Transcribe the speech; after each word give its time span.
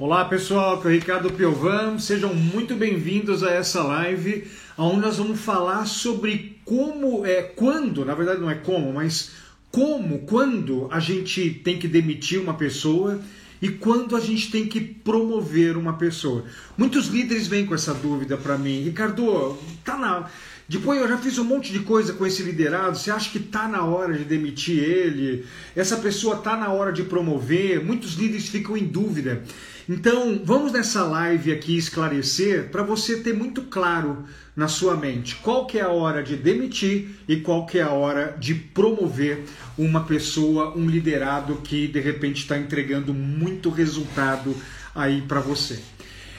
Olá 0.00 0.24
pessoal, 0.24 0.76
aqui 0.76 0.86
é 0.86 0.90
o 0.90 0.94
Ricardo 0.94 1.30
Piovan, 1.30 1.98
sejam 1.98 2.32
muito 2.34 2.74
bem-vindos 2.74 3.44
a 3.44 3.50
essa 3.50 3.82
live, 3.82 4.50
onde 4.78 4.98
nós 4.98 5.18
vamos 5.18 5.38
falar 5.38 5.84
sobre 5.84 6.58
como, 6.64 7.26
é, 7.26 7.42
quando, 7.42 8.02
na 8.02 8.14
verdade 8.14 8.40
não 8.40 8.50
é 8.50 8.54
como, 8.54 8.94
mas 8.94 9.32
como, 9.70 10.20
quando 10.20 10.88
a 10.90 10.98
gente 11.00 11.50
tem 11.50 11.78
que 11.78 11.86
demitir 11.86 12.40
uma 12.40 12.54
pessoa 12.54 13.20
e 13.60 13.68
quando 13.68 14.16
a 14.16 14.20
gente 14.20 14.50
tem 14.50 14.66
que 14.66 14.80
promover 14.80 15.76
uma 15.76 15.92
pessoa. 15.92 16.46
Muitos 16.78 17.08
líderes 17.08 17.46
vêm 17.46 17.66
com 17.66 17.74
essa 17.74 17.92
dúvida 17.92 18.38
para 18.38 18.56
mim, 18.56 18.80
Ricardo, 18.80 19.58
tá 19.84 19.98
na 19.98 20.30
depois 20.66 21.00
eu 21.00 21.08
já 21.08 21.18
fiz 21.18 21.36
um 21.36 21.42
monte 21.42 21.72
de 21.72 21.80
coisa 21.80 22.12
com 22.12 22.24
esse 22.24 22.44
liderado. 22.44 22.96
Você 22.96 23.10
acha 23.10 23.28
que 23.28 23.38
está 23.38 23.66
na 23.66 23.82
hora 23.82 24.16
de 24.16 24.22
demitir 24.22 24.78
ele? 24.78 25.44
Essa 25.74 25.96
pessoa 25.96 26.36
está 26.36 26.56
na 26.56 26.68
hora 26.68 26.92
de 26.92 27.02
promover? 27.02 27.84
Muitos 27.84 28.14
líderes 28.14 28.48
ficam 28.48 28.76
em 28.76 28.84
dúvida. 28.84 29.42
Então, 29.88 30.40
vamos 30.44 30.72
nessa 30.72 31.04
live 31.04 31.52
aqui 31.52 31.76
esclarecer 31.76 32.70
para 32.70 32.82
você 32.82 33.20
ter 33.20 33.34
muito 33.34 33.62
claro 33.62 34.24
na 34.54 34.68
sua 34.68 34.96
mente 34.96 35.36
qual 35.36 35.66
que 35.66 35.78
é 35.78 35.82
a 35.82 35.88
hora 35.88 36.22
de 36.22 36.36
demitir 36.36 37.08
e 37.26 37.36
qual 37.36 37.66
que 37.66 37.78
é 37.78 37.82
a 37.82 37.90
hora 37.90 38.36
de 38.38 38.54
promover 38.54 39.44
uma 39.78 40.04
pessoa, 40.04 40.76
um 40.76 40.86
liderado 40.88 41.56
que 41.56 41.86
de 41.86 42.00
repente 42.00 42.42
está 42.42 42.58
entregando 42.58 43.14
muito 43.14 43.70
resultado 43.70 44.54
aí 44.94 45.22
para 45.22 45.40
você. 45.40 45.80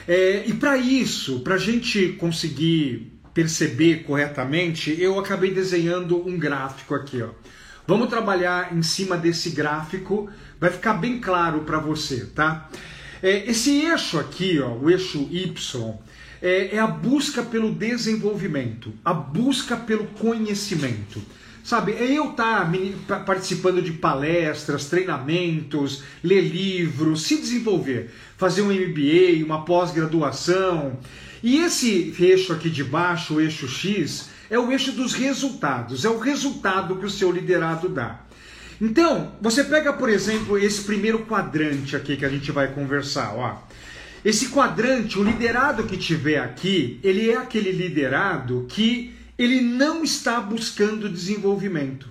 É, 0.06 0.44
e 0.46 0.54
para 0.54 0.76
isso, 0.76 1.40
para 1.40 1.54
a 1.54 1.58
gente 1.58 2.10
conseguir 2.12 3.12
perceber 3.32 4.04
corretamente, 4.04 4.94
eu 5.00 5.18
acabei 5.18 5.52
desenhando 5.52 6.16
um 6.28 6.38
gráfico 6.38 6.94
aqui. 6.94 7.22
Ó. 7.22 7.30
Vamos 7.86 8.08
trabalhar 8.08 8.76
em 8.76 8.82
cima 8.82 9.16
desse 9.16 9.50
gráfico, 9.50 10.30
vai 10.60 10.70
ficar 10.70 10.94
bem 10.94 11.20
claro 11.20 11.60
para 11.60 11.78
você, 11.78 12.26
tá? 12.26 12.68
É, 13.22 13.48
esse 13.48 13.70
eixo 13.84 14.18
aqui, 14.18 14.58
ó, 14.58 14.72
o 14.72 14.90
eixo 14.90 15.28
Y, 15.30 15.94
é, 16.42 16.74
é 16.74 16.78
a 16.80 16.88
busca 16.88 17.40
pelo 17.40 17.72
desenvolvimento, 17.72 18.92
a 19.04 19.14
busca 19.14 19.76
pelo 19.76 20.06
conhecimento. 20.06 21.22
Sabe, 21.62 21.92
é 21.92 22.18
eu 22.18 22.32
estar 22.32 22.68
tá 23.06 23.20
participando 23.20 23.80
de 23.80 23.92
palestras, 23.92 24.86
treinamentos, 24.86 26.02
ler 26.24 26.40
livros, 26.40 27.22
se 27.22 27.36
desenvolver, 27.36 28.10
fazer 28.36 28.62
um 28.62 28.72
MBA, 28.72 29.44
uma 29.44 29.64
pós-graduação. 29.64 30.98
E 31.40 31.58
esse 31.58 32.12
eixo 32.18 32.52
aqui 32.52 32.68
de 32.68 32.82
baixo, 32.82 33.34
o 33.34 33.40
eixo 33.40 33.68
X, 33.68 34.28
é 34.50 34.58
o 34.58 34.72
eixo 34.72 34.90
dos 34.90 35.14
resultados, 35.14 36.04
é 36.04 36.10
o 36.10 36.18
resultado 36.18 36.96
que 36.96 37.06
o 37.06 37.10
seu 37.10 37.30
liderado 37.30 37.88
dá. 37.88 38.20
Então, 38.84 39.30
você 39.40 39.62
pega, 39.62 39.92
por 39.92 40.08
exemplo, 40.08 40.58
esse 40.58 40.82
primeiro 40.82 41.20
quadrante 41.20 41.94
aqui 41.94 42.16
que 42.16 42.24
a 42.24 42.28
gente 42.28 42.50
vai 42.50 42.66
conversar, 42.66 43.32
ó. 43.36 43.62
Esse 44.24 44.48
quadrante, 44.48 45.20
o 45.20 45.22
liderado 45.22 45.84
que 45.84 45.96
tiver 45.96 46.38
aqui, 46.38 46.98
ele 47.00 47.30
é 47.30 47.36
aquele 47.36 47.70
liderado 47.70 48.66
que 48.68 49.14
ele 49.38 49.60
não 49.60 50.02
está 50.02 50.40
buscando 50.40 51.08
desenvolvimento. 51.08 52.08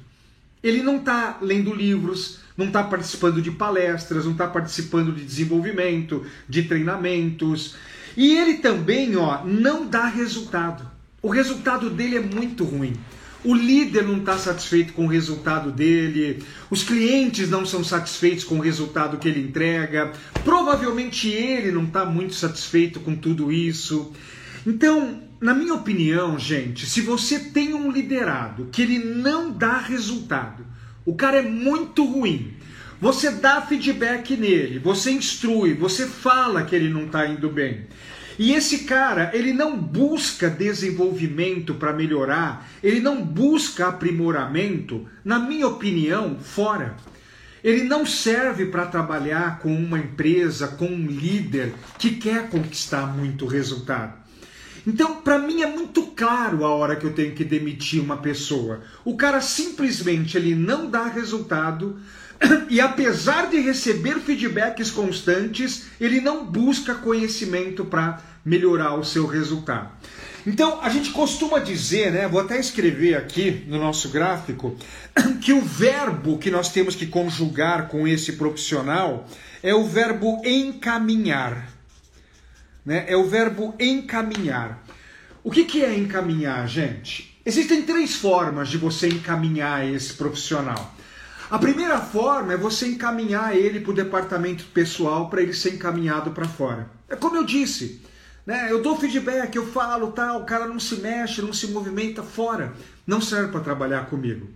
Ele 0.63 0.81
não 0.81 0.95
está 0.95 1.39
lendo 1.41 1.73
livros, 1.73 2.39
não 2.55 2.67
está 2.67 2.81
participando 2.81 3.41
de 3.41 3.52
palestras, 3.52 4.23
não 4.23 4.31
está 4.31 4.47
participando 4.47 5.11
de 5.11 5.25
desenvolvimento, 5.25 6.25
de 6.47 6.63
treinamentos. 6.63 7.75
E 8.16 8.38
ele 8.38 8.59
também 8.59 9.17
ó, 9.17 9.44
não 9.44 9.88
dá 9.88 10.06
resultado. 10.06 10.89
O 11.22 11.28
resultado 11.28 11.89
dele 11.89 12.16
é 12.16 12.22
muito 12.22 12.63
ruim. 12.63 12.94
O 13.44 13.56
líder 13.56 14.03
não 14.03 14.17
está 14.17 14.38
satisfeito 14.38 14.94
com 14.94 15.06
o 15.06 15.09
resultado 15.09 15.72
dele, 15.72 16.44
os 16.70 16.84
clientes 16.84 17.50
não 17.50 17.66
são 17.66 17.84
satisfeitos 17.84 18.44
com 18.44 18.59
o 18.59 18.61
resultado 18.61 19.17
que 19.17 19.28
ele 19.28 19.42
entrega, 19.42 20.11
provavelmente 20.44 21.28
ele 21.28 21.72
não 21.72 21.86
está 21.86 22.06
muito 22.06 22.36
satisfeito 22.36 23.00
com 23.00 23.16
tudo 23.16 23.52
isso. 23.52 24.12
Então, 24.66 25.23
na 25.39 25.56
minha 25.56 25.73
opinião, 25.73 26.38
gente, 26.38 26.86
se 26.86 27.02
você 27.02 27.39
tem 27.39 27.73
um 27.73 27.92
liderado 27.92 28.69
que 28.72 28.84
ele 28.84 29.00
não 29.00 29.52
dá 29.52 29.79
resultado, 29.79 30.63
o 31.03 31.16
cara 31.16 31.38
é 31.38 31.41
muito 31.41 32.06
ruim, 32.06 32.53
você 33.02 33.31
dá 33.31 33.59
feedback 33.59 34.38
nele, 34.38 34.78
você 34.78 35.09
instrui, 35.09 35.73
você 35.73 36.06
fala 36.06 36.63
que 36.63 36.75
ele 36.75 36.90
não 36.90 37.06
está 37.06 37.25
indo 37.25 37.50
bem. 37.50 37.88
E 38.41 38.53
esse 38.53 38.85
cara, 38.85 39.29
ele 39.35 39.53
não 39.53 39.78
busca 39.78 40.50
desenvolvimento 40.50 41.75
para 41.75 41.94
melhorar, 41.94 42.68
ele 42.81 43.00
não 43.00 43.24
busca 43.24 43.85
aprimoramento, 43.85 45.07
na 45.24 45.38
minha 45.38 45.68
opinião, 45.68 46.40
fora. 46.40 46.97
Ele 47.63 47.84
não 47.84 48.03
serve 48.03 48.66
para 48.66 48.88
trabalhar 48.88 49.59
com 49.59 49.72
uma 49.72 50.00
empresa, 50.00 50.69
com 50.69 50.88
um 50.88 51.06
líder 51.06 51.75
que 52.00 52.16
quer 52.16 52.50
conquistar 52.50 53.16
muito 53.16 53.46
resultado. 53.46 54.18
Então, 54.88 55.22
para 55.22 55.38
mim 55.38 55.62
é 55.62 55.68
muito 55.68 56.08
claro 56.08 56.66
a 56.66 56.69
hora 56.69 56.96
que 56.96 57.06
eu 57.06 57.13
tenho 57.13 57.35
que 57.35 57.46
demitir 57.46 58.02
uma 58.02 58.18
pessoa. 58.18 58.81
O 59.06 59.16
cara 59.16 59.40
simplesmente 59.40 60.35
ele 60.35 60.56
não 60.56 60.90
dá 60.90 61.06
resultado 61.06 62.00
e 62.69 62.81
apesar 62.81 63.52
de 63.52 63.59
receber 63.59 64.19
feedbacks 64.19 64.90
constantes, 64.90 65.85
ele 66.00 66.19
não 66.19 66.44
busca 66.44 66.96
conhecimento 66.96 67.85
para 67.85 68.31
melhorar 68.44 68.96
o 68.96 69.03
seu 69.03 69.25
resultado. 69.25 69.90
Então, 70.46 70.81
a 70.81 70.90
gente 70.90 71.12
costuma 71.12 71.59
dizer, 71.59 72.12
né, 72.12 72.28
vou 72.28 72.41
até 72.41 72.59
escrever 72.59 73.16
aqui 73.16 73.63
no 73.68 73.78
nosso 73.78 74.09
gráfico, 74.09 74.75
que 75.41 75.53
o 75.53 75.62
verbo 75.62 76.40
que 76.40 76.50
nós 76.50 76.69
temos 76.69 76.96
que 76.96 77.06
conjugar 77.06 77.88
com 77.88 78.07
esse 78.07 78.34
profissional 78.34 79.28
é 79.62 79.74
o 79.75 79.85
verbo 79.85 80.41
encaminhar. 80.44 81.69
Né? 82.84 83.06
É 83.07 83.16
o 83.16 83.28
verbo 83.28 83.75
encaminhar. 83.79 84.84
O 85.44 85.52
que, 85.52 85.66
que 85.66 85.84
é 85.84 85.96
encaminhar, 85.96 86.68
gente? 86.68 87.40
Existem 87.46 87.84
três 87.84 88.16
formas 88.16 88.69
de 88.69 88.78
você 88.78 89.08
encaminhar 89.08 89.88
esse 89.88 90.13
profissional. 90.13 90.96
A 91.50 91.59
primeira 91.59 92.00
forma 92.00 92.53
é 92.53 92.58
você 92.58 92.88
encaminhar 92.88 93.56
ele 93.56 93.79
para 93.79 93.91
o 93.91 93.96
departamento 93.96 94.63
pessoal 94.66 95.29
para 95.29 95.41
ele 95.41 95.53
ser 95.53 95.73
encaminhado 95.73 96.31
para 96.31 96.47
fora. 96.47 96.90
É 97.09 97.16
como 97.16 97.35
eu 97.35 97.44
disse, 97.44 98.02
né? 98.51 98.67
Eu 98.69 98.81
dou 98.81 98.97
feedback, 98.97 99.56
eu 99.56 99.66
falo, 99.66 100.12
tal, 100.12 100.41
o 100.41 100.45
cara 100.45 100.67
não 100.67 100.78
se 100.78 100.95
mexe, 100.97 101.41
não 101.41 101.53
se 101.53 101.67
movimenta 101.67 102.22
fora, 102.22 102.73
não 103.07 103.22
serve 103.22 103.50
para 103.50 103.62
trabalhar 103.62 104.07
comigo. 104.07 104.50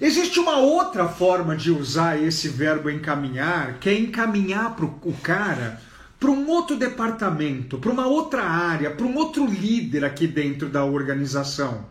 Existe 0.00 0.40
uma 0.40 0.56
outra 0.56 1.08
forma 1.08 1.54
de 1.54 1.70
usar 1.70 2.20
esse 2.20 2.48
verbo 2.48 2.88
encaminhar, 2.88 3.74
que 3.80 3.90
é 3.90 3.98
encaminhar 3.98 4.74
para 4.74 4.86
o 4.86 5.12
cara 5.22 5.80
para 6.18 6.30
um 6.30 6.48
outro 6.48 6.76
departamento, 6.76 7.78
para 7.78 7.92
uma 7.92 8.06
outra 8.06 8.42
área, 8.42 8.90
para 8.90 9.06
um 9.06 9.14
outro 9.14 9.46
líder 9.46 10.04
aqui 10.04 10.26
dentro 10.26 10.68
da 10.68 10.84
organização. 10.84 11.84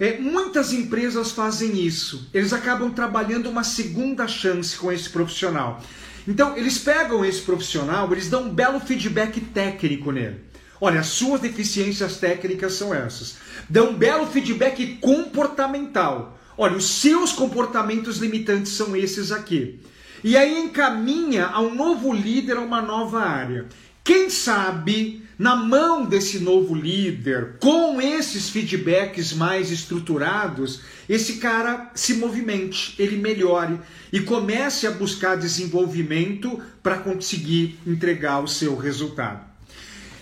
É, 0.00 0.18
muitas 0.18 0.72
empresas 0.72 1.30
fazem 1.30 1.80
isso. 1.80 2.28
Eles 2.34 2.52
acabam 2.52 2.90
trabalhando 2.90 3.48
uma 3.48 3.64
segunda 3.64 4.28
chance 4.28 4.76
com 4.76 4.92
esse 4.92 5.08
profissional. 5.08 5.82
Então, 6.26 6.56
eles 6.58 6.78
pegam 6.78 7.24
esse 7.24 7.40
profissional, 7.40 8.10
eles 8.12 8.28
dão 8.28 8.44
um 8.44 8.54
belo 8.54 8.80
feedback 8.80 9.40
técnico 9.40 10.12
nele. 10.12 10.47
Olha, 10.80 11.00
as 11.00 11.08
suas 11.08 11.40
deficiências 11.40 12.18
técnicas 12.18 12.74
são 12.74 12.94
essas. 12.94 13.36
Dão 13.68 13.90
um 13.90 13.94
belo 13.94 14.26
feedback 14.26 14.98
comportamental. 15.00 16.38
Olha, 16.56 16.76
os 16.76 16.88
seus 17.00 17.32
comportamentos 17.32 18.18
limitantes 18.18 18.72
são 18.72 18.96
esses 18.96 19.32
aqui. 19.32 19.80
E 20.22 20.36
aí 20.36 20.58
encaminha 20.58 21.46
a 21.46 21.60
um 21.60 21.74
novo 21.74 22.12
líder 22.12 22.56
a 22.56 22.60
uma 22.60 22.82
nova 22.82 23.20
área. 23.20 23.66
Quem 24.02 24.30
sabe, 24.30 25.22
na 25.38 25.54
mão 25.54 26.04
desse 26.06 26.38
novo 26.38 26.74
líder, 26.74 27.58
com 27.60 28.00
esses 28.00 28.48
feedbacks 28.48 29.32
mais 29.32 29.70
estruturados, 29.70 30.80
esse 31.08 31.34
cara 31.34 31.90
se 31.94 32.14
movimente, 32.14 32.94
ele 32.98 33.16
melhore 33.16 33.78
e 34.12 34.20
comece 34.20 34.86
a 34.86 34.90
buscar 34.90 35.36
desenvolvimento 35.36 36.58
para 36.82 36.98
conseguir 36.98 37.78
entregar 37.86 38.40
o 38.40 38.48
seu 38.48 38.76
resultado. 38.76 39.57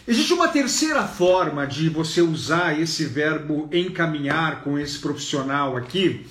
Existe 0.09 0.33
uma 0.33 0.49
terceira 0.49 1.03
forma 1.05 1.67
de 1.67 1.89
você 1.89 2.21
usar 2.21 2.81
esse 2.81 3.05
verbo 3.05 3.69
encaminhar 3.73 4.63
com 4.63 4.79
esse 4.79 4.99
profissional 4.99 5.77
aqui, 5.77 6.25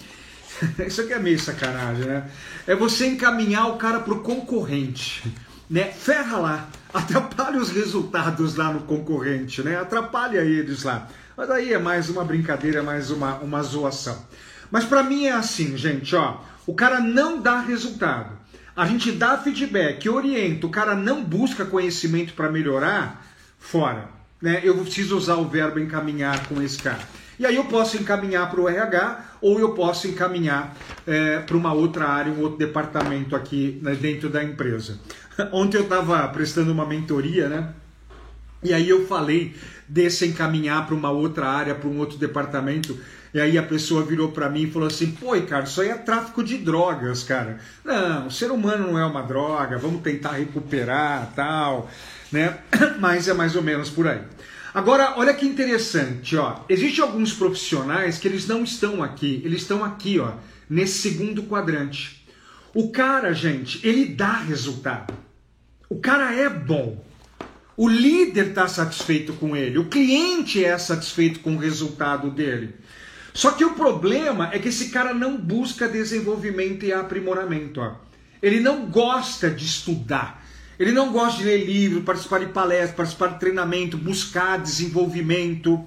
Isso 0.85 1.01
aqui 1.01 1.13
é 1.13 1.19
meio 1.19 1.39
sacanagem, 1.39 2.05
né? 2.05 2.29
É 2.65 2.75
você 2.75 3.07
encaminhar 3.07 3.69
o 3.69 3.77
cara 3.77 3.99
pro 3.99 4.21
concorrente, 4.21 5.23
né? 5.69 5.85
Ferra 5.85 6.37
lá, 6.37 6.69
atrapalha 6.93 7.59
os 7.59 7.69
resultados 7.69 8.55
lá 8.55 8.71
no 8.71 8.81
concorrente, 8.81 9.61
né? 9.61 9.77
Atrapalha 9.77 10.39
eles 10.39 10.83
lá. 10.83 11.07
Mas 11.35 11.49
aí 11.51 11.73
é 11.73 11.77
mais 11.77 12.09
uma 12.09 12.23
brincadeira, 12.23 12.81
mais 12.81 13.11
uma, 13.11 13.35
uma 13.35 13.61
zoação. 13.61 14.25
Mas 14.71 14.85
para 14.85 15.03
mim 15.03 15.25
é 15.25 15.33
assim, 15.33 15.77
gente, 15.77 16.15
ó. 16.15 16.37
O 16.65 16.73
cara 16.73 16.99
não 16.99 17.39
dá 17.41 17.59
resultado. 17.59 18.35
A 18.75 18.85
gente 18.85 19.11
dá 19.11 19.37
feedback, 19.37 20.09
orienta, 20.09 20.65
o 20.65 20.69
cara 20.69 20.95
não 20.95 21.23
busca 21.23 21.63
conhecimento 21.63 22.33
para 22.33 22.51
melhorar, 22.51 23.25
fora. 23.65 24.09
Né? 24.41 24.61
Eu 24.63 24.77
preciso 24.77 25.17
usar 25.17 25.35
o 25.35 25.47
verbo 25.47 25.79
encaminhar 25.79 26.47
com 26.47 26.61
esse 26.61 26.77
cara. 26.77 27.01
E 27.37 27.45
aí 27.45 27.55
eu 27.55 27.65
posso 27.65 27.97
encaminhar 27.97 28.49
para 28.49 28.61
o 28.61 28.69
RH 28.69 29.25
ou 29.41 29.59
eu 29.59 29.73
posso 29.73 30.07
encaminhar 30.07 30.75
é, 31.05 31.39
para 31.39 31.57
uma 31.57 31.73
outra 31.73 32.07
área, 32.07 32.31
um 32.31 32.41
outro 32.41 32.57
departamento 32.57 33.35
aqui 33.35 33.79
né, 33.81 33.93
dentro 33.93 34.29
da 34.29 34.43
empresa. 34.43 34.99
Ontem 35.51 35.77
eu 35.77 35.83
estava 35.83 36.25
prestando 36.29 36.71
uma 36.71 36.85
mentoria, 36.85 37.49
né? 37.49 37.73
E 38.63 38.73
aí 38.73 38.87
eu 38.87 39.05
falei 39.05 39.53
desse 39.87 40.25
encaminhar 40.25 40.87
para 40.87 40.95
uma 40.95 41.11
outra 41.11 41.47
área, 41.47 41.75
para 41.75 41.89
um 41.89 41.99
outro 41.99 42.17
departamento. 42.17 42.97
E 43.33 43.39
aí 43.39 43.57
a 43.57 43.63
pessoa 43.63 44.03
virou 44.03 44.31
para 44.31 44.49
mim 44.49 44.63
e 44.63 44.71
falou 44.71 44.87
assim: 44.87 45.11
pô, 45.11 45.33
Ricardo, 45.33 45.67
isso 45.67 45.81
aí 45.81 45.89
é 45.89 45.95
tráfico 45.95 46.41
de 46.41 46.57
drogas, 46.57 47.21
cara. 47.21 47.59
Não, 47.83 48.27
o 48.27 48.31
ser 48.31 48.49
humano 48.49 48.91
não 48.91 48.97
é 48.97 49.05
uma 49.05 49.21
droga, 49.21 49.77
vamos 49.77 50.01
tentar 50.01 50.31
recuperar 50.31 51.31
tal, 51.35 51.91
né? 52.35 52.59
Mas 52.99 53.27
é 53.27 53.33
mais 53.33 53.55
ou 53.55 53.63
menos 53.63 53.89
por 53.89 54.07
aí. 54.07 54.21
Agora, 54.73 55.13
olha 55.15 55.33
que 55.33 55.45
interessante, 55.45 56.35
ó. 56.35 56.59
Existem 56.67 57.01
alguns 57.01 57.33
profissionais 57.33 58.17
que 58.17 58.27
eles 58.27 58.45
não 58.45 58.63
estão 58.63 59.01
aqui, 59.01 59.41
eles 59.45 59.61
estão 59.61 59.83
aqui, 59.83 60.19
ó, 60.19 60.33
nesse 60.69 60.99
segundo 60.99 61.43
quadrante. 61.43 62.27
O 62.73 62.91
cara, 62.91 63.33
gente, 63.33 63.79
ele 63.87 64.05
dá 64.05 64.33
resultado. 64.33 65.13
O 65.89 65.99
cara 65.99 66.35
é 66.35 66.49
bom. 66.49 67.01
O 67.77 67.87
líder 67.87 68.49
está 68.49 68.67
satisfeito 68.67 69.33
com 69.33 69.55
ele, 69.55 69.77
o 69.77 69.85
cliente 69.85 70.63
é 70.63 70.77
satisfeito 70.77 71.39
com 71.39 71.55
o 71.55 71.59
resultado 71.59 72.29
dele. 72.29 72.75
Só 73.33 73.51
que 73.51 73.65
o 73.65 73.73
problema 73.73 74.49
é 74.53 74.59
que 74.59 74.69
esse 74.69 74.89
cara 74.89 75.13
não 75.13 75.37
busca 75.37 75.87
desenvolvimento 75.87 76.85
e 76.85 76.93
aprimoramento. 76.93 77.81
Ó. 77.81 77.95
Ele 78.41 78.61
não 78.61 78.85
gosta 78.85 79.49
de 79.49 79.65
estudar. 79.65 80.44
Ele 80.79 80.91
não 80.91 81.11
gosta 81.11 81.37
de 81.37 81.45
ler 81.45 81.65
livro, 81.65 82.01
participar 82.01 82.39
de 82.39 82.47
palestras, 82.47 82.95
participar 82.95 83.27
de 83.29 83.39
treinamento, 83.39 83.97
buscar 83.97 84.57
desenvolvimento. 84.59 85.85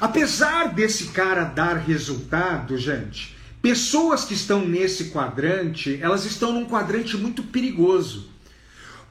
Apesar 0.00 0.74
desse 0.74 1.08
cara 1.08 1.44
dar 1.44 1.76
resultado, 1.76 2.76
gente, 2.76 3.36
pessoas 3.62 4.24
que 4.24 4.34
estão 4.34 4.64
nesse 4.66 5.10
quadrante, 5.10 5.98
elas 6.00 6.24
estão 6.24 6.52
num 6.52 6.66
quadrante 6.66 7.16
muito 7.16 7.42
perigoso. 7.42 8.28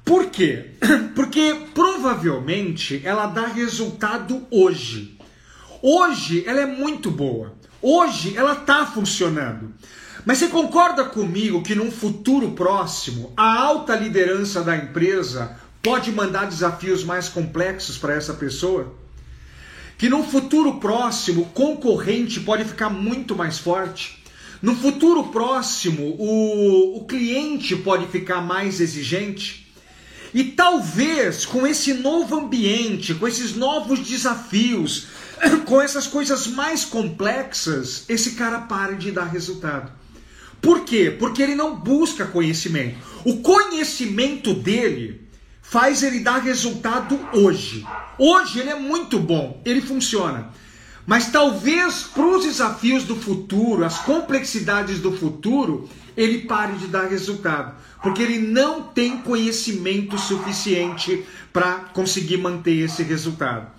Por 0.05 0.27
quê? 0.27 0.71
Porque 1.15 1.63
provavelmente 1.73 3.01
ela 3.03 3.27
dá 3.27 3.47
resultado 3.47 4.47
hoje. 4.49 5.17
Hoje 5.81 6.43
ela 6.47 6.61
é 6.61 6.65
muito 6.65 7.11
boa. 7.11 7.53
Hoje 7.81 8.35
ela 8.37 8.53
está 8.53 8.85
funcionando. 8.85 9.73
Mas 10.27 10.39
você 10.39 10.49
concorda 10.49 11.05
comigo 11.05 11.63
que 11.63 11.73
num 11.73 11.89
futuro 11.89 12.51
próximo 12.51 13.31
a 13.37 13.61
alta 13.61 13.95
liderança 13.95 14.61
da 14.61 14.75
empresa 14.75 15.57
pode 15.81 16.11
mandar 16.11 16.47
desafios 16.47 17.01
mais 17.01 17.29
complexos 17.29 17.97
para 17.97 18.13
essa 18.13 18.33
pessoa? 18.33 18.93
Que 19.97 20.09
num 20.09 20.25
futuro 20.25 20.81
próximo 20.81 21.43
o 21.43 21.45
concorrente 21.45 22.41
pode 22.41 22.65
ficar 22.65 22.89
muito 22.89 23.37
mais 23.37 23.57
forte? 23.57 24.21
No 24.61 24.75
futuro 24.75 25.29
próximo 25.29 26.03
o, 26.19 26.97
o 26.97 27.05
cliente 27.05 27.77
pode 27.77 28.07
ficar 28.07 28.41
mais 28.41 28.81
exigente? 28.81 29.73
E 30.33 30.43
talvez 30.43 31.45
com 31.45 31.65
esse 31.65 31.93
novo 31.93 32.35
ambiente, 32.35 33.13
com 33.13 33.29
esses 33.29 33.55
novos 33.55 34.01
desafios, 34.01 35.07
com 35.65 35.81
essas 35.81 36.05
coisas 36.05 36.47
mais 36.47 36.83
complexas, 36.83 38.03
esse 38.09 38.31
cara 38.31 38.59
para 38.59 38.93
de 38.93 39.09
dar 39.09 39.23
resultado. 39.23 39.96
Por 40.67 40.81
quê? 40.81 41.15
Porque 41.17 41.41
ele 41.41 41.55
não 41.55 41.77
busca 41.77 42.25
conhecimento. 42.25 42.97
O 43.23 43.37
conhecimento 43.37 44.53
dele 44.53 45.21
faz 45.61 46.03
ele 46.03 46.19
dar 46.19 46.39
resultado 46.39 47.17
hoje. 47.31 47.87
Hoje 48.17 48.59
ele 48.59 48.71
é 48.71 48.75
muito 48.75 49.17
bom, 49.17 49.61
ele 49.63 49.79
funciona. 49.79 50.49
Mas 51.05 51.31
talvez 51.31 52.01
para 52.13 52.27
os 52.27 52.43
desafios 52.43 53.05
do 53.05 53.15
futuro, 53.15 53.85
as 53.85 53.99
complexidades 53.99 54.99
do 54.99 55.13
futuro, 55.13 55.87
ele 56.17 56.39
pare 56.39 56.73
de 56.73 56.87
dar 56.87 57.07
resultado. 57.07 57.81
Porque 58.03 58.21
ele 58.21 58.39
não 58.39 58.83
tem 58.83 59.19
conhecimento 59.19 60.17
suficiente 60.17 61.23
para 61.53 61.75
conseguir 61.93 62.39
manter 62.39 62.75
esse 62.83 63.03
resultado. 63.03 63.71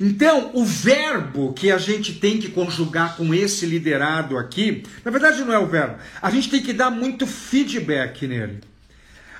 Então, 0.00 0.50
o 0.54 0.64
verbo 0.64 1.52
que 1.52 1.70
a 1.70 1.78
gente 1.78 2.14
tem 2.14 2.38
que 2.38 2.48
conjugar 2.48 3.16
com 3.16 3.32
esse 3.34 3.66
liderado 3.66 4.36
aqui, 4.36 4.82
na 5.04 5.10
verdade 5.10 5.42
não 5.42 5.52
é 5.52 5.58
o 5.58 5.66
verbo, 5.66 5.96
a 6.20 6.30
gente 6.30 6.50
tem 6.50 6.62
que 6.62 6.72
dar 6.72 6.90
muito 6.90 7.26
feedback 7.26 8.26
nele. 8.26 8.60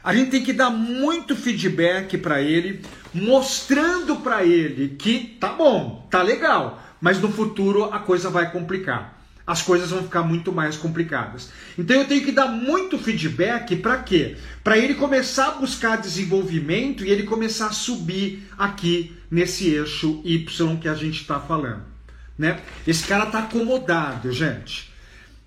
A 0.03 0.15
gente 0.15 0.31
tem 0.31 0.45
que 0.45 0.53
dar 0.53 0.71
muito 0.71 1.35
feedback 1.35 2.19
para 2.19 2.41
ele, 2.43 2.83
mostrando 3.13 4.17
para 4.17 4.45
ele 4.45 4.97
que 4.99 5.37
tá 5.41 5.49
bom, 5.49 6.07
tá 6.11 6.23
legal, 6.23 6.83
mas 7.01 7.19
no 7.21 7.33
futuro 7.33 7.85
a 7.85 7.99
coisa 7.99 8.29
vai 8.29 8.53
complicar 8.53 9.24
as 9.47 9.61
coisas 9.61 9.91
vão 9.91 10.03
ficar 10.03 10.23
muito 10.23 10.51
mais 10.53 10.77
complicadas. 10.77 11.51
Então 11.79 11.97
eu 11.97 12.07
tenho 12.07 12.25
que 12.25 12.33
dar 12.33 12.49
muito 12.49 12.99
feedback 12.99 13.77
para 13.77 13.99
quê? 13.99 14.37
Para 14.63 14.79
ele 14.79 14.95
começar 14.95 15.49
a 15.49 15.51
buscar 15.53 15.97
desenvolvimento 15.97 17.05
e 17.05 17.11
ele 17.11 17.25
começar 17.25 17.67
a 17.67 17.73
subir 17.73 18.49
aqui 18.57 19.17
nesse 19.31 19.69
eixo 19.69 20.23
Y 20.25 20.47
que 20.81 20.89
a 20.89 20.95
gente 20.95 21.21
está 21.21 21.39
falando, 21.39 21.83
né? 22.39 22.61
Esse 22.87 23.07
cara 23.07 23.25
está 23.25 23.41
acomodado, 23.41 24.33
gente. 24.33 24.91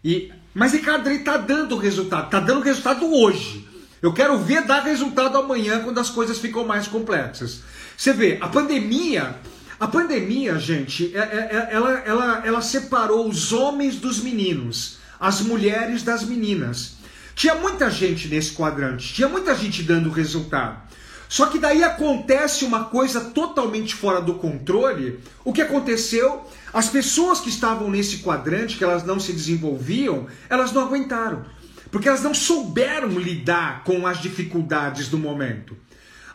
E 0.04 0.32
mas 0.54 0.74
Ricardo 0.74 1.08
ele 1.08 1.20
está 1.20 1.38
dando 1.38 1.78
resultado, 1.78 2.26
está 2.26 2.40
dando 2.40 2.62
resultado 2.62 3.06
hoje. 3.14 3.68
Eu 4.02 4.12
quero 4.12 4.38
ver 4.40 4.66
dar 4.66 4.82
resultado 4.82 5.38
amanhã 5.38 5.82
quando 5.84 6.00
as 6.00 6.10
coisas 6.10 6.40
ficam 6.40 6.66
mais 6.66 6.88
complexas. 6.88 7.62
Você 7.96 8.14
vê, 8.14 8.38
a 8.42 8.48
pandemia 8.48 9.36
a 9.80 9.88
pandemia, 9.88 10.58
gente, 10.58 11.16
é, 11.16 11.20
é, 11.20 11.22
é, 11.22 11.68
ela, 11.72 11.92
ela, 12.00 12.42
ela 12.46 12.62
separou 12.62 13.28
os 13.28 13.54
homens 13.54 13.98
dos 13.98 14.22
meninos, 14.22 14.98
as 15.20 15.42
mulheres 15.42 16.02
das 16.02 16.24
meninas. 16.24 16.98
Tinha 17.36 17.54
muita 17.54 17.90
gente 17.92 18.28
nesse 18.28 18.54
quadrante, 18.54 19.14
tinha 19.14 19.30
muita 19.30 19.56
gente 19.56 19.84
dando 19.84 20.10
resultado. 20.10 20.82
Só 21.30 21.48
que 21.48 21.60
daí 21.60 21.84
acontece 21.84 22.66
uma 22.66 22.86
coisa 22.86 23.22
totalmente 23.22 23.94
fora 23.94 24.22
do 24.22 24.36
controle. 24.36 25.20
O 25.44 25.54
que 25.54 25.62
aconteceu? 25.62 26.46
As 26.74 26.90
pessoas 26.90 27.40
que 27.40 27.50
estavam 27.50 27.90
nesse 27.90 28.20
quadrante, 28.20 28.78
que 28.78 28.84
elas 28.84 29.04
não 29.04 29.20
se 29.20 29.34
desenvolviam, 29.34 30.26
elas 30.50 30.72
não 30.72 30.84
aguentaram. 30.84 31.46
Porque 31.92 32.08
elas 32.08 32.24
não 32.24 32.34
souberam 32.34 33.10
lidar 33.10 33.84
com 33.84 34.08
as 34.08 34.22
dificuldades 34.22 35.10
do 35.10 35.18
momento. 35.18 35.78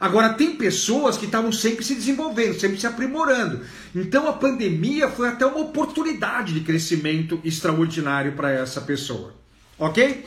Agora, 0.02 0.30
tem 0.30 0.56
pessoas 0.56 1.16
que 1.16 1.26
estavam 1.26 1.52
sempre 1.52 1.84
se 1.84 1.94
desenvolvendo, 1.94 2.58
sempre 2.58 2.76
se 2.76 2.88
aprimorando. 2.88 3.60
Então, 3.94 4.26
a 4.26 4.32
pandemia 4.32 5.08
foi 5.08 5.28
até 5.28 5.46
uma 5.46 5.60
oportunidade 5.60 6.52
de 6.52 6.58
crescimento 6.62 7.40
extraordinário 7.44 8.32
para 8.32 8.50
essa 8.50 8.80
pessoa. 8.80 9.32
Ok? 9.78 10.26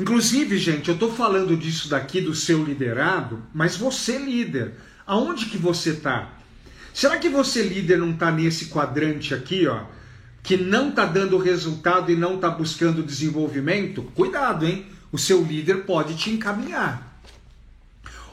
Inclusive, 0.00 0.56
gente, 0.56 0.88
eu 0.88 0.94
estou 0.94 1.12
falando 1.12 1.54
disso 1.54 1.90
daqui 1.90 2.22
do 2.22 2.34
seu 2.34 2.64
liderado, 2.64 3.42
mas 3.52 3.76
você, 3.76 4.16
líder, 4.16 4.72
aonde 5.06 5.44
que 5.50 5.58
você 5.58 5.90
está? 5.90 6.30
Será 6.94 7.18
que 7.18 7.28
você, 7.28 7.62
líder, 7.62 7.98
não 7.98 8.12
está 8.12 8.30
nesse 8.30 8.70
quadrante 8.70 9.34
aqui, 9.34 9.66
ó? 9.66 9.82
Que 10.42 10.56
não 10.56 10.88
está 10.88 11.04
dando 11.04 11.36
resultado 11.36 12.10
e 12.10 12.16
não 12.16 12.36
está 12.36 12.48
buscando 12.48 13.02
desenvolvimento? 13.02 14.02
Cuidado, 14.14 14.64
hein? 14.64 14.86
O 15.12 15.18
seu 15.18 15.42
líder 15.42 15.84
pode 15.84 16.16
te 16.16 16.30
encaminhar. 16.30 17.09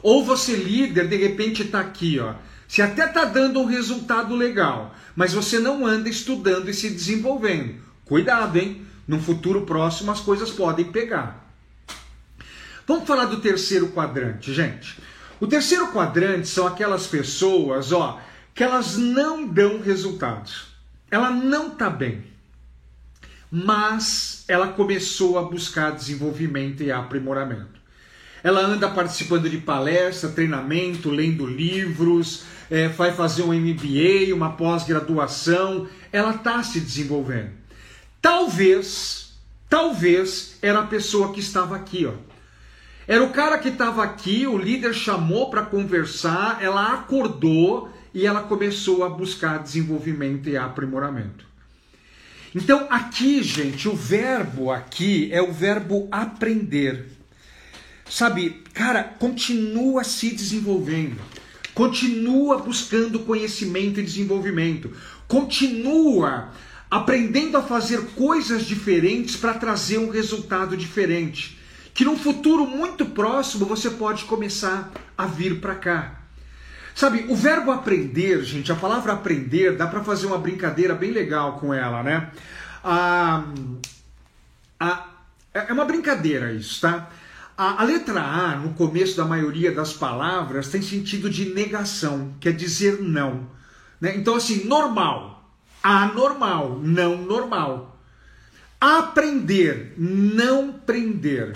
Ou 0.02 0.24
você 0.24 0.54
líder, 0.54 1.08
de 1.08 1.16
repente 1.16 1.62
está 1.62 1.80
aqui, 1.80 2.18
ó. 2.18 2.34
Você 2.66 2.82
até 2.82 3.06
está 3.06 3.24
dando 3.24 3.60
um 3.60 3.64
resultado 3.64 4.36
legal, 4.36 4.94
mas 5.16 5.32
você 5.32 5.58
não 5.58 5.86
anda 5.86 6.08
estudando 6.08 6.68
e 6.68 6.74
se 6.74 6.90
desenvolvendo. 6.90 7.76
Cuidado, 8.04 8.58
hein? 8.58 8.86
No 9.06 9.20
futuro 9.20 9.62
próximo 9.62 10.10
as 10.10 10.20
coisas 10.20 10.50
podem 10.50 10.84
pegar. 10.84 11.46
Vamos 12.86 13.06
falar 13.06 13.26
do 13.26 13.40
terceiro 13.40 13.88
quadrante, 13.88 14.52
gente. 14.52 14.98
O 15.40 15.46
terceiro 15.46 15.92
quadrante 15.92 16.48
são 16.48 16.66
aquelas 16.66 17.06
pessoas, 17.06 17.92
ó, 17.92 18.20
que 18.54 18.62
elas 18.62 18.96
não 18.96 19.46
dão 19.46 19.80
resultados. 19.80 20.68
Ela 21.10 21.30
não 21.30 21.68
está 21.68 21.88
bem. 21.88 22.24
Mas 23.50 24.44
ela 24.46 24.68
começou 24.68 25.38
a 25.38 25.42
buscar 25.42 25.92
desenvolvimento 25.92 26.82
e 26.82 26.92
aprimoramento. 26.92 27.77
Ela 28.42 28.60
anda 28.60 28.88
participando 28.88 29.48
de 29.48 29.58
palestra, 29.58 30.30
treinamento, 30.30 31.10
lendo 31.10 31.46
livros, 31.46 32.44
é, 32.70 32.88
vai 32.88 33.12
fazer 33.12 33.42
um 33.42 33.52
MBA, 33.52 34.34
uma 34.34 34.52
pós-graduação. 34.52 35.88
Ela 36.12 36.34
está 36.34 36.62
se 36.62 36.80
desenvolvendo. 36.80 37.50
Talvez, 38.20 39.38
talvez 39.68 40.58
era 40.62 40.80
a 40.80 40.86
pessoa 40.86 41.32
que 41.32 41.40
estava 41.40 41.76
aqui, 41.76 42.06
ó. 42.06 42.12
Era 43.06 43.24
o 43.24 43.30
cara 43.30 43.58
que 43.58 43.70
estava 43.70 44.04
aqui, 44.04 44.46
o 44.46 44.58
líder 44.58 44.92
chamou 44.92 45.48
para 45.48 45.62
conversar, 45.62 46.58
ela 46.62 46.92
acordou 46.92 47.90
e 48.12 48.26
ela 48.26 48.42
começou 48.42 49.02
a 49.02 49.08
buscar 49.08 49.62
desenvolvimento 49.62 50.48
e 50.48 50.58
aprimoramento. 50.58 51.46
Então, 52.54 52.86
aqui, 52.90 53.42
gente, 53.42 53.88
o 53.88 53.94
verbo 53.94 54.70
aqui 54.70 55.30
é 55.32 55.40
o 55.40 55.52
verbo 55.52 56.06
aprender. 56.10 57.17
Sabe, 58.10 58.62
cara, 58.72 59.04
continua 59.04 60.02
se 60.04 60.30
desenvolvendo. 60.30 61.18
Continua 61.74 62.58
buscando 62.58 63.20
conhecimento 63.20 64.00
e 64.00 64.02
desenvolvimento. 64.02 64.90
Continua 65.26 66.50
aprendendo 66.90 67.56
a 67.56 67.62
fazer 67.62 68.00
coisas 68.16 68.64
diferentes 68.64 69.36
para 69.36 69.54
trazer 69.54 69.98
um 69.98 70.10
resultado 70.10 70.76
diferente. 70.76 71.58
Que 71.94 72.04
num 72.04 72.16
futuro 72.16 72.66
muito 72.66 73.06
próximo 73.06 73.66
você 73.66 73.90
pode 73.90 74.24
começar 74.24 74.90
a 75.16 75.26
vir 75.26 75.60
para 75.60 75.74
cá. 75.74 76.14
Sabe, 76.94 77.26
o 77.28 77.36
verbo 77.36 77.70
aprender, 77.70 78.42
gente, 78.42 78.72
a 78.72 78.74
palavra 78.74 79.12
aprender, 79.12 79.76
dá 79.76 79.86
para 79.86 80.02
fazer 80.02 80.26
uma 80.26 80.38
brincadeira 80.38 80.94
bem 80.94 81.12
legal 81.12 81.58
com 81.60 81.72
ela, 81.72 82.02
né? 82.02 82.30
Ah, 82.82 83.44
ah, 84.80 85.06
é 85.54 85.72
uma 85.72 85.84
brincadeira 85.84 86.52
isso, 86.52 86.80
tá? 86.80 87.08
A, 87.58 87.82
a, 87.82 87.84
letra 87.84 88.22
A, 88.22 88.56
no 88.56 88.72
começo 88.74 89.16
da 89.16 89.24
maioria 89.24 89.72
das 89.72 89.92
palavras, 89.92 90.68
tem 90.68 90.80
sentido 90.80 91.28
de 91.28 91.46
negação, 91.46 92.32
quer 92.38 92.52
dizer 92.52 93.02
não. 93.02 93.50
Né? 94.00 94.16
Então, 94.16 94.36
assim, 94.36 94.66
normal, 94.66 95.52
anormal, 95.82 96.78
não 96.80 97.16
normal. 97.20 98.00
Aprender, 98.80 99.92
não 99.98 100.72
prender. 100.72 101.52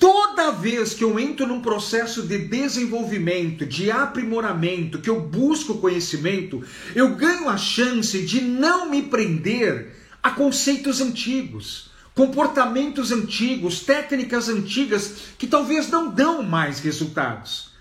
Toda 0.00 0.50
vez 0.50 0.94
que 0.94 1.04
eu 1.04 1.16
entro 1.16 1.46
num 1.46 1.62
processo 1.62 2.22
de 2.22 2.36
desenvolvimento, 2.36 3.64
de 3.64 3.92
aprimoramento, 3.92 4.98
que 4.98 5.08
eu 5.08 5.20
busco 5.20 5.78
conhecimento, 5.78 6.60
eu 6.92 7.14
ganho 7.14 7.48
a 7.48 7.56
chance 7.56 8.26
de 8.26 8.40
não 8.40 8.90
me 8.90 9.02
prender 9.02 9.94
a 10.20 10.32
conceitos 10.32 11.00
antigos 11.00 11.93
comportamentos 12.14 13.10
antigos, 13.10 13.80
técnicas 13.80 14.48
antigas 14.48 15.14
que 15.36 15.46
talvez 15.46 15.90
não 15.90 16.10
dão 16.10 16.42
mais 16.42 16.78
resultados. 16.78 17.72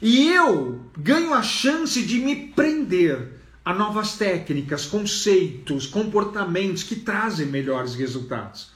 E 0.00 0.28
eu 0.28 0.80
ganho 0.98 1.32
a 1.32 1.42
chance 1.42 2.02
de 2.02 2.18
me 2.18 2.48
prender 2.48 3.40
a 3.64 3.72
novas 3.72 4.16
técnicas, 4.16 4.84
conceitos, 4.84 5.86
comportamentos 5.86 6.82
que 6.82 6.96
trazem 6.96 7.46
melhores 7.46 7.94
resultados. 7.94 8.72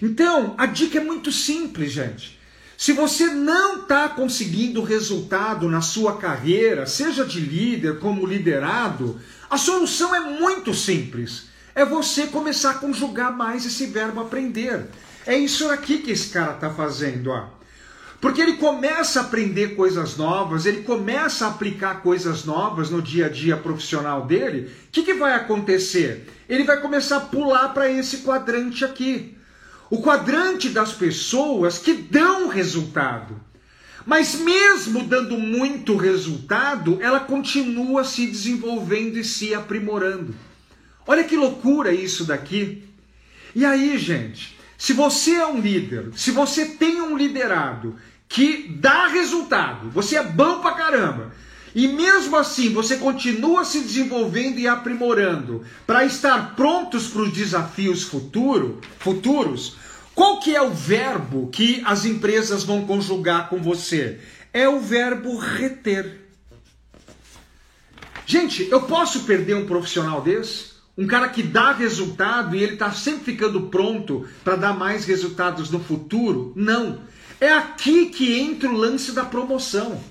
Então, 0.00 0.54
a 0.56 0.64
dica 0.64 0.98
é 0.98 1.04
muito 1.04 1.30
simples, 1.30 1.92
gente. 1.92 2.38
Se 2.78 2.92
você 2.92 3.26
não 3.26 3.82
está 3.82 4.08
conseguindo 4.08 4.82
resultado 4.82 5.68
na 5.68 5.82
sua 5.82 6.16
carreira, 6.16 6.86
seja 6.86 7.24
de 7.24 7.40
líder 7.40 7.98
como 7.98 8.26
liderado, 8.26 9.20
a 9.48 9.58
solução 9.58 10.14
é 10.14 10.20
muito 10.20 10.74
simples 10.74 11.48
é 11.76 11.84
você 11.84 12.26
começar 12.28 12.70
a 12.70 12.74
conjugar 12.78 13.36
mais 13.36 13.66
esse 13.66 13.84
verbo 13.84 14.22
aprender. 14.22 14.86
É 15.26 15.36
isso 15.36 15.68
aqui 15.68 15.98
que 15.98 16.10
esse 16.10 16.30
cara 16.30 16.54
está 16.54 16.70
fazendo, 16.70 17.30
ó. 17.30 17.50
Porque 18.18 18.40
ele 18.40 18.54
começa 18.54 19.20
a 19.20 19.24
aprender 19.24 19.76
coisas 19.76 20.16
novas, 20.16 20.64
ele 20.64 20.84
começa 20.84 21.44
a 21.44 21.50
aplicar 21.50 22.00
coisas 22.00 22.46
novas 22.46 22.88
no 22.88 23.02
dia 23.02 23.26
a 23.26 23.28
dia 23.28 23.58
profissional 23.58 24.24
dele. 24.24 24.72
O 24.88 24.90
que, 24.90 25.02
que 25.02 25.12
vai 25.12 25.34
acontecer? 25.34 26.26
Ele 26.48 26.64
vai 26.64 26.80
começar 26.80 27.18
a 27.18 27.20
pular 27.20 27.74
para 27.74 27.90
esse 27.92 28.18
quadrante 28.18 28.82
aqui. 28.82 29.36
O 29.90 30.00
quadrante 30.00 30.70
das 30.70 30.94
pessoas 30.94 31.76
que 31.76 31.92
dão 31.92 32.48
resultado. 32.48 33.38
Mas 34.06 34.36
mesmo 34.36 35.04
dando 35.04 35.36
muito 35.36 35.94
resultado, 35.94 36.98
ela 37.02 37.20
continua 37.20 38.02
se 38.02 38.26
desenvolvendo 38.26 39.18
e 39.18 39.24
se 39.24 39.54
aprimorando. 39.54 40.34
Olha 41.06 41.24
que 41.24 41.36
loucura 41.36 41.92
isso 41.92 42.24
daqui. 42.24 42.82
E 43.54 43.64
aí, 43.64 43.96
gente, 43.96 44.56
se 44.76 44.92
você 44.92 45.34
é 45.36 45.46
um 45.46 45.60
líder, 45.60 46.10
se 46.14 46.30
você 46.30 46.66
tem 46.66 47.00
um 47.00 47.16
liderado 47.16 47.96
que 48.28 48.68
dá 48.68 49.06
resultado, 49.06 49.90
você 49.90 50.16
é 50.16 50.22
bom 50.22 50.60
pra 50.60 50.72
caramba, 50.72 51.32
e 51.74 51.86
mesmo 51.88 52.36
assim 52.36 52.72
você 52.72 52.96
continua 52.96 53.64
se 53.64 53.80
desenvolvendo 53.80 54.58
e 54.58 54.66
aprimorando 54.66 55.64
para 55.86 56.04
estar 56.04 56.56
prontos 56.56 57.08
para 57.08 57.22
os 57.22 57.32
desafios 57.32 58.02
futuro, 58.02 58.80
futuros, 58.98 59.76
qual 60.14 60.40
que 60.40 60.56
é 60.56 60.62
o 60.62 60.70
verbo 60.70 61.48
que 61.48 61.82
as 61.84 62.06
empresas 62.06 62.64
vão 62.64 62.86
conjugar 62.86 63.50
com 63.50 63.58
você? 63.58 64.18
É 64.52 64.66
o 64.66 64.80
verbo 64.80 65.36
reter. 65.36 66.22
Gente, 68.24 68.66
eu 68.70 68.82
posso 68.82 69.24
perder 69.24 69.56
um 69.56 69.66
profissional 69.66 70.22
desse? 70.22 70.75
Um 70.96 71.06
cara 71.06 71.28
que 71.28 71.42
dá 71.42 71.72
resultado 71.72 72.56
e 72.56 72.62
ele 72.62 72.74
está 72.74 72.90
sempre 72.90 73.32
ficando 73.32 73.62
pronto 73.62 74.26
para 74.42 74.56
dar 74.56 74.72
mais 74.72 75.04
resultados 75.04 75.70
no 75.70 75.78
futuro? 75.78 76.52
Não. 76.56 77.00
É 77.38 77.52
aqui 77.52 78.06
que 78.06 78.38
entra 78.38 78.68
o 78.68 78.76
lance 78.76 79.12
da 79.12 79.24
promoção. 79.24 80.02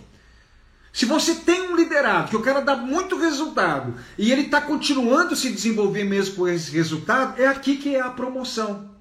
Se 0.93 1.05
você 1.05 1.35
tem 1.35 1.69
um 1.69 1.75
liderado 1.75 2.29
que 2.29 2.37
o 2.37 2.41
cara 2.41 2.61
dá 2.61 2.75
muito 2.75 3.17
resultado 3.17 3.95
e 4.17 4.31
ele 4.31 4.43
está 4.43 4.61
continuando 4.61 5.35
se 5.35 5.51
desenvolver 5.51 6.05
mesmo 6.05 6.35
com 6.35 6.47
esse 6.47 6.71
resultado, 6.71 7.41
é 7.41 7.47
aqui 7.47 7.77
que 7.77 7.95
é 7.95 8.01
a 8.01 8.09
promoção. 8.09 8.91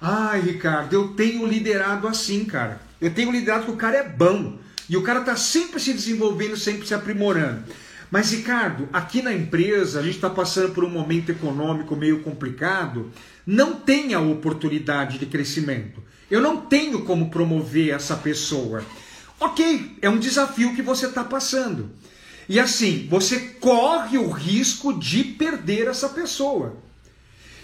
Ai, 0.00 0.40
Ricardo, 0.40 0.92
eu 0.92 1.08
tenho 1.08 1.46
liderado 1.46 2.06
assim, 2.06 2.44
cara. 2.44 2.80
Eu 3.00 3.12
tenho 3.12 3.32
liderado 3.32 3.64
que 3.64 3.70
o 3.72 3.76
cara 3.76 3.96
é 3.96 4.08
bom 4.08 4.58
e 4.88 4.96
o 4.96 5.02
cara 5.02 5.20
está 5.20 5.34
sempre 5.34 5.80
se 5.80 5.92
desenvolvendo, 5.92 6.56
sempre 6.56 6.86
se 6.86 6.94
aprimorando. 6.94 7.64
Mas, 8.10 8.32
Ricardo, 8.32 8.88
aqui 8.92 9.22
na 9.22 9.32
empresa 9.32 10.00
a 10.00 10.02
gente 10.02 10.16
está 10.16 10.28
passando 10.28 10.74
por 10.74 10.84
um 10.84 10.90
momento 10.90 11.30
econômico 11.30 11.94
meio 11.94 12.22
complicado, 12.22 13.10
não 13.46 13.76
tem 13.76 14.14
a 14.14 14.20
oportunidade 14.20 15.18
de 15.18 15.26
crescimento. 15.26 16.02
Eu 16.30 16.40
não 16.40 16.56
tenho 16.58 17.04
como 17.04 17.30
promover 17.30 17.94
essa 17.94 18.16
pessoa. 18.16 18.84
Ok, 19.38 19.96
é 20.02 20.10
um 20.10 20.18
desafio 20.18 20.74
que 20.74 20.82
você 20.82 21.06
está 21.06 21.22
passando. 21.22 21.90
E 22.48 22.58
assim, 22.58 23.06
você 23.08 23.38
corre 23.60 24.18
o 24.18 24.28
risco 24.28 24.98
de 24.98 25.22
perder 25.22 25.86
essa 25.86 26.08
pessoa. 26.08 26.76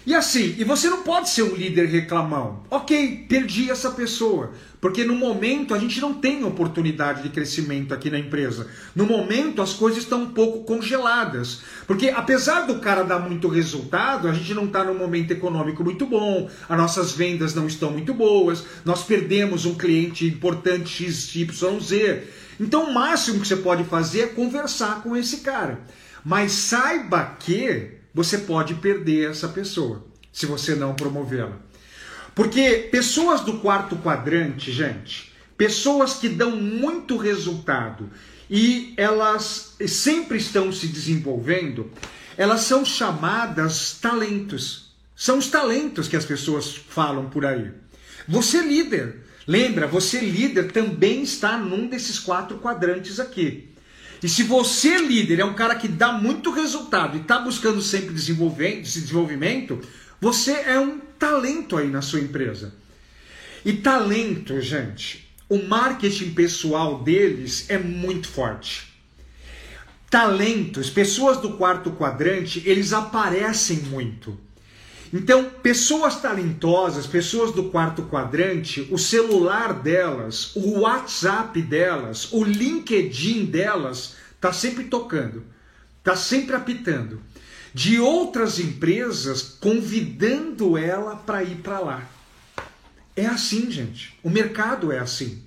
E 0.07 0.15
assim, 0.15 0.55
e 0.57 0.63
você 0.63 0.89
não 0.89 1.03
pode 1.03 1.29
ser 1.29 1.43
um 1.43 1.53
líder 1.53 1.85
reclamão. 1.87 2.63
Ok, 2.71 3.25
perdi 3.27 3.69
essa 3.69 3.91
pessoa. 3.91 4.53
Porque 4.79 5.03
no 5.03 5.13
momento 5.13 5.73
a 5.73 5.77
gente 5.77 5.99
não 5.99 6.13
tem 6.13 6.45
oportunidade 6.45 7.23
de 7.23 7.27
crescimento 7.27 7.93
aqui 7.93 8.09
na 8.09 8.17
empresa. 8.17 8.67
No 8.95 9.05
momento 9.05 9.61
as 9.61 9.73
coisas 9.73 10.03
estão 10.03 10.23
um 10.23 10.29
pouco 10.29 10.63
congeladas. 10.63 11.59
Porque 11.85 12.07
apesar 12.07 12.61
do 12.61 12.79
cara 12.79 13.03
dar 13.03 13.19
muito 13.19 13.49
resultado, 13.49 14.29
a 14.29 14.33
gente 14.33 14.53
não 14.53 14.63
está 14.63 14.81
num 14.81 14.97
momento 14.97 15.31
econômico 15.31 15.83
muito 15.83 16.05
bom, 16.05 16.49
as 16.69 16.77
nossas 16.77 17.11
vendas 17.11 17.53
não 17.53 17.67
estão 17.67 17.91
muito 17.91 18.13
boas, 18.13 18.63
nós 18.85 19.03
perdemos 19.03 19.65
um 19.65 19.75
cliente 19.75 20.25
importante 20.25 21.03
XYZ. 21.03 22.21
Então 22.57 22.85
o 22.85 22.93
máximo 22.93 23.41
que 23.41 23.47
você 23.47 23.57
pode 23.57 23.83
fazer 23.83 24.21
é 24.21 24.27
conversar 24.27 25.03
com 25.03 25.17
esse 25.17 25.41
cara. 25.41 25.81
Mas 26.23 26.53
saiba 26.53 27.35
que 27.37 27.96
você 28.17 28.39
pode 28.39 28.73
perder 28.73 29.29
essa 29.29 29.47
pessoa 29.47 30.03
se 30.33 30.47
você 30.47 30.73
não 30.73 30.95
promovê-la. 30.95 31.55
Porque 32.33 32.89
pessoas 32.91 33.41
do 33.41 33.59
quarto 33.59 33.95
quadrante, 33.97 34.71
gente, 34.71 35.31
pessoas 35.55 36.15
que 36.15 36.27
dão 36.27 36.55
muito 36.57 37.15
resultado 37.15 38.09
e 38.49 38.95
elas 38.97 39.75
sempre 39.87 40.39
estão 40.39 40.71
se 40.71 40.87
desenvolvendo, 40.87 41.91
elas 42.35 42.61
são 42.61 42.83
chamadas 42.83 43.99
talentos. 44.01 44.95
São 45.15 45.37
os 45.37 45.47
talentos 45.49 46.07
que 46.07 46.15
as 46.15 46.25
pessoas 46.25 46.75
falam 46.75 47.29
por 47.29 47.45
aí. 47.45 47.71
Você 48.27 48.63
líder, 48.63 49.25
lembra, 49.45 49.85
você 49.85 50.19
líder 50.21 50.71
também 50.71 51.21
está 51.21 51.55
num 51.55 51.87
desses 51.87 52.17
quatro 52.17 52.57
quadrantes 52.57 53.19
aqui. 53.19 53.69
E 54.21 54.27
se 54.27 54.43
você 54.43 54.97
líder 54.97 55.39
é 55.39 55.45
um 55.45 55.53
cara 55.53 55.75
que 55.75 55.87
dá 55.87 56.11
muito 56.11 56.51
resultado 56.51 57.17
e 57.17 57.21
está 57.21 57.39
buscando 57.39 57.81
sempre 57.81 58.13
desenvolvimento, 58.13 59.79
você 60.19 60.51
é 60.51 60.79
um 60.79 60.99
talento 61.19 61.77
aí 61.77 61.87
na 61.87 62.01
sua 62.01 62.19
empresa. 62.19 62.73
E 63.63 63.73
talento, 63.73 64.59
gente, 64.61 65.27
o 65.49 65.61
marketing 65.63 66.31
pessoal 66.31 67.03
deles 67.03 67.69
é 67.69 67.77
muito 67.77 68.27
forte. 68.27 68.87
Talentos, 70.09 70.89
pessoas 70.89 71.39
do 71.39 71.53
quarto 71.53 71.91
quadrante, 71.91 72.63
eles 72.65 72.93
aparecem 72.93 73.79
muito. 73.79 74.39
Então, 75.13 75.49
pessoas 75.63 76.21
talentosas, 76.21 77.07
pessoas 77.07 77.51
do 77.51 77.65
quarto 77.69 78.03
quadrante, 78.03 78.87
o 78.91 78.97
celular 78.97 79.73
delas, 79.73 80.55
o 80.55 80.79
WhatsApp 80.79 81.61
delas, 81.61 82.31
o 82.31 82.43
LinkedIn 82.43 83.45
delas, 83.45 84.15
está 84.35 84.51
sempre 84.51 84.85
tocando, 84.85 85.43
está 85.99 86.15
sempre 86.15 86.55
apitando 86.55 87.21
de 87.73 87.99
outras 87.99 88.59
empresas 88.59 89.41
convidando 89.41 90.77
ela 90.77 91.15
para 91.15 91.43
ir 91.43 91.57
para 91.57 91.79
lá. 91.79 92.09
É 93.15 93.25
assim, 93.25 93.71
gente. 93.71 94.17
O 94.23 94.29
mercado 94.29 94.91
é 94.91 94.99
assim. 94.99 95.43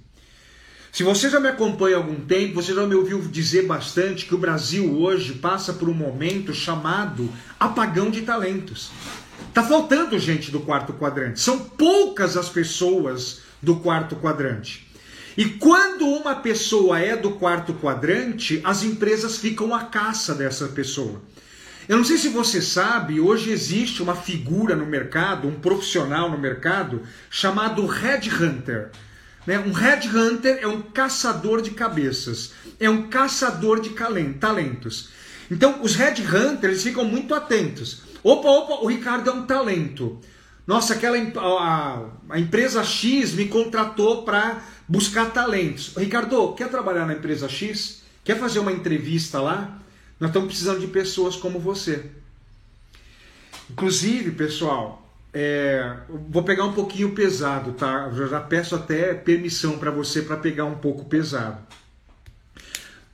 Se 0.93 1.05
você 1.05 1.31
já 1.31 1.39
me 1.39 1.49
acompanha 1.49 1.97
há 1.97 1.99
algum 1.99 2.21
tempo, 2.21 2.55
você 2.55 2.75
já 2.75 2.85
me 2.85 2.97
ouviu 2.97 3.21
dizer 3.21 3.67
bastante 3.67 4.27
que 4.27 4.35
o 4.35 4.39
Brasil 4.39 4.93
hoje 4.99 5.35
passa 5.35 5.73
por 5.73 5.89
um 5.89 5.95
momento 5.95 6.53
chamado 6.53 7.29
apagão 7.59 8.11
de 8.11 8.23
talentos. 8.23 8.91
Tá 9.53 9.63
faltando 9.63 10.19
gente 10.19 10.51
do 10.51 10.61
quarto 10.61 10.93
quadrante. 10.93 11.41
São 11.41 11.59
poucas 11.59 12.37
as 12.37 12.49
pessoas 12.49 13.41
do 13.63 13.77
quarto 13.77 14.17
quadrante. 14.17 14.89
E 15.37 15.45
quando 15.45 16.07
uma 16.07 16.37
pessoa 16.37 16.99
é 16.99 17.17
do 17.17 17.33
quarto 17.33 17.75
quadrante, 17.75 18.61
as 18.65 18.83
empresas 18.83 19.39
ficam 19.39 19.75
à 19.75 19.85
caça 19.85 20.35
dessa 20.35 20.69
pessoa. 20.69 21.23
Eu 21.89 21.97
não 21.97 22.05
sei 22.05 22.19
se 22.19 22.29
você 22.29 22.63
sabe, 22.63 23.21
hoje 23.21 23.51
existe 23.51 24.03
uma 24.03 24.15
figura 24.15 24.77
no 24.77 24.87
mercado, 24.87 25.49
um 25.49 25.59
profissional 25.59 26.31
no 26.31 26.39
mercado, 26.39 27.03
chamado 27.29 27.85
Headhunter. 27.87 28.91
Né? 29.47 29.59
Um 29.59 29.73
Headhunter 29.73 30.59
é 30.61 30.67
um 30.67 30.83
caçador 30.83 31.63
de 31.63 31.71
cabeças, 31.71 32.53
é 32.79 32.89
um 32.89 33.09
caçador 33.09 33.81
de 33.81 33.91
talentos. 34.39 35.11
Então, 35.51 35.83
os 35.83 35.97
Headhunters 35.97 36.83
ficam 36.83 37.05
muito 37.05 37.35
atentos. 37.35 38.03
Opa, 38.23 38.49
opa, 38.49 38.85
o 38.85 38.87
Ricardo 38.87 39.31
é 39.31 39.33
um 39.33 39.47
talento. 39.47 40.21
Nossa, 40.67 40.95
aquela 40.95 41.17
a, 41.19 42.05
a 42.29 42.39
empresa 42.39 42.85
X 42.85 43.33
me 43.33 43.47
contratou 43.47 44.23
para 44.23 44.63
buscar 44.87 45.33
talentos. 45.33 45.95
Ricardo, 45.97 46.53
quer 46.53 46.69
trabalhar 46.69 47.07
na 47.07 47.15
empresa 47.15 47.49
X? 47.49 48.03
Quer 48.23 48.39
fazer 48.39 48.59
uma 48.59 48.73
entrevista 48.73 49.41
lá? 49.41 49.79
Nós 50.19 50.31
estamos 50.31 50.49
precisando 50.49 50.81
de 50.81 50.87
pessoas 50.87 51.35
como 51.35 51.59
você. 51.59 52.11
Inclusive, 53.71 54.33
pessoal, 54.33 55.09
é, 55.33 55.97
vou 56.29 56.43
pegar 56.43 56.65
um 56.65 56.73
pouquinho 56.73 57.15
pesado, 57.15 57.73
tá? 57.73 58.13
Eu 58.15 58.29
já 58.29 58.41
peço 58.41 58.75
até 58.75 59.15
permissão 59.15 59.79
para 59.79 59.91
você 59.91 60.23
para 60.23 60.37
pegar 60.37 60.67
um 60.67 60.77
pouco 60.77 61.05
pesado. 61.07 61.59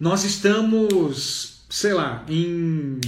Nós 0.00 0.25
estamos, 0.25 1.64
sei 1.70 1.94
lá, 1.94 2.25
em 2.28 2.98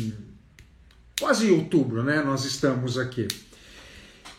quase 1.19 1.51
outubro, 1.51 2.03
né? 2.03 2.23
Nós 2.23 2.45
estamos 2.45 2.99
aqui. 2.99 3.29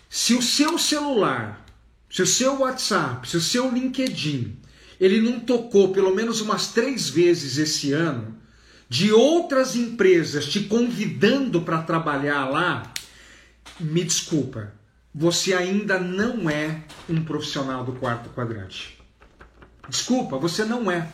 Se 0.09 0.33
o 0.33 0.41
seu 0.41 0.77
celular, 0.77 1.65
se 2.09 2.21
o 2.21 2.27
seu 2.27 2.59
WhatsApp, 2.59 3.27
se 3.29 3.37
o 3.37 3.41
seu 3.41 3.71
LinkedIn, 3.71 4.57
ele 4.99 5.21
não 5.21 5.39
tocou 5.39 5.91
pelo 5.91 6.13
menos 6.13 6.41
umas 6.41 6.67
três 6.67 7.09
vezes 7.09 7.57
esse 7.57 7.93
ano, 7.93 8.35
de 8.89 9.11
outras 9.11 9.75
empresas 9.75 10.45
te 10.47 10.61
convidando 10.61 11.61
para 11.61 11.83
trabalhar 11.83 12.49
lá, 12.49 12.91
me 13.79 14.03
desculpa, 14.03 14.73
você 15.13 15.53
ainda 15.53 15.99
não 15.99 16.49
é 16.49 16.83
um 17.07 17.23
profissional 17.23 17.83
do 17.83 17.93
quarto 17.93 18.29
quadrante. 18.29 18.99
Desculpa, 19.87 20.37
você 20.37 20.65
não 20.65 20.89
é. 20.91 21.07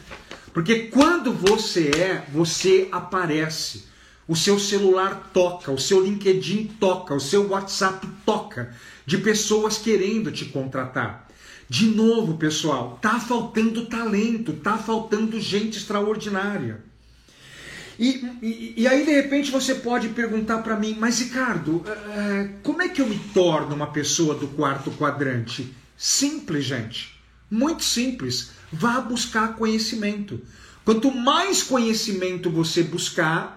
Porque 0.54 0.88
quando 0.88 1.34
você 1.34 1.92
é, 1.92 2.26
você 2.32 2.88
aparece. 2.92 3.86
O 4.28 4.36
seu 4.36 4.58
celular 4.60 5.30
toca, 5.34 5.72
o 5.72 5.78
seu 5.78 6.04
LinkedIn 6.04 6.76
toca, 6.80 7.14
o 7.14 7.20
seu 7.20 7.50
WhatsApp 7.50 8.08
toca 8.26 8.76
de 9.06 9.20
pessoas 9.20 9.78
querendo 9.78 10.32
te 10.32 10.46
contratar. 10.46 11.28
De 11.70 11.88
novo, 11.88 12.38
pessoal, 12.38 12.98
tá 13.02 13.20
faltando 13.20 13.86
talento, 13.86 14.54
tá 14.54 14.78
faltando 14.78 15.40
gente 15.40 15.78
extraordinária. 15.78 16.84
E, 17.98 18.26
e, 18.42 18.74
e, 18.78 18.88
aí, 18.88 19.06
de 19.06 19.12
repente, 19.12 19.52
você 19.52 19.76
pode 19.76 20.10
perguntar 20.10 20.60
para 20.60 20.76
mim, 20.76 20.96
mas 21.00 21.20
Ricardo, 21.20 21.84
é, 21.88 22.50
como 22.62 22.82
é 22.82 22.90
que 22.90 23.02
eu 23.02 23.08
me 23.08 23.18
torno 23.34 23.74
uma 23.74 23.88
pessoa 23.88 24.36
do 24.36 24.48
quarto 24.50 24.92
quadrante? 24.92 25.74
Simples, 25.98 26.66
gente. 26.66 27.16
Muito 27.50 27.84
simples. 27.84 28.52
Vá 28.72 29.00
buscar 29.00 29.56
conhecimento. 29.56 30.42
Quanto 30.84 31.10
mais 31.10 31.64
conhecimento 31.64 32.50
você 32.52 32.84
buscar, 32.84 33.55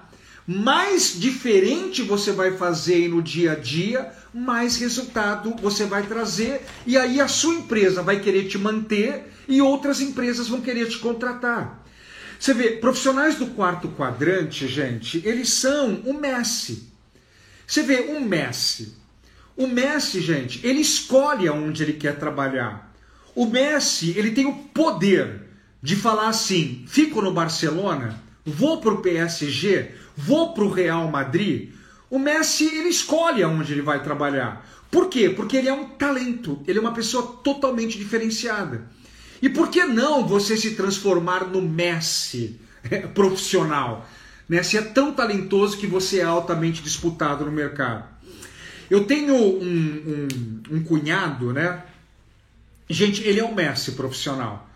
mais 0.51 1.21
diferente 1.21 2.01
você 2.01 2.33
vai 2.33 2.57
fazer 2.57 3.07
no 3.11 3.21
dia 3.21 3.53
a 3.53 3.55
dia, 3.55 4.11
mais 4.33 4.79
resultado 4.79 5.55
você 5.61 5.85
vai 5.85 6.07
trazer. 6.07 6.63
E 6.87 6.97
aí 6.97 7.21
a 7.21 7.29
sua 7.29 7.57
empresa 7.57 8.03
vai 8.03 8.19
querer 8.21 8.49
te 8.49 8.57
manter 8.57 9.31
e 9.47 9.61
outras 9.61 10.01
empresas 10.01 10.49
vão 10.49 10.63
querer 10.63 10.89
te 10.89 10.97
contratar. 11.01 11.85
Você 12.41 12.55
vê, 12.55 12.71
profissionais 12.71 13.35
do 13.35 13.49
quarto 13.49 13.89
quadrante, 13.89 14.67
gente, 14.67 15.21
eles 15.23 15.51
são 15.51 15.97
o 16.07 16.15
Messi. 16.15 16.89
Você 17.67 17.83
vê, 17.83 18.07
um 18.09 18.21
Messi. 18.21 18.97
O 19.55 19.67
Messi, 19.67 20.23
gente, 20.23 20.67
ele 20.67 20.81
escolhe 20.81 21.47
aonde 21.47 21.83
ele 21.83 21.93
quer 21.93 22.19
trabalhar. 22.19 22.91
O 23.35 23.45
Messi, 23.45 24.15
ele 24.17 24.31
tem 24.31 24.47
o 24.47 24.55
poder 24.55 25.43
de 25.83 25.95
falar 25.95 26.29
assim: 26.29 26.87
fico 26.87 27.21
no 27.21 27.35
Barcelona, 27.35 28.19
vou 28.49 28.81
para 28.81 28.93
o 28.93 29.03
PSG, 29.03 29.91
vou 30.17 30.53
para 30.53 30.65
o 30.65 30.71
Real 30.71 31.09
Madrid. 31.11 31.71
O 32.11 32.19
Messi, 32.19 32.65
ele 32.65 32.89
escolhe 32.89 33.43
aonde 33.43 33.73
ele 33.73 33.83
vai 33.83 34.03
trabalhar. 34.03 34.67
Por 34.91 35.09
quê? 35.09 35.29
Porque 35.29 35.57
ele 35.57 35.69
é 35.69 35.73
um 35.73 35.89
talento, 35.91 36.63
ele 36.67 36.79
é 36.79 36.81
uma 36.81 36.95
pessoa 36.95 37.39
totalmente 37.45 37.99
diferenciada. 37.99 38.89
E 39.41 39.49
por 39.49 39.69
que 39.71 39.85
não 39.85 40.27
você 40.27 40.57
se 40.57 40.75
transformar 40.75 41.47
no 41.47 41.63
Messi 41.63 42.59
profissional? 43.15 44.09
Né? 44.49 44.63
Se 44.63 44.79
é 44.79 44.83
tão 44.83 45.13
talentoso 45.13 45.77
que 45.77 45.87
você 45.87 46.21
é 46.21 46.25
altamente 46.25 46.83
disputado 46.83 47.45
no 47.45 47.53
mercado. 47.53 48.05
Eu 48.91 49.05
tenho 49.05 49.35
um, 49.35 50.29
um, 50.71 50.77
um 50.77 50.83
cunhado, 50.83 51.53
né? 51.53 51.85
Gente, 52.89 53.23
ele 53.23 53.39
é 53.39 53.45
um 53.45 53.55
Messi 53.55 53.93
profissional. 53.93 54.67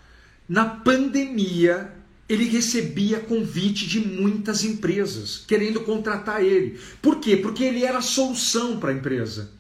Na 0.46 0.66
pandemia, 0.66 1.90
ele 2.28 2.44
recebia 2.44 3.20
convite 3.20 3.86
de 3.86 4.00
muitas 4.00 4.64
empresas 4.64 5.44
querendo 5.46 5.80
contratar 5.80 6.42
ele. 6.42 6.78
Por 7.00 7.16
quê? 7.16 7.36
Porque 7.36 7.64
ele 7.64 7.84
era 7.84 7.98
a 7.98 8.02
solução 8.02 8.78
para 8.78 8.90
a 8.90 8.94
empresa. 8.94 9.50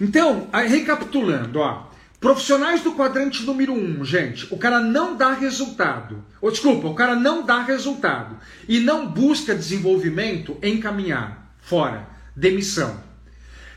Então, 0.00 0.48
recapitulando, 0.52 1.60
ó, 1.60 1.90
Profissionais 2.24 2.80
do 2.80 2.94
quadrante 2.94 3.42
número 3.42 3.74
1, 3.74 4.00
um, 4.00 4.02
gente, 4.02 4.46
o 4.50 4.56
cara 4.56 4.80
não 4.80 5.14
dá 5.14 5.34
resultado. 5.34 6.24
Ou, 6.40 6.50
desculpa, 6.50 6.88
o 6.88 6.94
cara 6.94 7.14
não 7.14 7.44
dá 7.44 7.62
resultado 7.62 8.38
e 8.66 8.80
não 8.80 9.08
busca 9.08 9.54
desenvolvimento, 9.54 10.56
encaminhar, 10.62 11.54
fora, 11.60 12.08
demissão. 12.34 12.98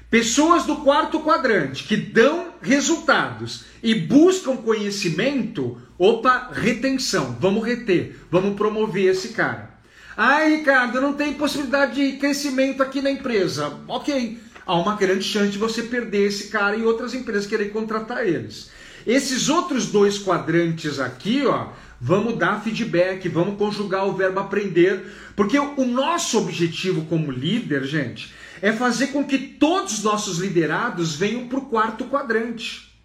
Pessoas 0.10 0.64
do 0.64 0.78
quarto 0.78 1.20
quadrante 1.20 1.84
que 1.84 1.98
dão 1.98 2.54
resultados 2.62 3.66
e 3.84 3.94
buscam 3.94 4.56
conhecimento, 4.56 5.78
opa, 5.98 6.50
retenção. 6.54 7.36
Vamos 7.42 7.66
reter, 7.66 8.18
vamos 8.32 8.56
promover 8.56 9.12
esse 9.12 9.30
cara. 9.30 9.70
Ai, 10.16 10.56
Ricardo, 10.56 11.02
não 11.02 11.12
tem 11.12 11.34
possibilidade 11.34 11.96
de 11.96 12.18
crescimento 12.18 12.82
aqui 12.82 13.02
na 13.02 13.12
empresa. 13.12 13.82
Ok, 13.86 14.40
há 14.66 14.76
uma 14.76 14.96
grande 14.96 15.26
chance 15.26 15.52
de 15.52 15.58
você 15.58 15.84
perder 15.84 16.28
esse 16.28 16.48
cara 16.48 16.78
e 16.78 16.84
outras 16.84 17.14
empresas 17.14 17.46
querem 17.46 17.70
contratar 17.70 18.26
eles. 18.26 18.72
Esses 19.06 19.50
outros 19.50 19.88
dois 19.88 20.18
quadrantes 20.18 21.02
aqui, 21.02 21.46
ó, 21.46 21.68
vamos 22.00 22.38
dar 22.38 22.64
feedback, 22.64 23.28
vamos 23.28 23.58
conjugar 23.58 24.08
o 24.08 24.14
verbo 24.14 24.40
aprender, 24.40 25.06
porque 25.36 25.60
o 25.60 25.86
nosso 25.86 26.38
objetivo 26.38 27.06
como 27.06 27.30
líder, 27.30 27.84
gente, 27.84 28.34
é 28.62 28.72
fazer 28.72 29.08
com 29.08 29.24
que 29.24 29.38
todos 29.38 29.94
os 29.94 30.04
nossos 30.04 30.40
liderados 30.40 31.16
venham 31.16 31.48
para 31.48 31.60
o 31.60 31.66
quarto 31.66 32.06
quadrante. 32.06 32.98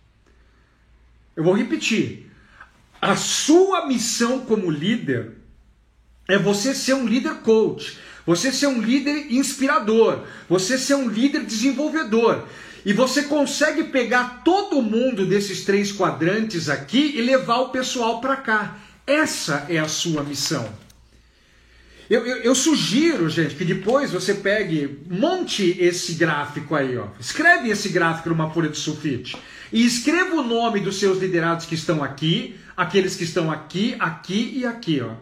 Eu 1.37 1.45
vou 1.45 1.55
repetir. 1.55 2.31
A 3.01 3.17
sua 3.17 3.87
missão 3.87 4.41
como 4.41 4.71
líder 4.71 5.39
é 6.29 6.39
você 6.39 6.75
ser 6.75 6.95
um 6.95 7.07
líder 7.07 7.37
coach 7.41 7.99
você 8.27 8.53
ser 8.53 8.69
um 8.69 8.81
líder 8.81 9.33
inspirador, 9.33 10.25
você 10.49 10.79
ser 10.79 10.95
um 10.95 11.09
líder 11.09 11.45
desenvolvedor. 11.45 12.47
E 12.85 12.93
você 12.93 13.23
consegue 13.23 13.85
pegar 13.85 14.43
todo 14.45 14.83
mundo 14.83 15.25
desses 15.25 15.65
três 15.65 15.93
quadrantes 15.93 16.69
aqui 16.69 17.13
e 17.17 17.21
levar 17.21 17.59
o 17.59 17.69
pessoal 17.69 18.21
para 18.21 18.37
cá. 18.37 18.79
Essa 19.07 19.67
é 19.69 19.79
a 19.79 19.89
sua 19.89 20.23
missão. 20.25 20.69
Eu, 22.13 22.27
eu, 22.27 22.37
eu, 22.43 22.55
sugiro, 22.55 23.27
gente, 23.31 23.55
que 23.55 23.65
depois 23.65 24.11
você 24.11 24.35
pegue, 24.35 24.99
monte 25.09 25.75
esse 25.81 26.13
gráfico 26.13 26.75
aí, 26.75 26.95
ó. 26.95 27.07
Escreve 27.19 27.71
esse 27.71 27.89
gráfico 27.89 28.29
numa 28.29 28.51
folha 28.51 28.69
de 28.69 28.77
sulfite. 28.77 29.35
E 29.73 29.87
escreva 29.87 30.35
o 30.35 30.43
nome 30.43 30.81
dos 30.81 31.01
seus 31.01 31.19
liderados 31.19 31.65
que 31.65 31.75
estão 31.75 32.05
aqui, 32.05 32.55
aqueles 32.77 33.17
que 33.17 33.25
estão 33.25 33.51
aqui, 33.51 33.97
aqui 33.99 34.59
e 34.59 34.67
aqui, 34.67 35.01
ó. 35.01 35.15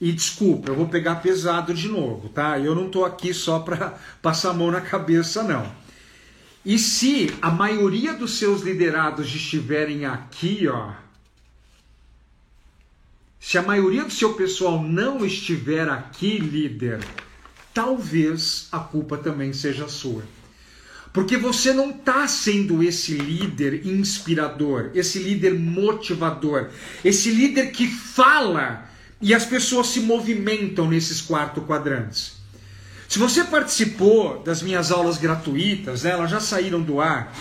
E 0.00 0.10
desculpa, 0.10 0.72
eu 0.72 0.74
vou 0.74 0.88
pegar 0.88 1.22
pesado 1.22 1.72
de 1.72 1.86
novo, 1.86 2.28
tá? 2.28 2.58
Eu 2.58 2.74
não 2.74 2.86
estou 2.86 3.04
aqui 3.04 3.32
só 3.32 3.60
para 3.60 3.96
passar 4.20 4.50
a 4.50 4.54
mão 4.54 4.72
na 4.72 4.80
cabeça, 4.80 5.44
não. 5.44 5.72
E 6.66 6.76
se 6.76 7.32
a 7.40 7.52
maioria 7.52 8.14
dos 8.14 8.36
seus 8.36 8.62
liderados 8.62 9.32
estiverem 9.32 10.06
aqui, 10.06 10.66
ó, 10.66 10.90
se 13.40 13.56
a 13.56 13.62
maioria 13.62 14.04
do 14.04 14.12
seu 14.12 14.34
pessoal 14.34 14.82
não 14.82 15.24
estiver 15.24 15.88
aqui, 15.88 16.38
líder, 16.38 17.00
talvez 17.72 18.68
a 18.72 18.78
culpa 18.78 19.16
também 19.16 19.52
seja 19.52 19.88
sua. 19.88 20.22
Porque 21.12 21.36
você 21.36 21.72
não 21.72 21.90
está 21.90 22.28
sendo 22.28 22.82
esse 22.82 23.14
líder 23.14 23.86
inspirador, 23.86 24.90
esse 24.94 25.18
líder 25.18 25.54
motivador, 25.58 26.68
esse 27.04 27.30
líder 27.30 27.70
que 27.70 27.86
fala 27.86 28.88
e 29.20 29.34
as 29.34 29.44
pessoas 29.44 29.88
se 29.88 30.00
movimentam 30.00 30.88
nesses 30.88 31.20
quatro 31.20 31.62
quadrantes. 31.62 32.36
Se 33.08 33.18
você 33.18 33.42
participou 33.44 34.42
das 34.42 34.60
minhas 34.60 34.92
aulas 34.92 35.16
gratuitas, 35.16 36.02
né, 36.02 36.10
elas 36.10 36.30
já 36.30 36.40
saíram 36.40 36.82
do 36.82 37.00
ar, 37.00 37.34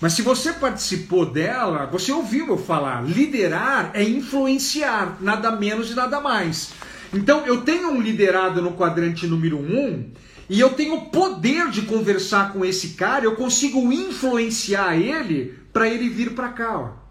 mas 0.00 0.12
se 0.12 0.22
você 0.22 0.52
participou 0.52 1.24
dela, 1.24 1.86
você 1.86 2.12
ouviu 2.12 2.48
eu 2.48 2.58
falar: 2.58 3.02
liderar 3.04 3.90
é 3.94 4.02
influenciar, 4.02 5.16
nada 5.20 5.50
menos 5.52 5.90
e 5.90 5.94
nada 5.94 6.20
mais. 6.20 6.72
Então 7.12 7.46
eu 7.46 7.62
tenho 7.62 7.90
um 7.90 8.00
liderado 8.00 8.60
no 8.60 8.72
quadrante 8.72 9.26
número 9.26 9.58
1 9.58 9.60
um, 9.60 10.10
e 10.50 10.60
eu 10.60 10.70
tenho 10.70 10.94
o 10.96 11.06
poder 11.06 11.70
de 11.70 11.82
conversar 11.82 12.52
com 12.52 12.64
esse 12.64 12.90
cara, 12.90 13.24
eu 13.24 13.34
consigo 13.34 13.92
influenciar 13.92 14.96
ele 14.96 15.58
para 15.72 15.88
ele 15.88 16.08
vir 16.08 16.34
para 16.34 16.48
cá. 16.48 16.78
Ó. 16.78 17.06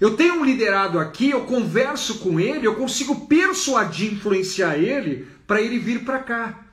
Eu 0.00 0.16
tenho 0.16 0.34
um 0.34 0.44
liderado 0.44 0.98
aqui, 0.98 1.30
eu 1.30 1.42
converso 1.42 2.18
com 2.18 2.38
ele, 2.38 2.66
eu 2.66 2.74
consigo 2.74 3.26
persuadir, 3.26 4.12
influenciar 4.12 4.76
ele 4.76 5.26
para 5.46 5.60
ele 5.60 5.78
vir 5.78 6.04
para 6.04 6.18
cá. 6.18 6.63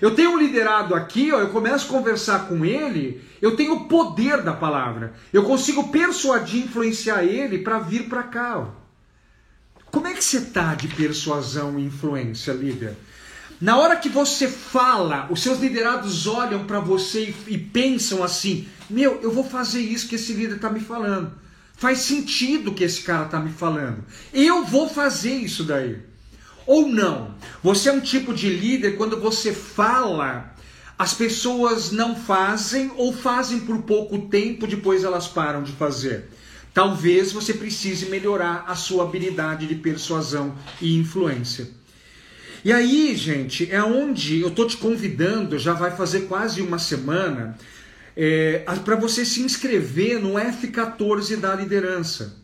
Eu 0.00 0.14
tenho 0.14 0.32
um 0.32 0.38
liderado 0.38 0.94
aqui, 0.94 1.32
ó, 1.32 1.40
eu 1.40 1.48
começo 1.48 1.86
a 1.86 1.98
conversar 1.98 2.48
com 2.48 2.64
ele, 2.64 3.22
eu 3.40 3.56
tenho 3.56 3.74
o 3.74 3.84
poder 3.88 4.42
da 4.42 4.52
palavra. 4.52 5.14
Eu 5.32 5.44
consigo 5.44 5.88
persuadir, 5.88 6.64
influenciar 6.64 7.24
ele 7.24 7.58
para 7.58 7.78
vir 7.78 8.08
para 8.08 8.22
cá. 8.24 8.58
Ó. 8.58 8.66
Como 9.90 10.06
é 10.06 10.12
que 10.12 10.24
você 10.24 10.38
está 10.38 10.74
de 10.74 10.88
persuasão 10.88 11.78
e 11.78 11.84
influência, 11.84 12.52
líder? 12.52 12.96
Na 13.60 13.78
hora 13.78 13.96
que 13.96 14.08
você 14.08 14.48
fala, 14.48 15.28
os 15.30 15.40
seus 15.42 15.60
liderados 15.60 16.26
olham 16.26 16.64
para 16.64 16.80
você 16.80 17.34
e, 17.46 17.54
e, 17.54 17.58
pensam 17.58 18.22
assim: 18.22 18.68
meu, 18.90 19.20
eu 19.22 19.30
vou 19.30 19.44
fazer 19.44 19.80
isso 19.80 20.08
que 20.08 20.16
esse 20.16 20.32
líder 20.32 20.56
está 20.56 20.68
me 20.68 20.80
falando. 20.80 21.32
Faz 21.76 22.00
sentido 22.00 22.70
o 22.70 22.74
que 22.74 22.84
esse 22.84 23.02
cara 23.02 23.24
está 23.24 23.38
me 23.38 23.50
falando. 23.50 24.04
Eu 24.32 24.64
vou 24.64 24.88
fazer 24.88 25.34
isso 25.34 25.64
daí. 25.64 25.98
Ou 26.66 26.88
não. 26.88 27.34
Você 27.62 27.88
é 27.88 27.92
um 27.92 28.00
tipo 28.00 28.32
de 28.32 28.48
líder 28.48 28.96
quando 28.96 29.20
você 29.20 29.52
fala, 29.52 30.54
as 30.98 31.12
pessoas 31.12 31.90
não 31.90 32.14
fazem 32.14 32.92
ou 32.96 33.12
fazem 33.12 33.60
por 33.60 33.82
pouco 33.82 34.28
tempo, 34.28 34.66
depois 34.66 35.04
elas 35.04 35.26
param 35.26 35.62
de 35.62 35.72
fazer. 35.72 36.30
Talvez 36.72 37.32
você 37.32 37.54
precise 37.54 38.06
melhorar 38.06 38.64
a 38.66 38.74
sua 38.74 39.04
habilidade 39.04 39.66
de 39.66 39.74
persuasão 39.76 40.54
e 40.80 40.96
influência. 40.96 41.68
E 42.64 42.72
aí, 42.72 43.14
gente, 43.14 43.70
é 43.70 43.82
onde 43.82 44.40
eu 44.40 44.48
estou 44.48 44.66
te 44.66 44.76
convidando, 44.78 45.58
já 45.58 45.74
vai 45.74 45.94
fazer 45.94 46.22
quase 46.22 46.62
uma 46.62 46.78
semana, 46.78 47.56
é, 48.16 48.64
para 48.84 48.96
você 48.96 49.24
se 49.24 49.42
inscrever 49.42 50.18
no 50.18 50.34
F14 50.34 51.36
da 51.36 51.54
liderança. 51.54 52.42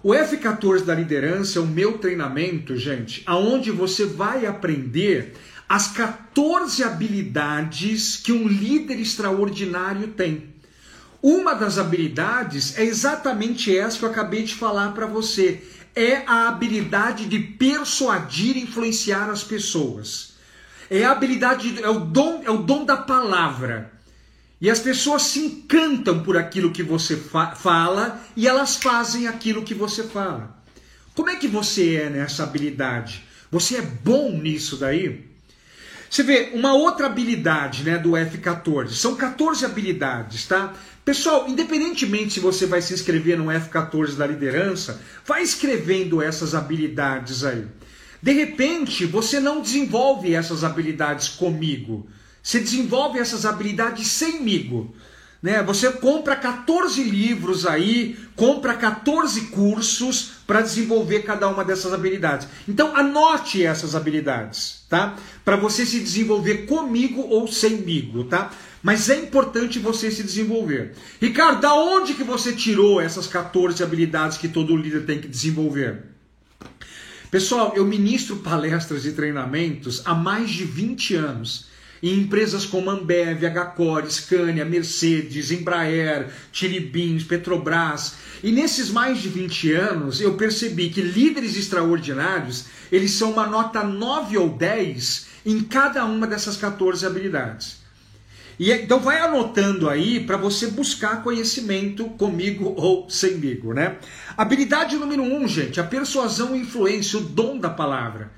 O 0.00 0.10
F14 0.10 0.84
da 0.84 0.94
liderança 0.94 1.58
é 1.58 1.62
o 1.62 1.66
meu 1.66 1.98
treinamento, 1.98 2.76
gente, 2.76 3.22
aonde 3.26 3.72
você 3.72 4.06
vai 4.06 4.46
aprender 4.46 5.34
as 5.68 5.88
14 5.88 6.84
habilidades 6.84 8.16
que 8.16 8.30
um 8.30 8.46
líder 8.46 9.00
extraordinário 9.00 10.08
tem. 10.08 10.54
Uma 11.20 11.52
das 11.52 11.78
habilidades 11.78 12.78
é 12.78 12.84
exatamente 12.84 13.76
essa 13.76 13.98
que 13.98 14.04
eu 14.04 14.10
acabei 14.10 14.44
de 14.44 14.54
falar 14.54 14.92
para 14.92 15.04
você. 15.04 15.60
É 15.96 16.22
a 16.28 16.46
habilidade 16.46 17.26
de 17.26 17.40
persuadir 17.40 18.56
e 18.56 18.62
influenciar 18.62 19.28
as 19.28 19.42
pessoas. 19.42 20.34
É 20.88 21.04
a 21.04 21.10
habilidade, 21.10 21.82
é 21.82 21.88
o 21.88 21.98
dom, 21.98 22.40
é 22.44 22.50
o 22.50 22.58
dom 22.58 22.84
da 22.84 22.96
palavra. 22.96 23.97
E 24.60 24.68
as 24.68 24.80
pessoas 24.80 25.22
se 25.22 25.38
encantam 25.38 26.22
por 26.22 26.36
aquilo 26.36 26.72
que 26.72 26.82
você 26.82 27.16
fa 27.16 27.54
fala 27.54 28.20
e 28.36 28.46
elas 28.48 28.76
fazem 28.76 29.28
aquilo 29.28 29.62
que 29.62 29.74
você 29.74 30.02
fala. 30.02 30.56
Como 31.14 31.30
é 31.30 31.36
que 31.36 31.46
você 31.46 31.96
é 31.96 32.10
nessa 32.10 32.42
habilidade? 32.42 33.24
Você 33.50 33.76
é 33.76 33.82
bom 33.82 34.32
nisso 34.32 34.76
daí? 34.76 35.26
Você 36.10 36.22
vê, 36.22 36.50
uma 36.54 36.74
outra 36.74 37.06
habilidade 37.06 37.84
né, 37.84 37.98
do 37.98 38.12
F14, 38.12 38.90
são 38.90 39.14
14 39.14 39.64
habilidades, 39.64 40.46
tá? 40.46 40.72
Pessoal, 41.04 41.46
independentemente 41.48 42.34
se 42.34 42.40
você 42.40 42.66
vai 42.66 42.80
se 42.80 42.94
inscrever 42.94 43.38
no 43.38 43.46
F14 43.46 44.14
da 44.14 44.26
liderança, 44.26 45.00
vai 45.26 45.42
escrevendo 45.42 46.22
essas 46.22 46.54
habilidades 46.54 47.44
aí. 47.44 47.66
De 48.22 48.32
repente, 48.32 49.04
você 49.06 49.38
não 49.38 49.60
desenvolve 49.60 50.34
essas 50.34 50.64
habilidades 50.64 51.28
comigo. 51.28 52.08
Você 52.48 52.60
desenvolve 52.60 53.18
essas 53.18 53.44
habilidades 53.44 54.08
semigo. 54.08 54.94
Né? 55.42 55.62
Você 55.64 55.92
compra 55.92 56.34
14 56.34 57.04
livros 57.04 57.66
aí, 57.66 58.18
compra 58.34 58.72
14 58.72 59.48
cursos 59.48 60.30
para 60.46 60.62
desenvolver 60.62 61.24
cada 61.24 61.46
uma 61.46 61.62
dessas 61.62 61.92
habilidades. 61.92 62.48
Então 62.66 62.96
anote 62.96 63.62
essas 63.62 63.94
habilidades, 63.94 64.86
tá? 64.88 65.14
Para 65.44 65.56
você 65.56 65.84
se 65.84 66.00
desenvolver 66.00 66.64
comigo 66.64 67.20
ou 67.20 67.46
semigo, 67.46 68.24
tá? 68.24 68.50
Mas 68.82 69.10
é 69.10 69.18
importante 69.18 69.78
você 69.78 70.10
se 70.10 70.22
desenvolver. 70.22 70.94
Ricardo, 71.20 71.60
da 71.60 71.74
onde 71.74 72.14
que 72.14 72.24
você 72.24 72.54
tirou 72.54 72.98
essas 72.98 73.26
14 73.26 73.82
habilidades 73.82 74.38
que 74.38 74.48
todo 74.48 74.74
líder 74.74 75.04
tem 75.04 75.20
que 75.20 75.28
desenvolver? 75.28 76.02
Pessoal, 77.30 77.74
eu 77.76 77.84
ministro 77.84 78.36
palestras 78.36 79.04
e 79.04 79.12
treinamentos 79.12 80.00
há 80.06 80.14
mais 80.14 80.48
de 80.48 80.64
20 80.64 81.14
anos 81.14 81.67
em 82.02 82.20
empresas 82.20 82.64
como 82.64 82.90
Ambev, 82.90 83.44
Hcor, 83.44 84.10
Scania, 84.10 84.64
Mercedes, 84.64 85.50
Embraer, 85.50 86.28
Tiribins, 86.52 87.24
Petrobras. 87.24 88.14
E 88.42 88.52
nesses 88.52 88.90
mais 88.90 89.20
de 89.20 89.28
20 89.28 89.72
anos 89.72 90.20
eu 90.20 90.34
percebi 90.34 90.90
que 90.90 91.02
líderes 91.02 91.56
extraordinários, 91.56 92.66
eles 92.90 93.12
são 93.12 93.32
uma 93.32 93.46
nota 93.46 93.82
9 93.82 94.38
ou 94.38 94.50
10 94.50 95.26
em 95.46 95.62
cada 95.62 96.04
uma 96.04 96.26
dessas 96.26 96.56
14 96.56 97.04
habilidades. 97.06 97.78
E 98.58 98.72
é, 98.72 98.82
então 98.82 98.98
vai 98.98 99.20
anotando 99.20 99.88
aí 99.88 100.18
para 100.20 100.36
você 100.36 100.66
buscar 100.66 101.22
conhecimento 101.22 102.06
comigo 102.10 102.74
ou 102.76 103.08
semigo, 103.08 103.72
né? 103.72 103.98
Habilidade 104.36 104.96
número 104.96 105.22
um, 105.22 105.46
gente, 105.46 105.80
a 105.80 105.84
persuasão 105.84 106.56
e 106.56 106.60
influência, 106.60 107.18
o 107.18 107.22
dom 107.22 107.58
da 107.58 107.70
palavra. 107.70 108.32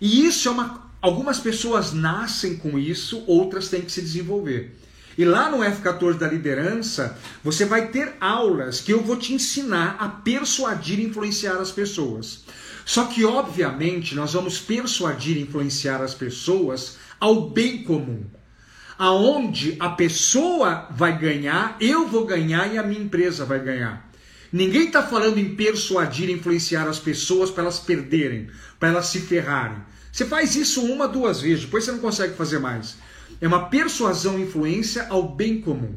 E 0.00 0.24
isso 0.24 0.48
é 0.48 0.52
uma. 0.52 0.89
Algumas 1.00 1.38
pessoas 1.38 1.92
nascem 1.92 2.56
com 2.56 2.78
isso, 2.78 3.24
outras 3.26 3.68
têm 3.68 3.82
que 3.82 3.92
se 3.92 4.02
desenvolver. 4.02 4.76
E 5.16 5.24
lá 5.24 5.50
no 5.50 5.58
F14 5.58 6.18
da 6.18 6.28
liderança, 6.28 7.18
você 7.42 7.64
vai 7.64 7.88
ter 7.88 8.14
aulas 8.20 8.80
que 8.80 8.92
eu 8.92 9.02
vou 9.02 9.16
te 9.16 9.32
ensinar 9.32 9.96
a 9.98 10.08
persuadir 10.08 10.98
e 10.98 11.04
influenciar 11.04 11.56
as 11.56 11.70
pessoas. 11.70 12.44
Só 12.84 13.04
que, 13.04 13.24
obviamente, 13.24 14.14
nós 14.14 14.32
vamos 14.32 14.58
persuadir 14.58 15.36
e 15.36 15.42
influenciar 15.42 16.02
as 16.02 16.14
pessoas 16.14 16.96
ao 17.18 17.50
bem 17.50 17.82
comum 17.82 18.24
aonde 19.00 19.76
a 19.80 19.88
pessoa 19.88 20.86
vai 20.90 21.18
ganhar, 21.18 21.74
eu 21.80 22.06
vou 22.06 22.26
ganhar 22.26 22.70
e 22.70 22.76
a 22.76 22.82
minha 22.82 23.00
empresa 23.00 23.46
vai 23.46 23.58
ganhar. 23.58 24.06
Ninguém 24.52 24.88
está 24.88 25.02
falando 25.02 25.38
em 25.38 25.54
persuadir, 25.54 26.28
influenciar 26.28 26.86
as 26.86 26.98
pessoas 26.98 27.50
para 27.50 27.62
elas 27.62 27.78
perderem, 27.78 28.50
para 28.78 28.90
elas 28.90 29.06
se 29.06 29.20
ferrarem. 29.20 29.78
Você 30.12 30.24
faz 30.24 30.56
isso 30.56 30.82
uma, 30.84 31.06
duas 31.06 31.40
vezes, 31.40 31.64
depois 31.64 31.84
você 31.84 31.92
não 31.92 31.98
consegue 32.00 32.34
fazer 32.34 32.58
mais. 32.58 32.96
É 33.40 33.46
uma 33.46 33.68
persuasão 33.68 34.38
e 34.38 34.42
influência 34.42 35.06
ao 35.08 35.34
bem 35.34 35.60
comum. 35.60 35.94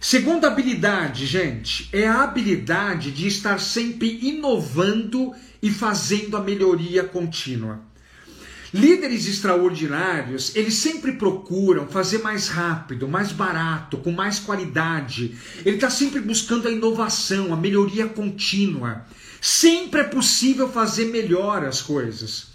Segunda 0.00 0.48
habilidade, 0.48 1.26
gente, 1.26 1.88
é 1.92 2.08
a 2.08 2.22
habilidade 2.22 3.10
de 3.10 3.28
estar 3.28 3.60
sempre 3.60 4.18
inovando 4.22 5.34
e 5.62 5.70
fazendo 5.70 6.38
a 6.38 6.42
melhoria 6.42 7.04
contínua. 7.04 7.80
Líderes 8.72 9.26
extraordinários, 9.26 10.54
eles 10.54 10.74
sempre 10.74 11.12
procuram 11.12 11.88
fazer 11.88 12.18
mais 12.18 12.48
rápido, 12.48 13.08
mais 13.08 13.32
barato, 13.32 13.98
com 13.98 14.12
mais 14.12 14.38
qualidade. 14.38 15.36
Ele 15.66 15.74
está 15.74 15.90
sempre 15.90 16.20
buscando 16.20 16.68
a 16.68 16.70
inovação, 16.70 17.52
a 17.52 17.56
melhoria 17.56 18.06
contínua. 18.06 19.04
Sempre 19.40 20.00
é 20.00 20.04
possível 20.04 20.68
fazer 20.68 21.06
melhor 21.06 21.64
as 21.64 21.82
coisas. 21.82 22.49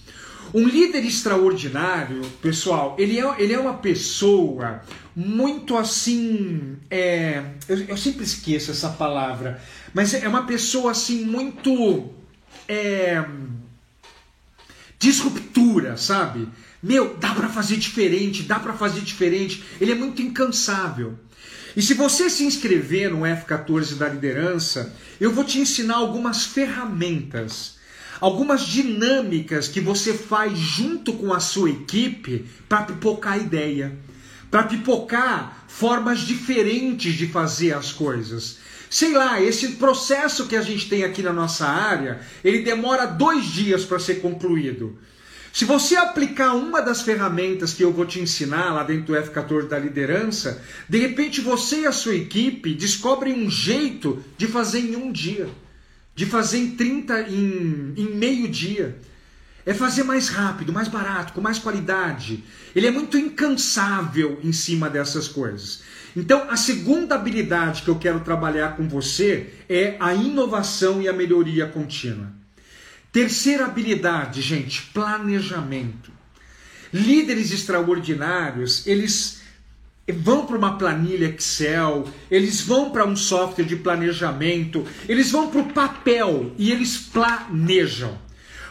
Um 0.54 0.68
líder 0.68 1.04
extraordinário, 1.06 2.22
pessoal, 2.42 2.96
ele 2.98 3.20
é, 3.20 3.36
ele 3.38 3.54
é 3.54 3.60
uma 3.60 3.76
pessoa 3.76 4.82
muito 5.16 5.78
assim. 5.78 6.78
É, 6.90 7.44
eu, 7.68 7.78
eu 7.86 7.98
sempre 7.98 8.24
esqueço 8.24 8.72
essa 8.72 8.90
palavra, 8.90 9.62
mas 9.94 10.14
é 10.14 10.28
uma 10.28 10.46
pessoa 10.46 10.92
assim 10.92 11.26
muito. 11.26 12.10
É, 12.68 13.24
disruptura, 14.98 15.98
sabe? 15.98 16.48
Meu, 16.82 17.16
dá 17.18 17.34
para 17.34 17.50
fazer 17.50 17.78
diferente, 17.78 18.44
dá 18.44 18.60
para 18.60 18.74
fazer 18.74 19.02
diferente. 19.02 19.64
Ele 19.80 19.92
é 19.92 19.96
muito 19.96 20.22
incansável. 20.22 21.18
E 21.76 21.82
se 21.82 21.94
você 21.94 22.30
se 22.30 22.44
inscrever 22.44 23.12
no 23.12 23.22
F14 23.22 23.96
da 23.96 24.08
liderança, 24.08 24.96
eu 25.20 25.32
vou 25.32 25.44
te 25.44 25.60
ensinar 25.60 25.96
algumas 25.96 26.46
ferramentas, 26.46 27.75
algumas 28.20 28.66
dinâmicas 28.66 29.68
que 29.68 29.80
você 29.80 30.14
faz 30.14 30.58
junto 30.58 31.14
com 31.14 31.34
a 31.34 31.40
sua 31.40 31.70
equipe 31.70 32.46
para 32.68 32.84
pipocar 32.84 33.38
ideia, 33.38 33.98
para 34.50 34.64
pipocar 34.64 35.66
formas 35.68 36.20
diferentes 36.20 37.16
de 37.16 37.28
fazer 37.28 37.74
as 37.74 37.92
coisas. 37.92 38.58
Sei 38.90 39.14
lá, 39.14 39.42
esse 39.42 39.74
processo 39.74 40.48
que 40.48 40.56
a 40.56 40.62
gente 40.62 40.88
tem 40.88 41.04
aqui 41.04 41.22
na 41.22 41.34
nossa 41.34 41.68
área, 41.68 42.22
ele 42.44 42.62
demora 42.62 43.06
dois 43.06 43.46
dias 43.46 43.84
para 43.84 44.00
ser 44.00 44.22
concluído. 44.22 44.98
Se 45.52 45.64
você 45.64 45.96
aplicar 45.96 46.54
uma 46.54 46.82
das 46.82 47.02
ferramentas 47.02 47.74
que 47.74 47.82
eu 47.82 47.92
vou 47.92 48.06
te 48.06 48.20
ensinar 48.20 48.74
lá 48.74 48.84
dentro 48.84 49.14
do 49.14 49.14
F14 49.14 49.70
da 49.70 49.80
liderança, 49.80 50.62
de 50.88 50.98
repente 50.98 51.40
você 51.40 51.82
e 51.82 51.86
a 51.86 51.94
sua 51.94 52.14
equipe 52.14 52.74
descobrem 52.74 53.34
um 53.34 53.50
jeito 53.50 54.22
de 54.38 54.48
fazer 54.48 54.80
em 54.80 54.98
um 54.98 55.12
dia, 55.12 55.48
de 56.16 56.26
fazer 56.26 56.60
em 56.60 56.72
30, 56.72 57.22
em, 57.30 57.94
em 57.98 58.16
meio 58.16 58.48
dia. 58.48 58.98
é 59.66 59.74
fazer 59.74 60.04
mais 60.04 60.30
rápido, 60.30 60.72
mais 60.72 60.88
barato, 60.88 61.34
com 61.34 61.42
mais 61.42 61.58
qualidade. 61.58 62.44
Ele 62.76 62.86
é 62.86 62.92
muito 62.92 63.18
incansável 63.18 64.40
em 64.44 64.54
cima 64.54 64.88
dessas 64.90 65.28
coisas. 65.28 65.82
Então, 66.16 66.48
a 66.50 66.56
segunda 66.56 67.16
habilidade 67.16 67.82
que 67.82 67.90
eu 67.90 67.98
quero 67.98 68.20
trabalhar 68.20 68.78
com 68.78 68.88
você 68.88 69.54
é 69.68 69.98
a 70.00 70.14
inovação 70.14 71.02
e 71.02 71.10
a 71.10 71.14
melhoria 71.14 71.66
contínua. 71.66 72.32
Terceira 73.12 73.66
habilidade, 73.66 74.42
gente, 74.42 74.84
planejamento. 74.94 76.12
Líderes 76.94 77.52
extraordinários, 77.52 78.86
eles 78.86 79.42
vão 80.14 80.46
para 80.46 80.58
uma 80.58 80.78
planilha 80.78 81.28
Excel, 81.28 82.08
eles 82.30 82.62
vão 82.62 82.92
para 82.92 83.06
um 83.06 83.16
software 83.16 83.66
de 83.66 83.76
planejamento, 83.76 84.86
eles 85.10 85.32
vão 85.32 85.50
para 85.50 85.62
o 85.62 85.74
papel 85.74 86.52
e 86.58 86.72
eles 86.72 86.98
planejam. 86.98 88.18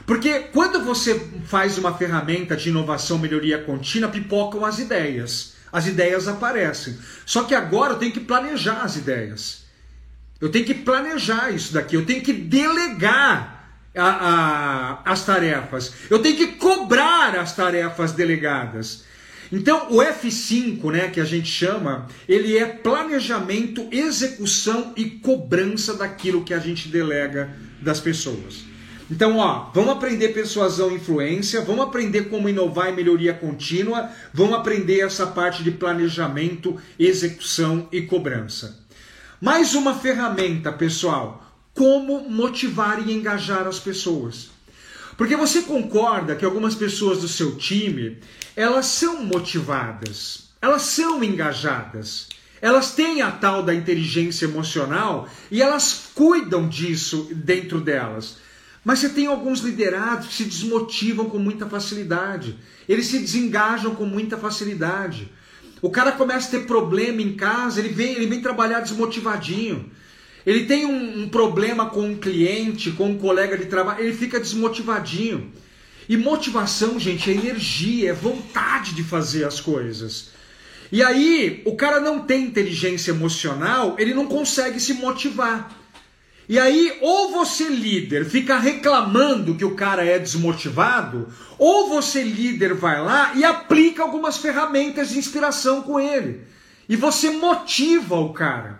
Porque 0.07 0.41
quando 0.53 0.85
você 0.85 1.19
faz 1.47 1.79
uma 1.79 1.95
ferramenta 1.95 2.57
de 2.57 2.69
inovação, 2.69 3.19
melhoria 3.19 3.59
contínua, 3.59 4.11
pipocam 4.11 4.65
as 4.65 4.79
ideias. 4.79 5.55
As 5.73 5.87
ideias 5.87 6.29
aparecem. 6.29 6.97
Só 7.27 7.43
que 7.45 7.55
agora 7.55 7.95
eu 7.95 7.99
tenho 7.99 8.13
que 8.13 8.21
planejar 8.21 8.83
as 8.83 8.97
ideias. 8.97 9.65
Eu 10.41 10.51
tenho 10.51 10.65
que 10.65 10.75
planejar 10.75 11.51
isso 11.51 11.73
daqui. 11.73 11.97
Eu 11.97 12.05
tenho 12.05 12.23
que 12.23 12.33
delegar 12.33 13.71
a, 13.97 15.01
a, 15.05 15.13
as 15.13 15.25
tarefas. 15.25 15.93
Eu 16.11 16.21
tenho 16.21 16.37
que 16.37 16.47
cobrar 16.59 17.37
as 17.37 17.57
tarefas 17.57 18.13
delegadas. 18.13 19.05
Então, 19.55 19.87
o 19.89 19.99
F5, 19.99 20.91
né, 20.91 21.09
que 21.09 21.21
a 21.21 21.25
gente 21.25 21.47
chama, 21.47 22.09
ele 22.29 22.59
é 22.59 22.67
planejamento, 22.67 23.87
execução 23.93 24.93
e 24.97 25.05
cobrança 25.05 25.95
daquilo 25.95 26.43
que 26.43 26.53
a 26.53 26.59
gente 26.59 26.89
delega 26.89 27.55
das 27.81 28.01
pessoas. 28.01 28.65
Então, 29.09 29.37
ó, 29.39 29.71
vamos 29.73 29.93
aprender 29.93 30.31
persuasão 30.31 30.91
e 30.91 30.97
influência, 30.97 31.61
vamos 31.61 31.85
aprender 31.85 32.23
como 32.25 32.49
inovar 32.49 32.89
e 32.89 32.97
melhoria 32.97 33.33
contínua, 33.33 34.11
vamos 34.33 34.57
aprender 34.57 35.03
essa 35.03 35.25
parte 35.25 35.63
de 35.63 35.71
planejamento, 35.71 36.77
execução 36.99 37.89
e 37.93 38.03
cobrança. 38.03 38.85
Mais 39.41 39.73
uma 39.77 39.95
ferramenta, 39.95 40.73
pessoal, 40.73 41.47
como 41.73 42.29
motivar 42.29 43.09
e 43.09 43.13
engajar 43.13 43.69
as 43.69 43.79
pessoas. 43.79 44.54
Porque 45.17 45.37
você 45.37 45.63
concorda 45.63 46.35
que 46.35 46.45
algumas 46.45 46.75
pessoas 46.75 47.21
do 47.21 47.29
seu 47.29 47.57
time, 47.57 48.19
elas 48.57 48.87
são 48.87 49.25
motivadas, 49.25 50.49
elas 50.61 50.83
são 50.83 51.23
engajadas, 51.23 52.29
elas 52.61 52.93
têm 52.95 53.23
a 53.23 53.31
tal 53.31 53.63
da 53.63 53.75
inteligência 53.75 54.47
emocional 54.47 55.29
e 55.51 55.63
elas 55.63 56.11
cuidam 56.15 56.69
disso 56.69 57.29
dentro 57.33 57.81
delas. 57.81 58.39
Mas 58.85 58.99
você 58.99 59.09
tem 59.09 59.27
alguns 59.27 59.61
liderados 59.61 60.29
que 60.29 60.35
se 60.35 60.45
desmotivam 60.45 61.31
com 61.31 61.39
muita 61.39 61.67
facilidade. 61.67 62.59
Eles 62.89 63.07
se 63.07 63.19
desengajam 63.19 63.95
com 63.95 64.05
muita 64.05 64.37
facilidade. 64.37 65.33
O 65.81 65.91
cara 65.91 66.13
começa 66.13 66.49
a 66.49 66.51
ter 66.51 66.67
problema 66.67 67.23
em 67.23 67.35
casa, 67.35 67.81
ele 67.81 67.91
vem, 67.91 68.13
ele 68.13 68.27
vem 68.27 68.41
trabalhar 68.41 68.81
desmotivadinho. 68.81 69.91
Ele 70.47 70.67
tem 70.67 70.85
um, 70.85 71.23
um 71.23 71.29
problema 71.29 71.87
com 71.87 72.03
um 72.03 72.17
cliente, 72.17 72.91
com 72.93 73.11
um 73.11 73.19
colega 73.19 73.57
de 73.57 73.67
trabalho, 73.67 74.03
ele 74.03 74.15
fica 74.15 74.39
desmotivadinho. 74.39 75.53
E 76.09 76.17
motivação, 76.17 76.99
gente, 77.01 77.31
é 77.31 77.35
energia, 77.35 78.11
é 78.11 78.13
vontade 78.13 78.95
de 78.95 79.03
fazer 79.03 79.45
as 79.45 79.59
coisas. 79.59 80.31
E 80.93 81.03
aí, 81.03 81.63
o 81.65 81.75
cara 81.75 81.99
não 81.99 82.21
tem 82.21 82.45
inteligência 82.45 83.11
emocional, 83.11 83.97
ele 83.99 84.13
não 84.13 84.27
consegue 84.27 84.79
se 84.79 84.95
motivar. 84.95 85.85
E 86.47 86.59
aí, 86.59 86.99
ou 87.01 87.33
você, 87.33 87.69
líder, 87.69 88.27
fica 88.27 88.59
reclamando 88.59 89.55
que 89.55 89.65
o 89.65 89.75
cara 89.75 90.05
é 90.05 90.19
desmotivado, 90.19 91.29
ou 91.59 91.89
você, 91.89 92.23
líder, 92.23 92.75
vai 92.75 93.03
lá 93.03 93.33
e 93.35 93.43
aplica 93.43 94.03
algumas 94.03 94.37
ferramentas 94.37 95.09
de 95.09 95.19
inspiração 95.19 95.81
com 95.81 95.99
ele. 95.99 96.43
E 96.87 96.97
você 96.97 97.31
motiva 97.31 98.17
o 98.17 98.35
cara. 98.35 98.79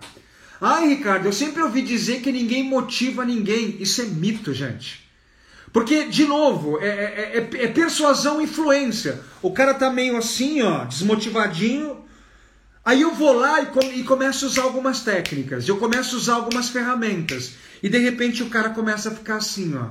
Ai, 0.67 0.89
Ricardo, 0.89 1.27
eu 1.27 1.33
sempre 1.33 1.63
ouvi 1.63 1.83
dizer 1.83 2.23
que 2.23 2.33
ninguém 2.33 2.65
motiva 2.65 3.23
ninguém. 3.23 3.77
Isso 3.81 4.01
é 4.01 4.07
mito, 4.07 4.55
gente. 4.55 5.07
Porque, 5.71 6.05
de 6.05 6.25
novo, 6.25 6.79
é, 6.81 6.87
é, 6.87 7.49
é, 7.53 7.65
é 7.65 7.69
persuasão 7.69 8.41
e 8.41 8.45
influência. 8.45 9.21
O 9.43 9.53
cara 9.53 9.75
tá 9.75 9.91
meio 9.91 10.17
assim, 10.17 10.63
ó, 10.63 10.85
desmotivadinho, 10.85 12.03
Aí 12.85 13.01
eu 13.01 13.15
vou 13.15 13.33
lá 13.33 13.63
e, 13.63 13.67
com, 13.67 13.81
e 13.81 14.05
começo 14.05 14.45
a 14.45 14.49
usar 14.49 14.63
algumas 14.63 15.01
técnicas, 15.01 15.67
eu 15.67 15.79
começo 15.79 16.15
a 16.15 16.19
usar 16.19 16.35
algumas 16.35 16.69
ferramentas. 16.69 17.55
E 17.83 17.89
de 17.89 17.99
repente 17.99 18.43
o 18.43 18.51
cara 18.51 18.71
começa 18.71 19.09
a 19.09 19.15
ficar 19.15 19.37
assim, 19.37 19.75
ó. 19.75 19.89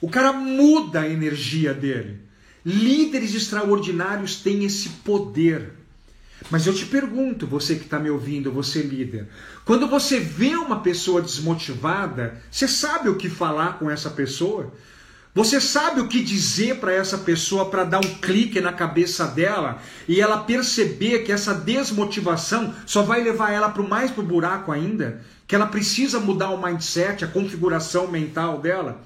O 0.00 0.08
cara 0.08 0.32
muda 0.32 1.00
a 1.00 1.08
energia 1.08 1.74
dele. 1.74 2.20
Líderes 2.64 3.34
extraordinários 3.34 4.36
têm 4.36 4.64
esse 4.64 4.88
poder. 5.04 5.77
Mas 6.50 6.66
eu 6.66 6.74
te 6.74 6.86
pergunto, 6.86 7.46
você 7.46 7.74
que 7.74 7.84
está 7.84 7.98
me 7.98 8.08
ouvindo, 8.08 8.50
você 8.50 8.80
líder, 8.80 9.28
quando 9.64 9.86
você 9.86 10.18
vê 10.18 10.56
uma 10.56 10.80
pessoa 10.80 11.20
desmotivada, 11.20 12.40
você 12.50 12.66
sabe 12.66 13.08
o 13.08 13.16
que 13.16 13.28
falar 13.28 13.78
com 13.78 13.90
essa 13.90 14.08
pessoa? 14.10 14.72
Você 15.34 15.60
sabe 15.60 16.00
o 16.00 16.08
que 16.08 16.22
dizer 16.22 16.80
para 16.80 16.92
essa 16.92 17.18
pessoa 17.18 17.70
para 17.70 17.84
dar 17.84 17.98
um 17.98 18.14
clique 18.14 18.60
na 18.60 18.72
cabeça 18.72 19.26
dela 19.26 19.80
e 20.08 20.20
ela 20.20 20.38
perceber 20.38 21.20
que 21.20 21.30
essa 21.30 21.54
desmotivação 21.54 22.74
só 22.86 23.02
vai 23.02 23.22
levar 23.22 23.52
ela 23.52 23.68
para 23.68 23.82
mais 23.82 24.10
para 24.10 24.22
o 24.22 24.26
buraco 24.26 24.72
ainda? 24.72 25.22
Que 25.46 25.54
ela 25.54 25.66
precisa 25.66 26.18
mudar 26.18 26.50
o 26.50 26.60
mindset, 26.60 27.24
a 27.24 27.28
configuração 27.28 28.08
mental 28.08 28.58
dela? 28.60 29.00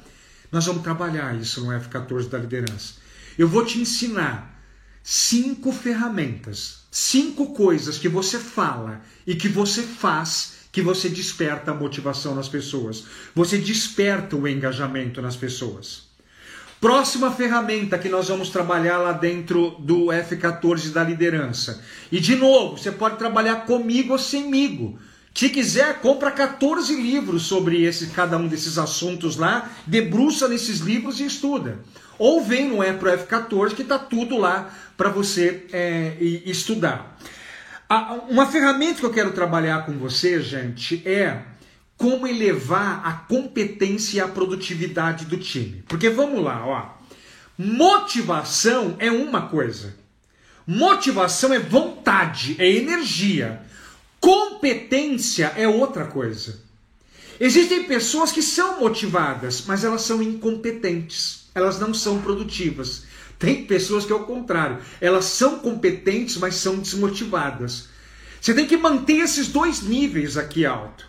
Nós 0.50 0.64
vamos 0.64 0.82
trabalhar 0.82 1.34
isso 1.38 1.64
no 1.64 1.72
F14 1.72 2.28
da 2.28 2.38
liderança. 2.38 2.94
Eu 3.36 3.48
vou 3.48 3.64
te 3.64 3.80
ensinar 3.80 4.58
cinco 5.02 5.72
ferramentas, 5.72 6.81
cinco 6.92 7.54
coisas 7.54 7.96
que 7.96 8.06
você 8.06 8.38
fala 8.38 9.00
e 9.26 9.34
que 9.34 9.48
você 9.48 9.82
faz 9.82 10.60
que 10.70 10.82
você 10.82 11.08
desperta 11.08 11.70
a 11.70 11.74
motivação 11.74 12.34
nas 12.34 12.48
pessoas. 12.48 13.04
Você 13.34 13.58
desperta 13.58 14.36
o 14.36 14.46
engajamento 14.46 15.20
nas 15.20 15.36
pessoas. 15.36 16.04
Próxima 16.80 17.30
ferramenta 17.30 17.98
que 17.98 18.08
nós 18.08 18.28
vamos 18.28 18.50
trabalhar 18.50 18.98
lá 18.98 19.12
dentro 19.12 19.76
do 19.78 20.06
F14 20.06 20.90
da 20.90 21.04
liderança. 21.04 21.82
E 22.10 22.18
de 22.20 22.36
novo, 22.36 22.76
você 22.76 22.90
pode 22.90 23.16
trabalhar 23.16 23.66
comigo 23.66 24.12
ou 24.12 24.18
semigo. 24.18 24.98
Se 25.34 25.48
quiser, 25.48 26.00
compra 26.00 26.30
14 26.30 26.94
livros 27.00 27.44
sobre 27.44 27.82
esse, 27.82 28.08
cada 28.08 28.36
um 28.36 28.48
desses 28.48 28.76
assuntos 28.76 29.36
lá, 29.36 29.70
debruça 29.86 30.48
nesses 30.48 30.80
livros 30.80 31.20
e 31.20 31.24
estuda. 31.24 31.78
Ou 32.22 32.40
vem 32.40 32.68
no 32.68 32.84
E 32.84 32.92
pro 32.92 33.10
F14 33.10 33.74
que 33.74 33.82
está 33.82 33.98
tudo 33.98 34.38
lá 34.38 34.72
para 34.96 35.08
você 35.08 35.66
é, 35.72 36.16
estudar. 36.20 37.18
Uma 38.28 38.46
ferramenta 38.46 39.00
que 39.00 39.04
eu 39.04 39.10
quero 39.10 39.32
trabalhar 39.32 39.84
com 39.84 39.98
você, 39.98 40.40
gente, 40.40 41.02
é 41.04 41.42
como 41.96 42.24
elevar 42.24 43.04
a 43.04 43.12
competência 43.12 44.18
e 44.18 44.20
a 44.20 44.28
produtividade 44.28 45.24
do 45.24 45.36
time. 45.36 45.82
Porque 45.88 46.08
vamos 46.10 46.44
lá, 46.44 46.64
ó. 46.64 46.94
Motivação 47.58 48.94
é 49.00 49.10
uma 49.10 49.48
coisa. 49.48 49.96
Motivação 50.64 51.52
é 51.52 51.58
vontade, 51.58 52.54
é 52.60 52.70
energia. 52.70 53.62
Competência 54.20 55.52
é 55.56 55.66
outra 55.66 56.04
coisa. 56.04 56.60
Existem 57.40 57.82
pessoas 57.82 58.30
que 58.30 58.42
são 58.42 58.78
motivadas, 58.78 59.64
mas 59.66 59.82
elas 59.82 60.02
são 60.02 60.22
incompetentes. 60.22 61.41
Elas 61.54 61.78
não 61.78 61.92
são 61.92 62.20
produtivas. 62.20 63.04
Tem 63.38 63.64
pessoas 63.64 64.04
que 64.04 64.12
é 64.12 64.16
o 64.16 64.24
contrário. 64.24 64.78
Elas 65.00 65.24
são 65.24 65.58
competentes, 65.58 66.36
mas 66.36 66.56
são 66.56 66.78
desmotivadas. 66.78 67.88
Você 68.40 68.54
tem 68.54 68.66
que 68.66 68.76
manter 68.76 69.18
esses 69.18 69.48
dois 69.48 69.82
níveis 69.82 70.36
aqui 70.36 70.66
alto. 70.66 71.06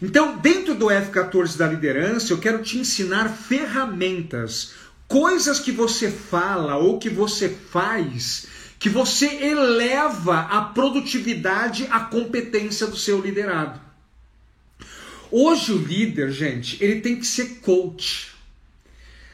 Então, 0.00 0.36
dentro 0.38 0.74
do 0.74 0.86
F14 0.86 1.56
da 1.56 1.68
liderança, 1.68 2.32
eu 2.32 2.38
quero 2.38 2.62
te 2.62 2.76
ensinar 2.76 3.28
ferramentas, 3.28 4.72
coisas 5.06 5.60
que 5.60 5.70
você 5.70 6.10
fala 6.10 6.76
ou 6.76 6.98
que 6.98 7.08
você 7.08 7.48
faz, 7.48 8.46
que 8.78 8.88
você 8.88 9.26
eleva 9.26 10.40
a 10.40 10.60
produtividade, 10.60 11.86
a 11.88 12.00
competência 12.00 12.86
do 12.88 12.96
seu 12.96 13.20
liderado. 13.20 13.80
Hoje 15.30 15.72
o 15.72 15.78
líder, 15.78 16.32
gente, 16.32 16.82
ele 16.82 17.00
tem 17.00 17.16
que 17.16 17.26
ser 17.26 17.60
coach. 17.60 18.31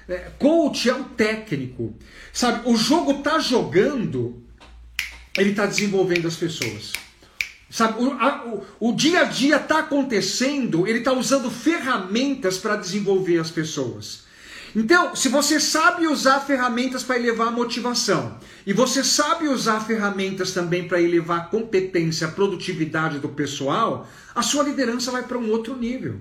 É, 0.09 0.31
coach 0.39 0.89
é 0.89 0.95
um 0.95 1.05
técnico. 1.05 1.95
Sabe, 2.33 2.69
o 2.69 2.77
jogo 2.77 3.23
tá 3.23 3.39
jogando, 3.39 4.43
ele 5.37 5.51
está 5.51 5.67
desenvolvendo 5.67 6.27
as 6.27 6.37
pessoas. 6.37 6.93
Sabe, 7.71 8.03
o, 8.03 8.13
a, 8.13 8.47
o, 8.47 8.89
o 8.89 8.93
dia 8.95 9.21
a 9.21 9.25
dia 9.25 9.57
está 9.57 9.81
acontecendo, 9.81 10.87
ele 10.87 11.01
está 11.01 11.13
usando 11.13 11.51
ferramentas 11.51 12.57
para 12.57 12.77
desenvolver 12.77 13.39
as 13.39 13.51
pessoas. 13.51 14.27
Então, 14.75 15.15
se 15.17 15.29
você 15.29 15.59
sabe 15.59 16.07
usar 16.07 16.41
ferramentas 16.41 17.03
para 17.03 17.19
elevar 17.19 17.49
a 17.49 17.51
motivação, 17.51 18.39
e 18.67 18.73
você 18.73 19.03
sabe 19.03 19.49
usar 19.49 19.81
ferramentas 19.81 20.53
também 20.53 20.87
para 20.87 21.01
elevar 21.01 21.41
a 21.41 21.45
competência, 21.45 22.27
a 22.27 22.31
produtividade 22.31 23.19
do 23.19 23.29
pessoal, 23.29 24.09
a 24.35 24.43
sua 24.43 24.65
liderança 24.65 25.11
vai 25.11 25.23
para 25.23 25.39
um 25.39 25.51
outro 25.51 25.77
nível. 25.77 26.21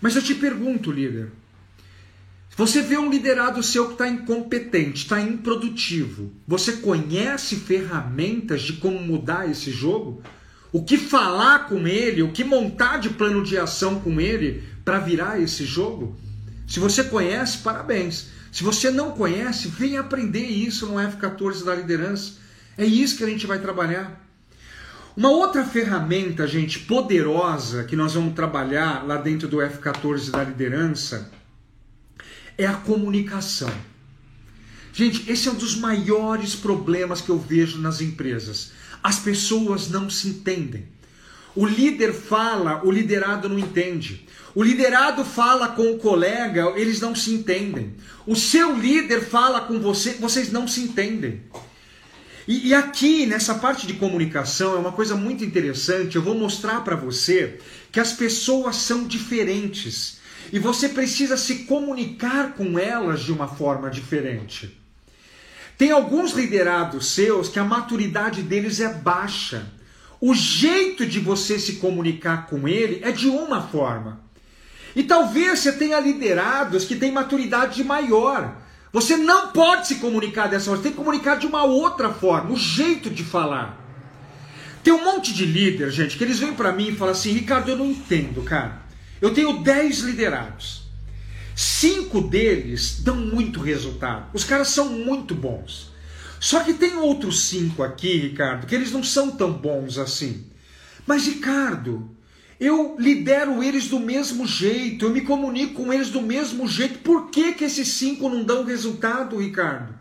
Mas 0.00 0.14
eu 0.14 0.22
te 0.22 0.34
pergunto, 0.34 0.90
líder, 0.90 1.30
Você 2.58 2.82
vê 2.82 2.98
um 2.98 3.08
liderado 3.08 3.62
seu 3.62 3.86
que 3.86 3.92
está 3.92 4.08
incompetente, 4.08 5.04
está 5.04 5.20
improdutivo. 5.20 6.32
Você 6.44 6.72
conhece 6.72 7.54
ferramentas 7.54 8.62
de 8.62 8.72
como 8.72 8.98
mudar 8.98 9.48
esse 9.48 9.70
jogo? 9.70 10.20
O 10.72 10.82
que 10.82 10.98
falar 10.98 11.68
com 11.68 11.86
ele, 11.86 12.20
o 12.20 12.32
que 12.32 12.42
montar 12.42 12.96
de 12.96 13.10
plano 13.10 13.44
de 13.44 13.56
ação 13.56 14.00
com 14.00 14.20
ele 14.20 14.64
para 14.84 14.98
virar 14.98 15.40
esse 15.40 15.64
jogo? 15.64 16.16
Se 16.66 16.80
você 16.80 17.04
conhece, 17.04 17.58
parabéns. 17.58 18.30
Se 18.50 18.64
você 18.64 18.90
não 18.90 19.12
conhece, 19.12 19.68
vem 19.68 19.96
aprender 19.96 20.46
isso 20.46 20.84
no 20.86 20.94
F14 20.94 21.62
da 21.62 21.76
liderança. 21.76 22.38
É 22.76 22.84
isso 22.84 23.18
que 23.18 23.22
a 23.22 23.28
gente 23.28 23.46
vai 23.46 23.60
trabalhar. 23.60 24.20
Uma 25.16 25.30
outra 25.30 25.64
ferramenta, 25.64 26.44
gente, 26.44 26.80
poderosa 26.80 27.84
que 27.84 27.94
nós 27.94 28.14
vamos 28.14 28.34
trabalhar 28.34 29.06
lá 29.06 29.16
dentro 29.16 29.46
do 29.46 29.58
F14 29.58 30.32
da 30.32 30.42
liderança 30.42 31.37
é 32.58 32.66
a 32.66 32.74
comunicação. 32.74 33.72
Gente, 34.92 35.30
esse 35.30 35.48
é 35.48 35.52
um 35.52 35.54
dos 35.54 35.76
maiores 35.76 36.56
problemas 36.56 37.20
que 37.20 37.30
eu 37.30 37.38
vejo 37.38 37.78
nas 37.78 38.00
empresas. 38.00 38.72
As 39.02 39.20
pessoas 39.20 39.88
não 39.88 40.10
se 40.10 40.28
entendem. 40.28 40.88
O 41.54 41.64
líder 41.64 42.12
fala, 42.12 42.84
o 42.84 42.90
liderado 42.90 43.48
não 43.48 43.58
entende. 43.58 44.26
O 44.54 44.62
liderado 44.62 45.24
fala 45.24 45.68
com 45.68 45.92
o 45.92 45.98
colega, 45.98 46.72
eles 46.76 47.00
não 47.00 47.14
se 47.14 47.32
entendem. 47.32 47.94
O 48.26 48.34
seu 48.34 48.76
líder 48.76 49.24
fala 49.24 49.60
com 49.60 49.78
você, 49.78 50.14
vocês 50.14 50.50
não 50.50 50.66
se 50.66 50.80
entendem. 50.80 51.42
E, 52.46 52.68
e 52.68 52.74
aqui, 52.74 53.26
nessa 53.26 53.54
parte 53.54 53.86
de 53.86 53.94
comunicação, 53.94 54.74
é 54.74 54.78
uma 54.78 54.92
coisa 54.92 55.14
muito 55.14 55.44
interessante. 55.44 56.16
Eu 56.16 56.22
vou 56.22 56.34
mostrar 56.34 56.82
para 56.82 56.96
você 56.96 57.58
que 57.92 58.00
as 58.00 58.12
pessoas 58.12 58.76
são 58.76 59.06
diferentes. 59.06 60.17
E 60.52 60.58
você 60.58 60.88
precisa 60.88 61.36
se 61.36 61.64
comunicar 61.64 62.54
com 62.54 62.78
elas 62.78 63.20
de 63.20 63.32
uma 63.32 63.48
forma 63.48 63.90
diferente. 63.90 64.78
Tem 65.76 65.90
alguns 65.92 66.32
liderados 66.32 67.12
seus 67.12 67.48
que 67.48 67.58
a 67.58 67.64
maturidade 67.64 68.42
deles 68.42 68.80
é 68.80 68.92
baixa. 68.92 69.66
O 70.20 70.34
jeito 70.34 71.06
de 71.06 71.20
você 71.20 71.58
se 71.58 71.74
comunicar 71.74 72.46
com 72.46 72.66
ele 72.66 73.00
é 73.04 73.12
de 73.12 73.28
uma 73.28 73.62
forma. 73.62 74.20
E 74.96 75.04
talvez 75.04 75.60
você 75.60 75.72
tenha 75.72 76.00
liderados 76.00 76.84
que 76.84 76.96
têm 76.96 77.12
maturidade 77.12 77.84
maior. 77.84 78.56
Você 78.92 79.16
não 79.16 79.52
pode 79.52 79.86
se 79.86 79.96
comunicar 79.96 80.48
dessa 80.48 80.64
forma, 80.64 80.78
você 80.78 80.88
tem 80.88 80.92
que 80.92 80.98
comunicar 80.98 81.36
de 81.36 81.46
uma 81.46 81.62
outra 81.62 82.12
forma, 82.12 82.50
o 82.50 82.56
jeito 82.56 83.10
de 83.10 83.22
falar. 83.22 83.78
Tem 84.82 84.92
um 84.92 85.04
monte 85.04 85.32
de 85.34 85.44
líder, 85.44 85.90
gente, 85.90 86.16
que 86.16 86.24
eles 86.24 86.38
vêm 86.38 86.54
para 86.54 86.72
mim 86.72 86.88
e 86.88 86.96
falam 86.96 87.12
assim: 87.12 87.32
Ricardo, 87.32 87.68
eu 87.68 87.76
não 87.76 87.86
entendo, 87.86 88.42
cara. 88.42 88.87
Eu 89.20 89.32
tenho 89.34 89.62
10 89.62 90.00
liderados. 90.00 90.82
Cinco 91.54 92.20
deles 92.20 93.00
dão 93.00 93.16
muito 93.16 93.60
resultado. 93.60 94.30
Os 94.32 94.44
caras 94.44 94.68
são 94.68 94.90
muito 94.90 95.34
bons. 95.34 95.90
Só 96.40 96.62
que 96.62 96.72
tem 96.72 96.96
outros 96.96 97.48
cinco 97.48 97.82
aqui, 97.82 98.16
Ricardo, 98.16 98.66
que 98.66 98.74
eles 98.74 98.92
não 98.92 99.02
são 99.02 99.32
tão 99.32 99.52
bons 99.52 99.98
assim. 99.98 100.46
Mas, 101.04 101.26
Ricardo, 101.26 102.08
eu 102.60 102.96
lidero 102.98 103.62
eles 103.62 103.88
do 103.88 103.98
mesmo 103.98 104.46
jeito, 104.46 105.04
eu 105.04 105.10
me 105.10 105.22
comunico 105.22 105.82
com 105.82 105.92
eles 105.92 106.10
do 106.10 106.22
mesmo 106.22 106.68
jeito. 106.68 107.00
Por 107.00 107.30
que, 107.30 107.54
que 107.54 107.64
esses 107.64 107.88
cinco 107.88 108.28
não 108.28 108.44
dão 108.44 108.64
resultado, 108.64 109.38
Ricardo? 109.38 109.94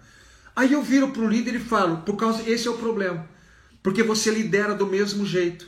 Aí 0.55 0.73
eu 0.73 0.81
viro 0.81 1.09
para 1.09 1.21
o 1.21 1.29
líder 1.29 1.55
e 1.55 1.59
falo, 1.59 1.97
por 1.97 2.15
causa 2.17 2.47
esse 2.49 2.67
é 2.67 2.71
o 2.71 2.77
problema. 2.77 3.27
Porque 3.81 4.03
você 4.03 4.29
lidera 4.29 4.75
do 4.75 4.85
mesmo 4.85 5.25
jeito. 5.25 5.67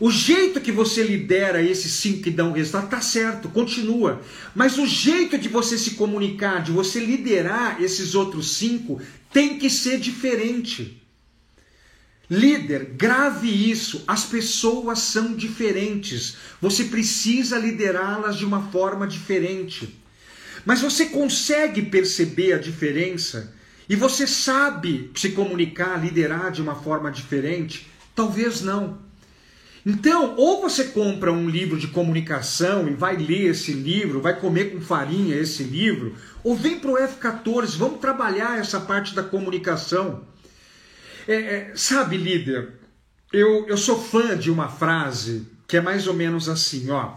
O 0.00 0.10
jeito 0.10 0.60
que 0.60 0.72
você 0.72 1.02
lidera 1.02 1.62
esses 1.62 1.92
cinco 1.92 2.22
que 2.22 2.30
dão 2.30 2.52
resultado 2.52 2.86
está 2.86 3.00
certo, 3.00 3.48
continua. 3.48 4.20
Mas 4.54 4.76
o 4.76 4.86
jeito 4.86 5.38
de 5.38 5.48
você 5.48 5.78
se 5.78 5.92
comunicar, 5.92 6.62
de 6.62 6.72
você 6.72 6.98
liderar 6.98 7.80
esses 7.82 8.14
outros 8.14 8.56
cinco, 8.56 9.00
tem 9.32 9.58
que 9.58 9.70
ser 9.70 9.98
diferente. 10.00 11.00
Líder, 12.28 12.94
grave 12.96 13.48
isso. 13.48 14.02
As 14.06 14.24
pessoas 14.24 14.98
são 15.00 15.34
diferentes. 15.34 16.36
Você 16.60 16.84
precisa 16.84 17.58
liderá-las 17.58 18.36
de 18.36 18.44
uma 18.44 18.70
forma 18.70 19.06
diferente. 19.06 20.00
Mas 20.64 20.80
você 20.80 21.06
consegue 21.06 21.82
perceber 21.82 22.54
a 22.54 22.58
diferença? 22.58 23.54
E 23.88 23.94
você 23.94 24.26
sabe 24.26 25.10
se 25.14 25.30
comunicar, 25.30 26.02
liderar 26.02 26.50
de 26.50 26.62
uma 26.62 26.74
forma 26.74 27.10
diferente? 27.10 27.90
Talvez 28.14 28.62
não. 28.62 29.03
Então, 29.86 30.34
ou 30.36 30.62
você 30.62 30.84
compra 30.84 31.30
um 31.30 31.48
livro 31.48 31.78
de 31.78 31.88
comunicação 31.88 32.88
e 32.88 32.94
vai 32.94 33.16
ler 33.16 33.50
esse 33.50 33.72
livro, 33.72 34.20
vai 34.20 34.38
comer 34.38 34.72
com 34.72 34.80
farinha 34.80 35.36
esse 35.36 35.62
livro, 35.62 36.16
ou 36.42 36.56
vem 36.56 36.80
para 36.80 36.90
o 36.90 36.96
F14, 36.96 37.76
vamos 37.76 38.00
trabalhar 38.00 38.58
essa 38.58 38.80
parte 38.80 39.14
da 39.14 39.22
comunicação. 39.22 40.22
É, 41.28 41.34
é, 41.34 41.72
sabe, 41.74 42.16
líder, 42.16 42.74
eu, 43.30 43.66
eu 43.66 43.76
sou 43.76 44.00
fã 44.02 44.36
de 44.36 44.50
uma 44.50 44.68
frase 44.68 45.46
que 45.66 45.76
é 45.76 45.80
mais 45.80 46.06
ou 46.06 46.14
menos 46.14 46.48
assim, 46.48 46.90
ó. 46.90 47.14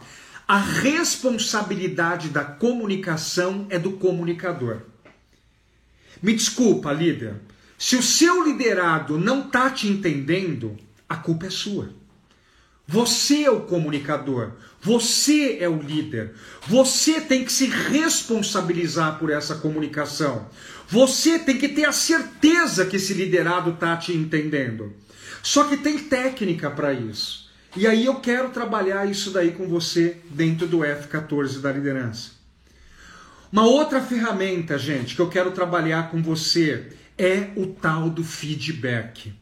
A 0.48 0.58
responsabilidade 0.58 2.30
da 2.30 2.44
comunicação 2.44 3.68
é 3.70 3.78
do 3.78 3.94
comunicador. 3.94 4.82
Me 6.22 6.34
desculpa, 6.34 6.92
líder. 6.92 7.36
Se 7.78 7.96
o 7.96 8.04
seu 8.04 8.44
liderado 8.44 9.20
não 9.20 9.42
está 9.42 9.70
te 9.70 9.88
entendendo, 9.88 10.76
a 11.08 11.18
culpa 11.18 11.48
é 11.48 11.50
sua. 11.50 11.94
Você 12.88 13.44
é 13.44 13.52
o 13.52 13.62
comunicador, 13.62 14.54
você 14.80 15.58
é 15.60 15.68
o 15.68 15.82
líder. 15.82 16.34
Você 16.66 17.20
tem 17.20 17.44
que 17.44 17.52
se 17.52 17.68
responsabilizar 17.68 19.20
por 19.20 19.30
essa 19.30 19.56
comunicação. 19.56 20.48
Você 20.88 21.38
tem 21.38 21.58
que 21.58 21.68
ter 21.68 21.84
a 21.84 21.92
certeza 21.92 22.86
que 22.86 22.96
esse 22.96 23.14
liderado 23.14 23.72
está 23.72 23.98
te 23.98 24.14
entendendo. 24.14 24.94
Só 25.44 25.66
que 25.66 25.76
tem 25.76 26.00
técnica 26.00 26.72
para 26.72 26.94
isso. 26.94 27.50
E 27.76 27.86
aí 27.86 28.06
eu 28.06 28.16
quero 28.22 28.50
trabalhar 28.52 29.06
isso 29.06 29.32
daí 29.32 29.52
com 29.52 29.68
você 29.68 30.18
dentro 30.30 30.66
do 30.66 30.80
F14 30.80 31.60
da 31.60 31.72
liderança. 31.72 32.32
Uma 33.52 33.66
outra 33.66 34.02
ferramenta, 34.02 34.78
gente, 34.78 35.14
que 35.14 35.22
eu 35.22 35.30
quero 35.30 35.52
trabalhar 35.52 36.10
com 36.10 36.22
você 36.22 36.88
é 37.18 37.50
o 37.58 37.68
tal 37.68 38.10
do 38.10 38.24
feedback. 38.24 39.34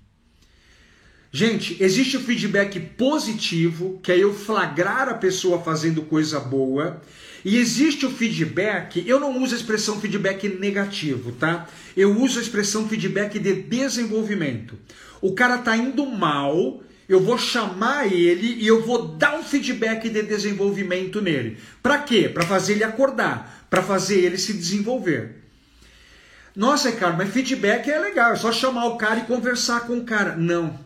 Gente, 1.36 1.76
existe 1.84 2.15
o 2.15 2.21
feedback 2.21 2.80
positivo, 2.80 4.00
que 4.02 4.10
é 4.10 4.17
eu 4.17 4.34
flagrar 4.34 5.10
a 5.10 5.15
pessoa 5.15 5.62
fazendo 5.62 6.04
coisa 6.04 6.39
boa, 6.39 7.02
e 7.43 7.58
existe 7.58 8.06
o 8.06 8.10
feedback, 8.10 9.04
eu 9.06 9.19
não 9.19 9.43
uso 9.43 9.54
a 9.54 9.58
expressão 9.58 10.00
feedback 10.00 10.48
negativo, 10.48 11.34
tá? 11.34 11.67
Eu 11.93 12.17
uso 12.17 12.39
a 12.39 12.41
expressão 12.41 12.88
feedback 12.88 13.38
de 13.38 13.54
desenvolvimento. 13.54 14.76
O 15.19 15.34
cara 15.34 15.58
tá 15.58 15.76
indo 15.76 16.06
mal, 16.06 16.82
eu 17.10 17.19
vou 17.19 17.38
chamar 17.38 18.10
ele 18.10 18.54
e 18.54 18.65
eu 18.65 18.86
vou 18.86 19.06
dar 19.06 19.38
um 19.38 19.43
feedback 19.43 20.10
de 20.10 20.24
desenvolvimento 20.24 21.21
nele. 21.21 21.58
Para 21.84 21.98
quê? 21.98 22.30
Para 22.30 22.45
fazer 22.45 22.76
ele 22.76 22.86
acordar, 22.86 23.67
para 23.69 23.84
fazer 23.84 24.21
ele 24.21 24.38
se 24.38 24.54
desenvolver. 24.54 25.43
Nossa, 26.56 26.93
cara, 26.93 27.12
mas 27.12 27.34
feedback 27.34 27.91
é 27.91 28.00
legal, 28.00 28.32
é 28.32 28.38
só 28.38 28.54
chamar 28.54 28.86
o 28.86 28.98
cara 28.98 29.19
e 29.19 29.26
conversar 29.26 29.82
com 29.82 29.98
o 29.98 30.06
cara. 30.06 30.38
Não. 30.38 30.85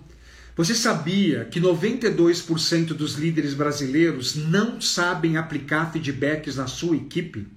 Você 0.59 0.75
sabia 0.75 1.45
que 1.45 1.57
92% 1.57 2.87
dos 2.87 3.13
líderes 3.13 3.53
brasileiros 3.53 4.35
não 4.35 4.81
sabem 4.81 5.37
aplicar 5.37 5.89
feedbacks 5.89 6.57
na 6.57 6.67
sua 6.67 6.97
equipe? 6.97 7.47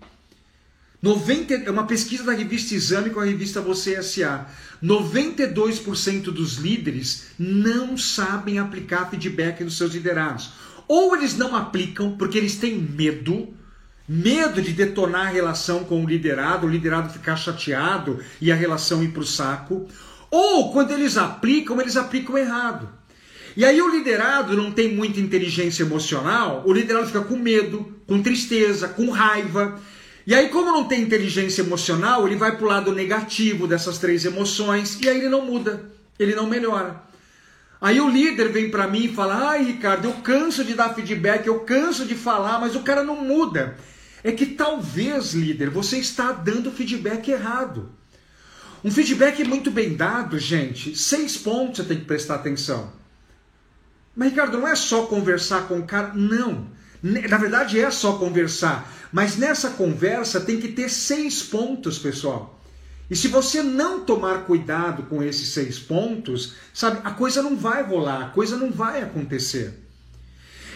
90, 1.02 1.52
é 1.52 1.70
uma 1.72 1.84
pesquisa 1.84 2.22
da 2.22 2.32
revista 2.32 2.76
Exame 2.76 3.10
com 3.10 3.18
a 3.18 3.24
revista 3.24 3.60
Você 3.60 4.00
SA. 4.00 4.46
92% 4.80 6.26
dos 6.26 6.58
líderes 6.58 7.24
não 7.36 7.98
sabem 7.98 8.60
aplicar 8.60 9.10
feedback 9.10 9.64
nos 9.64 9.76
seus 9.76 9.94
liderados. 9.94 10.52
Ou 10.86 11.16
eles 11.16 11.36
não 11.36 11.56
aplicam 11.56 12.16
porque 12.16 12.38
eles 12.38 12.54
têm 12.54 12.78
medo, 12.78 13.52
medo 14.08 14.62
de 14.62 14.72
detonar 14.72 15.26
a 15.26 15.30
relação 15.30 15.82
com 15.82 16.04
o 16.04 16.08
liderado, 16.08 16.68
o 16.68 16.70
liderado 16.70 17.12
ficar 17.12 17.34
chateado 17.34 18.20
e 18.40 18.52
a 18.52 18.54
relação 18.54 19.02
ir 19.02 19.08
para 19.08 19.22
o 19.22 19.26
saco 19.26 19.88
ou 20.32 20.72
quando 20.72 20.92
eles 20.92 21.18
aplicam, 21.18 21.78
eles 21.78 21.94
aplicam 21.94 22.38
errado. 22.38 22.88
E 23.54 23.66
aí 23.66 23.82
o 23.82 23.88
liderado 23.90 24.56
não 24.56 24.72
tem 24.72 24.94
muita 24.94 25.20
inteligência 25.20 25.82
emocional, 25.82 26.62
o 26.64 26.72
liderado 26.72 27.06
fica 27.06 27.20
com 27.20 27.36
medo, 27.36 27.94
com 28.06 28.22
tristeza, 28.22 28.88
com 28.88 29.10
raiva. 29.10 29.78
E 30.26 30.34
aí, 30.34 30.48
como 30.48 30.72
não 30.72 30.84
tem 30.84 31.02
inteligência 31.02 31.60
emocional, 31.60 32.26
ele 32.26 32.36
vai 32.36 32.56
para 32.56 32.64
o 32.64 32.68
lado 32.68 32.94
negativo 32.94 33.66
dessas 33.66 33.98
três 33.98 34.24
emoções 34.24 34.98
e 35.02 35.06
aí 35.06 35.18
ele 35.18 35.28
não 35.28 35.44
muda, 35.44 35.92
ele 36.18 36.34
não 36.34 36.46
melhora. 36.46 37.02
Aí 37.78 38.00
o 38.00 38.08
líder 38.08 38.50
vem 38.50 38.70
para 38.70 38.88
mim 38.88 39.04
e 39.04 39.14
fala: 39.14 39.50
Ai, 39.50 39.64
Ricardo, 39.64 40.06
eu 40.06 40.14
canso 40.14 40.64
de 40.64 40.72
dar 40.72 40.94
feedback, 40.94 41.46
eu 41.46 41.60
canso 41.60 42.06
de 42.06 42.14
falar, 42.14 42.58
mas 42.58 42.74
o 42.74 42.80
cara 42.80 43.04
não 43.04 43.16
muda. 43.22 43.76
É 44.24 44.32
que 44.32 44.46
talvez, 44.46 45.34
líder, 45.34 45.68
você 45.68 45.98
está 45.98 46.32
dando 46.32 46.70
feedback 46.70 47.28
errado. 47.30 47.90
Um 48.84 48.90
feedback 48.90 49.44
muito 49.44 49.70
bem 49.70 49.94
dado, 49.94 50.38
gente, 50.38 50.96
seis 50.96 51.36
pontos 51.36 51.78
você 51.78 51.84
tem 51.84 51.98
que 52.00 52.04
prestar 52.04 52.36
atenção. 52.36 52.92
Mas, 54.14 54.30
Ricardo, 54.30 54.58
não 54.58 54.66
é 54.68 54.74
só 54.74 55.06
conversar 55.06 55.68
com 55.68 55.78
o 55.78 55.86
cara. 55.86 56.12
Não. 56.14 56.66
Na 57.02 57.38
verdade, 57.38 57.80
é 57.80 57.90
só 57.90 58.18
conversar. 58.18 58.92
Mas 59.12 59.36
nessa 59.36 59.70
conversa 59.70 60.40
tem 60.40 60.60
que 60.60 60.68
ter 60.68 60.88
seis 60.88 61.42
pontos, 61.42 61.98
pessoal. 61.98 62.60
E 63.10 63.16
se 63.16 63.28
você 63.28 63.62
não 63.62 64.00
tomar 64.00 64.46
cuidado 64.46 65.04
com 65.04 65.22
esses 65.22 65.48
seis 65.48 65.78
pontos, 65.78 66.54
sabe, 66.72 67.00
a 67.04 67.10
coisa 67.10 67.42
não 67.42 67.56
vai 67.56 67.82
rolar, 67.82 68.26
a 68.26 68.30
coisa 68.30 68.56
não 68.56 68.70
vai 68.70 69.02
acontecer. 69.02 69.81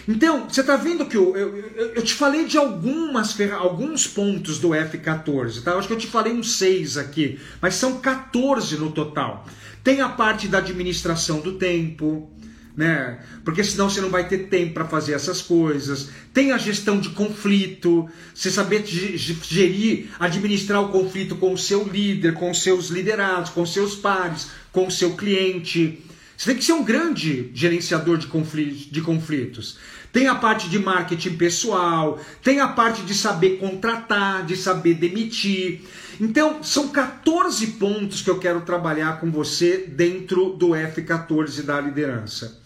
Então, 0.08 0.48
você 0.48 0.60
está 0.60 0.76
vendo 0.76 1.06
que 1.06 1.16
eu, 1.16 1.36
eu, 1.36 1.56
eu, 1.96 2.02
te 2.02 2.14
falei 2.14 2.44
de 2.44 2.56
algumas 2.56 3.38
alguns 3.52 4.06
pontos 4.06 4.58
do 4.58 4.68
F14, 4.68 5.62
tá? 5.62 5.72
Eu 5.72 5.78
acho 5.78 5.88
que 5.88 5.94
eu 5.94 5.98
te 5.98 6.06
falei 6.06 6.32
uns 6.32 6.56
seis 6.56 6.96
aqui, 6.96 7.40
mas 7.60 7.74
são 7.74 7.98
14 7.98 8.76
no 8.76 8.92
total. 8.92 9.44
Tem 9.82 10.00
a 10.00 10.08
parte 10.08 10.46
da 10.46 10.58
administração 10.58 11.40
do 11.40 11.54
tempo, 11.54 12.30
né? 12.76 13.18
Porque 13.44 13.64
senão 13.64 13.90
você 13.90 14.00
não 14.00 14.10
vai 14.10 14.28
ter 14.28 14.48
tempo 14.48 14.74
para 14.74 14.84
fazer 14.84 15.12
essas 15.12 15.42
coisas. 15.42 16.10
Tem 16.32 16.52
a 16.52 16.58
gestão 16.58 17.00
de 17.00 17.08
conflito, 17.08 18.08
você 18.32 18.50
saber 18.50 18.84
gerir, 18.86 20.08
administrar 20.20 20.82
o 20.82 20.90
conflito 20.90 21.34
com 21.34 21.52
o 21.52 21.58
seu 21.58 21.82
líder, 21.82 22.34
com 22.34 22.50
os 22.50 22.62
seus 22.62 22.88
liderados, 22.90 23.50
com 23.50 23.66
seus 23.66 23.96
pares, 23.96 24.48
com 24.70 24.86
o 24.86 24.90
seu 24.90 25.16
cliente. 25.16 26.00
Você 26.36 26.50
tem 26.50 26.56
que 26.56 26.64
ser 26.64 26.74
um 26.74 26.84
grande 26.84 27.50
gerenciador 27.54 28.18
de 28.18 28.26
conflitos. 28.26 29.78
Tem 30.16 30.28
a 30.28 30.34
parte 30.34 30.70
de 30.70 30.78
marketing 30.78 31.36
pessoal, 31.36 32.18
tem 32.42 32.58
a 32.58 32.68
parte 32.68 33.02
de 33.02 33.12
saber 33.12 33.58
contratar, 33.58 34.46
de 34.46 34.56
saber 34.56 34.94
demitir. 34.94 35.82
Então, 36.18 36.62
são 36.62 36.88
14 36.88 37.66
pontos 37.72 38.22
que 38.22 38.30
eu 38.30 38.38
quero 38.38 38.62
trabalhar 38.62 39.20
com 39.20 39.30
você 39.30 39.84
dentro 39.86 40.54
do 40.54 40.68
F14 40.68 41.60
da 41.60 41.78
liderança. 41.82 42.58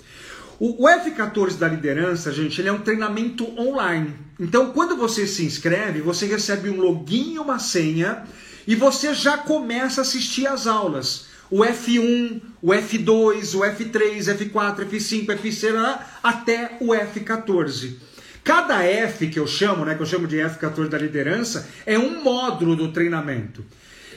O 0.61 0.87
F14 0.87 1.59
da 1.59 1.67
liderança, 1.67 2.33
gente, 2.33 2.61
ele 2.61 2.69
é 2.69 2.73
um 2.73 2.83
treinamento 2.83 3.45
online. 3.61 4.15
Então, 4.39 4.71
quando 4.71 4.97
você 4.97 5.27
se 5.27 5.45
inscreve, 5.45 6.01
você 6.01 6.27
recebe 6.27 6.71
um 6.71 6.81
login 6.81 7.35
e 7.35 7.39
uma 7.41 7.59
senha 7.59 8.23
e 8.65 8.77
você 8.77 9.13
já 9.13 9.37
começa 9.37 10.01
a 10.01 10.03
assistir 10.03 10.47
às 10.47 10.69
aulas 10.69 11.30
o 11.51 11.59
F1, 11.61 12.41
o 12.63 12.69
F2, 12.69 13.55
o 13.55 13.61
F3, 13.61 14.37
F4, 14.37 14.87
F5, 14.87 15.27
F6, 15.27 15.99
até 16.23 16.77
o 16.81 16.89
F14. 16.89 17.97
Cada 18.45 18.83
F 18.85 19.29
que 19.29 19.39
eu 19.39 19.47
chamo, 19.47 19.85
né, 19.85 19.95
que 19.95 20.03
eu 20.03 20.07
chamo 20.07 20.27
de 20.27 20.37
F14 20.37 20.89
da 20.89 20.99
liderança, 20.99 21.69
é 21.85 21.99
um 21.99 22.23
módulo 22.23 22.77
do 22.77 22.93
treinamento. 22.93 23.65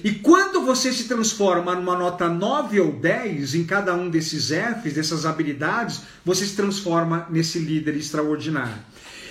E 0.04 0.12
quando 0.12 0.62
você 0.62 0.92
se 0.92 1.06
transforma 1.06 1.76
numa 1.76 1.98
nota 1.98 2.28
9 2.28 2.80
ou 2.80 2.92
10 2.94 3.56
em 3.56 3.64
cada 3.64 3.94
um 3.94 4.10
desses 4.10 4.50
Fs, 4.50 4.94
dessas 4.94 5.26
habilidades, 5.26 6.02
você 6.26 6.46
se 6.46 6.56
transforma 6.56 7.28
nesse 7.30 7.60
líder 7.60 7.96
extraordinário. 7.96 8.82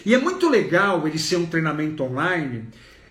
E 0.04 0.14
é 0.14 0.18
muito 0.18 0.48
legal 0.48 1.06
ele 1.06 1.18
ser 1.18 1.36
um 1.36 1.46
treinamento 1.46 2.02
online, 2.02 2.64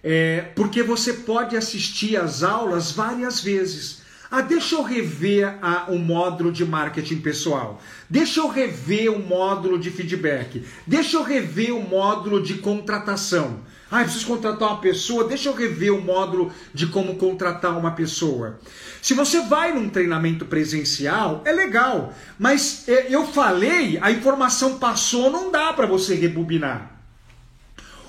é, 0.03 0.41
porque 0.55 0.81
você 0.83 1.13
pode 1.13 1.55
assistir 1.55 2.17
às 2.17 2.43
aulas 2.43 2.91
várias 2.91 3.41
vezes. 3.41 4.00
Ah, 4.33 4.39
deixa 4.39 4.75
eu 4.75 4.81
rever 4.81 5.57
a, 5.61 5.87
o 5.89 5.99
módulo 5.99 6.53
de 6.53 6.63
marketing 6.63 7.17
pessoal. 7.17 7.81
Deixa 8.09 8.39
eu 8.39 8.47
rever 8.47 9.11
o 9.11 9.19
módulo 9.19 9.77
de 9.77 9.91
feedback. 9.91 10.65
Deixa 10.87 11.17
eu 11.17 11.23
rever 11.23 11.75
o 11.75 11.81
módulo 11.81 12.41
de 12.41 12.53
contratação. 12.53 13.59
Ah, 13.91 13.99
eu 13.99 14.05
preciso 14.05 14.27
contratar 14.27 14.69
uma 14.69 14.79
pessoa. 14.79 15.27
Deixa 15.27 15.49
eu 15.49 15.53
rever 15.53 15.93
o 15.93 16.01
módulo 16.01 16.49
de 16.73 16.87
como 16.87 17.17
contratar 17.17 17.77
uma 17.77 17.91
pessoa. 17.91 18.57
Se 19.01 19.13
você 19.13 19.41
vai 19.41 19.73
num 19.73 19.89
treinamento 19.89 20.45
presencial, 20.45 21.41
é 21.43 21.51
legal. 21.51 22.13
Mas 22.39 22.87
é, 22.87 23.13
eu 23.13 23.27
falei, 23.27 23.99
a 24.01 24.11
informação 24.11 24.79
passou, 24.79 25.29
não 25.29 25.51
dá 25.51 25.73
para 25.73 25.85
você 25.85 26.15
rebobinar. 26.15 27.00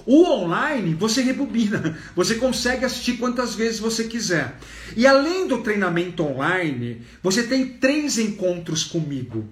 O 0.05 0.25
online 0.25 0.95
você 0.95 1.23
rebobina, 1.23 1.99
você 2.15 2.37
consegue 2.37 2.85
assistir 2.85 3.19
quantas 3.19 3.55
vezes 3.55 3.79
você 3.79 4.05
quiser. 4.05 4.59
E 4.97 5.07
além 5.07 5.47
do 5.47 5.63
treinamento 5.63 6.23
online, 6.23 7.03
você 7.23 7.43
tem 7.43 7.67
três 7.67 8.19
encontros 8.19 8.85
comigo. 8.85 9.49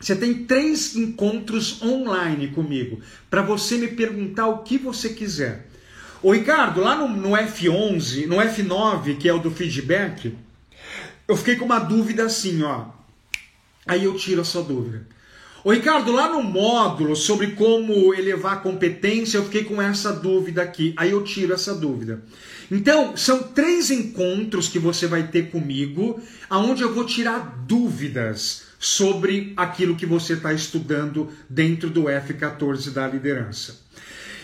Você 0.00 0.16
tem 0.16 0.44
três 0.44 0.96
encontros 0.96 1.80
online 1.80 2.48
comigo 2.48 3.00
para 3.30 3.40
você 3.40 3.78
me 3.78 3.88
perguntar 3.88 4.48
o 4.48 4.58
que 4.58 4.76
você 4.76 5.10
quiser. 5.10 5.68
Ô 6.22 6.32
Ricardo, 6.32 6.80
lá 6.80 6.96
no, 6.96 7.08
no 7.08 7.30
F11, 7.30 8.26
no 8.26 8.36
F9, 8.36 9.16
que 9.16 9.28
é 9.28 9.32
o 9.32 9.38
do 9.38 9.50
feedback, 9.50 10.36
eu 11.28 11.36
fiquei 11.36 11.56
com 11.56 11.64
uma 11.64 11.78
dúvida 11.78 12.24
assim, 12.24 12.62
ó. 12.62 12.86
Aí 13.86 14.04
eu 14.04 14.16
tiro 14.16 14.40
a 14.40 14.44
sua 14.44 14.62
dúvida. 14.62 15.06
Ô 15.64 15.70
Ricardo, 15.70 16.10
lá 16.10 16.28
no 16.28 16.42
módulo 16.42 17.14
sobre 17.14 17.52
como 17.52 18.12
elevar 18.12 18.54
a 18.54 18.60
competência, 18.60 19.38
eu 19.38 19.44
fiquei 19.44 19.62
com 19.62 19.80
essa 19.80 20.12
dúvida 20.12 20.60
aqui. 20.60 20.92
Aí 20.96 21.12
eu 21.12 21.22
tiro 21.22 21.52
essa 21.52 21.72
dúvida. 21.72 22.20
Então, 22.68 23.16
são 23.16 23.44
três 23.44 23.88
encontros 23.88 24.66
que 24.66 24.80
você 24.80 25.06
vai 25.06 25.28
ter 25.28 25.50
comigo, 25.50 26.20
aonde 26.50 26.82
eu 26.82 26.92
vou 26.92 27.04
tirar 27.04 27.62
dúvidas 27.64 28.64
sobre 28.76 29.52
aquilo 29.56 29.94
que 29.94 30.04
você 30.04 30.32
está 30.32 30.52
estudando 30.52 31.30
dentro 31.48 31.88
do 31.88 32.04
F14 32.04 32.90
da 32.90 33.06
liderança. 33.06 33.80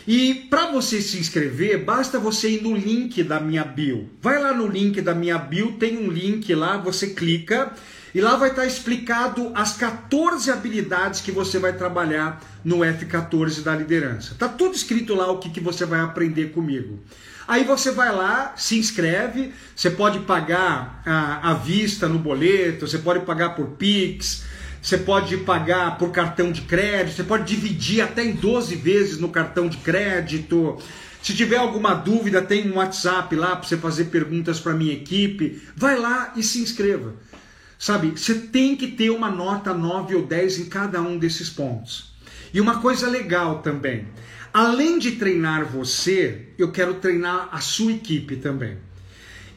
E 0.07 0.47
para 0.49 0.71
você 0.71 1.03
se 1.03 1.19
inscrever, 1.19 1.85
basta 1.85 2.21
você 2.21 2.51
ir 2.51 2.63
no 2.63 2.77
link 2.77 3.25
da 3.25 3.41
minha 3.41 3.65
bio. 3.65 4.09
Vai 4.23 4.41
lá 4.41 4.55
no 4.55 4.69
link 4.69 5.01
da 5.01 5.17
minha 5.17 5.37
bio, 5.37 5.73
tem 5.73 5.99
um 5.99 6.09
link 6.11 6.55
lá, 6.55 6.77
você 6.77 7.09
clica 7.09 7.75
e 8.15 8.21
lá 8.21 8.37
vai 8.37 8.51
estar 8.51 8.67
explicado 8.67 9.53
as 9.55 9.77
14 9.77 10.51
habilidades 10.51 11.21
que 11.21 11.31
você 11.31 11.59
vai 11.59 11.73
trabalhar 11.73 12.41
no 12.65 12.79
F14 12.79 13.63
da 13.63 13.75
liderança. 13.75 14.35
Tá 14.39 14.49
tudo 14.49 14.75
escrito 14.75 15.15
lá 15.15 15.31
o 15.31 15.39
que, 15.39 15.51
que 15.51 15.61
você 15.61 15.85
vai 15.85 16.01
aprender 16.01 16.53
comigo. 16.53 16.99
Aí 17.47 17.65
você 17.65 17.91
vai 17.91 18.15
lá, 18.15 18.53
se 18.57 18.79
inscreve, 18.79 19.55
você 19.75 19.91
pode 19.91 20.21
pagar 20.21 21.03
à 21.07 21.55
vista 21.55 22.07
no 22.07 22.19
boleto, 22.19 22.87
você 22.87 22.99
pode 22.99 23.21
pagar 23.21 23.55
por 23.55 23.69
Pix, 23.69 24.45
você 24.83 24.99
pode 24.99 25.37
pagar 25.39 25.97
por 25.97 26.11
cartão 26.11 26.53
de 26.53 26.63
crédito, 26.63 27.17
você 27.17 27.25
pode 27.25 27.45
dividir 27.45 28.03
até 28.03 28.23
em 28.23 28.33
12 28.33 28.77
vezes 28.77 29.19
no 29.19 29.31
cartão 29.31 29.67
de 29.67 29.79
crédito. 29.79 30.79
Se 31.23 31.35
tiver 31.35 31.57
alguma 31.57 31.95
dúvida, 31.95 32.41
tem 32.43 32.71
um 32.71 32.77
WhatsApp 32.77 33.35
lá 33.35 33.57
para 33.57 33.67
você 33.67 33.77
fazer 33.77 34.05
perguntas 34.05 34.61
para 34.61 34.75
minha 34.75 34.93
equipe. 34.93 35.63
Vai 35.75 35.99
lá 35.99 36.33
e 36.37 36.43
se 36.43 36.61
inscreva. 36.61 37.15
Sabe, 37.79 38.11
você 38.11 38.35
tem 38.35 38.75
que 38.75 38.89
ter 38.89 39.11
uma 39.11 39.31
nota 39.31 39.73
9 39.73 40.17
ou 40.17 40.27
10 40.27 40.59
em 40.59 40.65
cada 40.67 41.01
um 41.01 41.17
desses 41.17 41.49
pontos. 41.49 42.13
E 42.53 42.61
uma 42.61 42.81
coisa 42.81 43.09
legal 43.09 43.63
também, 43.63 44.09
além 44.53 44.99
de 44.99 45.13
treinar 45.13 45.65
você, 45.65 46.49
eu 46.59 46.73
quero 46.73 46.95
treinar 46.95 47.49
a 47.53 47.61
sua 47.61 47.93
equipe 47.93 48.37
também. 48.37 48.79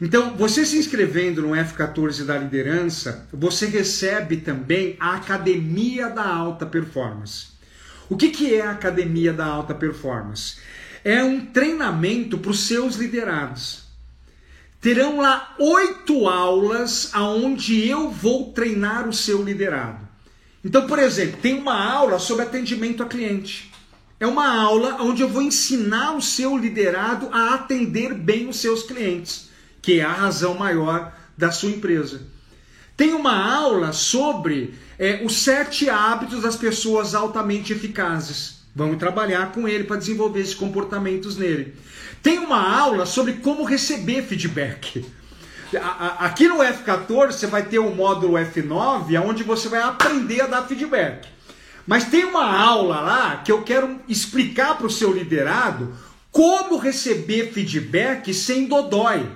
Então, 0.00 0.36
você 0.36 0.64
se 0.64 0.78
inscrevendo 0.78 1.42
no 1.42 1.50
F14 1.50 2.24
da 2.24 2.38
liderança, 2.38 3.26
você 3.32 3.66
recebe 3.66 4.36
também 4.36 4.96
a 5.00 5.16
Academia 5.16 6.08
da 6.08 6.26
Alta 6.26 6.66
Performance. 6.66 7.46
O 8.08 8.16
que, 8.16 8.30
que 8.30 8.54
é 8.54 8.62
a 8.62 8.72
Academia 8.72 9.32
da 9.32 9.46
Alta 9.46 9.74
Performance? 9.74 10.56
É 11.04 11.22
um 11.24 11.46
treinamento 11.46 12.38
para 12.38 12.50
os 12.50 12.66
seus 12.66 12.96
liderados 12.96 13.81
terão 14.82 15.20
lá 15.20 15.54
oito 15.60 16.28
aulas 16.28 17.10
aonde 17.12 17.88
eu 17.88 18.10
vou 18.10 18.52
treinar 18.52 19.08
o 19.08 19.12
seu 19.12 19.40
liderado. 19.40 20.06
Então, 20.64 20.88
por 20.88 20.98
exemplo, 20.98 21.40
tem 21.40 21.54
uma 21.54 21.80
aula 21.80 22.18
sobre 22.18 22.44
atendimento 22.44 23.00
a 23.00 23.06
cliente. 23.06 23.72
É 24.18 24.26
uma 24.26 24.60
aula 24.60 25.00
onde 25.00 25.22
eu 25.22 25.28
vou 25.28 25.40
ensinar 25.40 26.16
o 26.16 26.20
seu 26.20 26.58
liderado 26.58 27.28
a 27.32 27.54
atender 27.54 28.12
bem 28.12 28.48
os 28.48 28.56
seus 28.56 28.82
clientes, 28.82 29.48
que 29.80 30.00
é 30.00 30.04
a 30.04 30.12
razão 30.12 30.54
maior 30.54 31.16
da 31.38 31.52
sua 31.52 31.70
empresa. 31.70 32.22
Tem 32.96 33.14
uma 33.14 33.36
aula 33.36 33.92
sobre 33.92 34.74
é, 34.98 35.22
os 35.24 35.36
sete 35.36 35.88
hábitos 35.88 36.42
das 36.42 36.56
pessoas 36.56 37.14
altamente 37.14 37.72
eficazes. 37.72 38.61
Vamos 38.74 38.96
trabalhar 38.96 39.52
com 39.52 39.68
ele 39.68 39.84
para 39.84 39.96
desenvolver 39.96 40.40
esses 40.40 40.54
comportamentos 40.54 41.36
nele. 41.36 41.74
Tem 42.22 42.38
uma 42.38 42.78
aula 42.78 43.04
sobre 43.04 43.34
como 43.34 43.64
receber 43.64 44.22
feedback. 44.22 45.04
Aqui 46.18 46.48
no 46.48 46.58
F14 46.58 47.32
você 47.32 47.46
vai 47.46 47.64
ter 47.64 47.78
o 47.78 47.94
módulo 47.94 48.34
F9, 48.34 49.20
onde 49.22 49.42
você 49.42 49.68
vai 49.68 49.82
aprender 49.82 50.40
a 50.42 50.46
dar 50.46 50.66
feedback. 50.66 51.28
Mas 51.86 52.04
tem 52.04 52.24
uma 52.24 52.44
aula 52.44 53.00
lá 53.00 53.36
que 53.38 53.52
eu 53.52 53.62
quero 53.62 54.00
explicar 54.08 54.78
para 54.78 54.86
o 54.86 54.90
seu 54.90 55.12
liderado 55.12 55.94
como 56.30 56.78
receber 56.78 57.52
feedback 57.52 58.32
sem 58.32 58.66
dodói. 58.66 59.28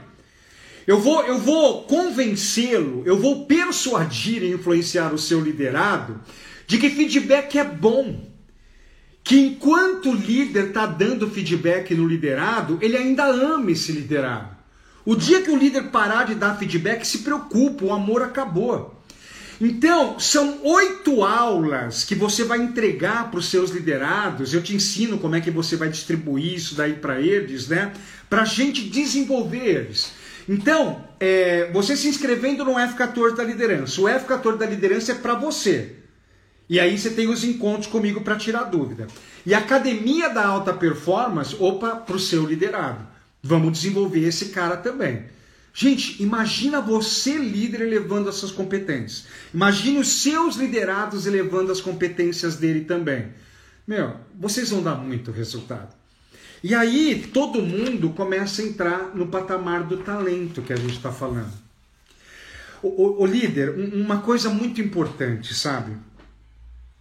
Eu 0.86 1.00
vou, 1.00 1.24
eu 1.24 1.38
vou 1.38 1.82
convencê-lo, 1.82 3.02
eu 3.04 3.18
vou 3.18 3.44
persuadir 3.44 4.42
e 4.42 4.52
influenciar 4.52 5.12
o 5.12 5.18
seu 5.18 5.40
liderado 5.40 6.20
de 6.66 6.78
que 6.78 6.88
feedback 6.88 7.58
é 7.58 7.64
bom 7.64 8.35
que 9.26 9.40
enquanto 9.40 10.10
o 10.10 10.14
líder 10.14 10.68
está 10.68 10.86
dando 10.86 11.28
feedback 11.28 11.92
no 11.96 12.06
liderado, 12.06 12.78
ele 12.80 12.96
ainda 12.96 13.24
ama 13.26 13.72
esse 13.72 13.90
liderado. 13.90 14.50
O 15.04 15.16
dia 15.16 15.42
que 15.42 15.50
o 15.50 15.56
líder 15.56 15.90
parar 15.90 16.26
de 16.26 16.36
dar 16.36 16.56
feedback, 16.56 17.04
se 17.04 17.18
preocupa, 17.18 17.84
o 17.84 17.92
amor 17.92 18.22
acabou. 18.22 19.02
Então, 19.60 20.16
são 20.20 20.60
oito 20.62 21.24
aulas 21.24 22.04
que 22.04 22.14
você 22.14 22.44
vai 22.44 22.60
entregar 22.60 23.28
para 23.28 23.40
os 23.40 23.50
seus 23.50 23.72
liderados. 23.72 24.54
Eu 24.54 24.62
te 24.62 24.76
ensino 24.76 25.18
como 25.18 25.34
é 25.34 25.40
que 25.40 25.50
você 25.50 25.74
vai 25.74 25.88
distribuir 25.88 26.54
isso 26.54 26.76
daí 26.76 26.92
para 26.92 27.20
eles, 27.20 27.66
né? 27.66 27.92
Para 28.30 28.42
a 28.42 28.44
gente 28.44 28.88
desenvolver 28.88 29.66
eles. 29.66 30.12
Então, 30.48 31.04
é, 31.18 31.68
você 31.72 31.96
se 31.96 32.06
inscrevendo 32.06 32.64
no 32.64 32.74
F14 32.74 33.34
da 33.34 33.42
liderança. 33.42 34.00
O 34.00 34.04
F14 34.04 34.56
da 34.56 34.66
liderança 34.66 35.10
é 35.10 35.14
para 35.16 35.34
você. 35.34 36.05
E 36.68 36.80
aí 36.80 36.98
você 36.98 37.10
tem 37.10 37.28
os 37.28 37.44
encontros 37.44 37.86
comigo 37.86 38.22
para 38.22 38.36
tirar 38.36 38.64
dúvida. 38.64 39.06
E 39.44 39.54
a 39.54 39.58
academia 39.58 40.28
da 40.28 40.44
alta 40.46 40.72
performance, 40.72 41.56
opa, 41.58 41.96
para 41.96 42.16
o 42.16 42.20
seu 42.20 42.44
liderado. 42.44 43.06
Vamos 43.42 43.72
desenvolver 43.72 44.26
esse 44.26 44.46
cara 44.46 44.76
também. 44.76 45.24
Gente, 45.72 46.22
imagina 46.22 46.80
você, 46.80 47.36
líder, 47.36 47.82
elevando 47.82 48.28
as 48.28 48.36
suas 48.36 48.50
competências. 48.50 49.26
Imagine 49.52 49.98
os 49.98 50.22
seus 50.22 50.56
liderados 50.56 51.26
elevando 51.26 51.70
as 51.70 51.80
competências 51.80 52.56
dele 52.56 52.86
também. 52.86 53.28
Meu, 53.86 54.16
vocês 54.34 54.70
vão 54.70 54.82
dar 54.82 54.94
muito 54.94 55.30
resultado. 55.30 55.94
E 56.64 56.74
aí 56.74 57.30
todo 57.32 57.62
mundo 57.62 58.10
começa 58.10 58.62
a 58.62 58.64
entrar 58.64 59.14
no 59.14 59.28
patamar 59.28 59.84
do 59.84 59.98
talento 59.98 60.62
que 60.62 60.72
a 60.72 60.76
gente 60.76 60.96
está 60.96 61.12
falando. 61.12 61.52
O, 62.82 62.88
o, 62.88 63.22
o 63.22 63.26
líder, 63.26 63.70
uma 63.94 64.18
coisa 64.18 64.48
muito 64.48 64.80
importante, 64.80 65.54
sabe? 65.54 65.92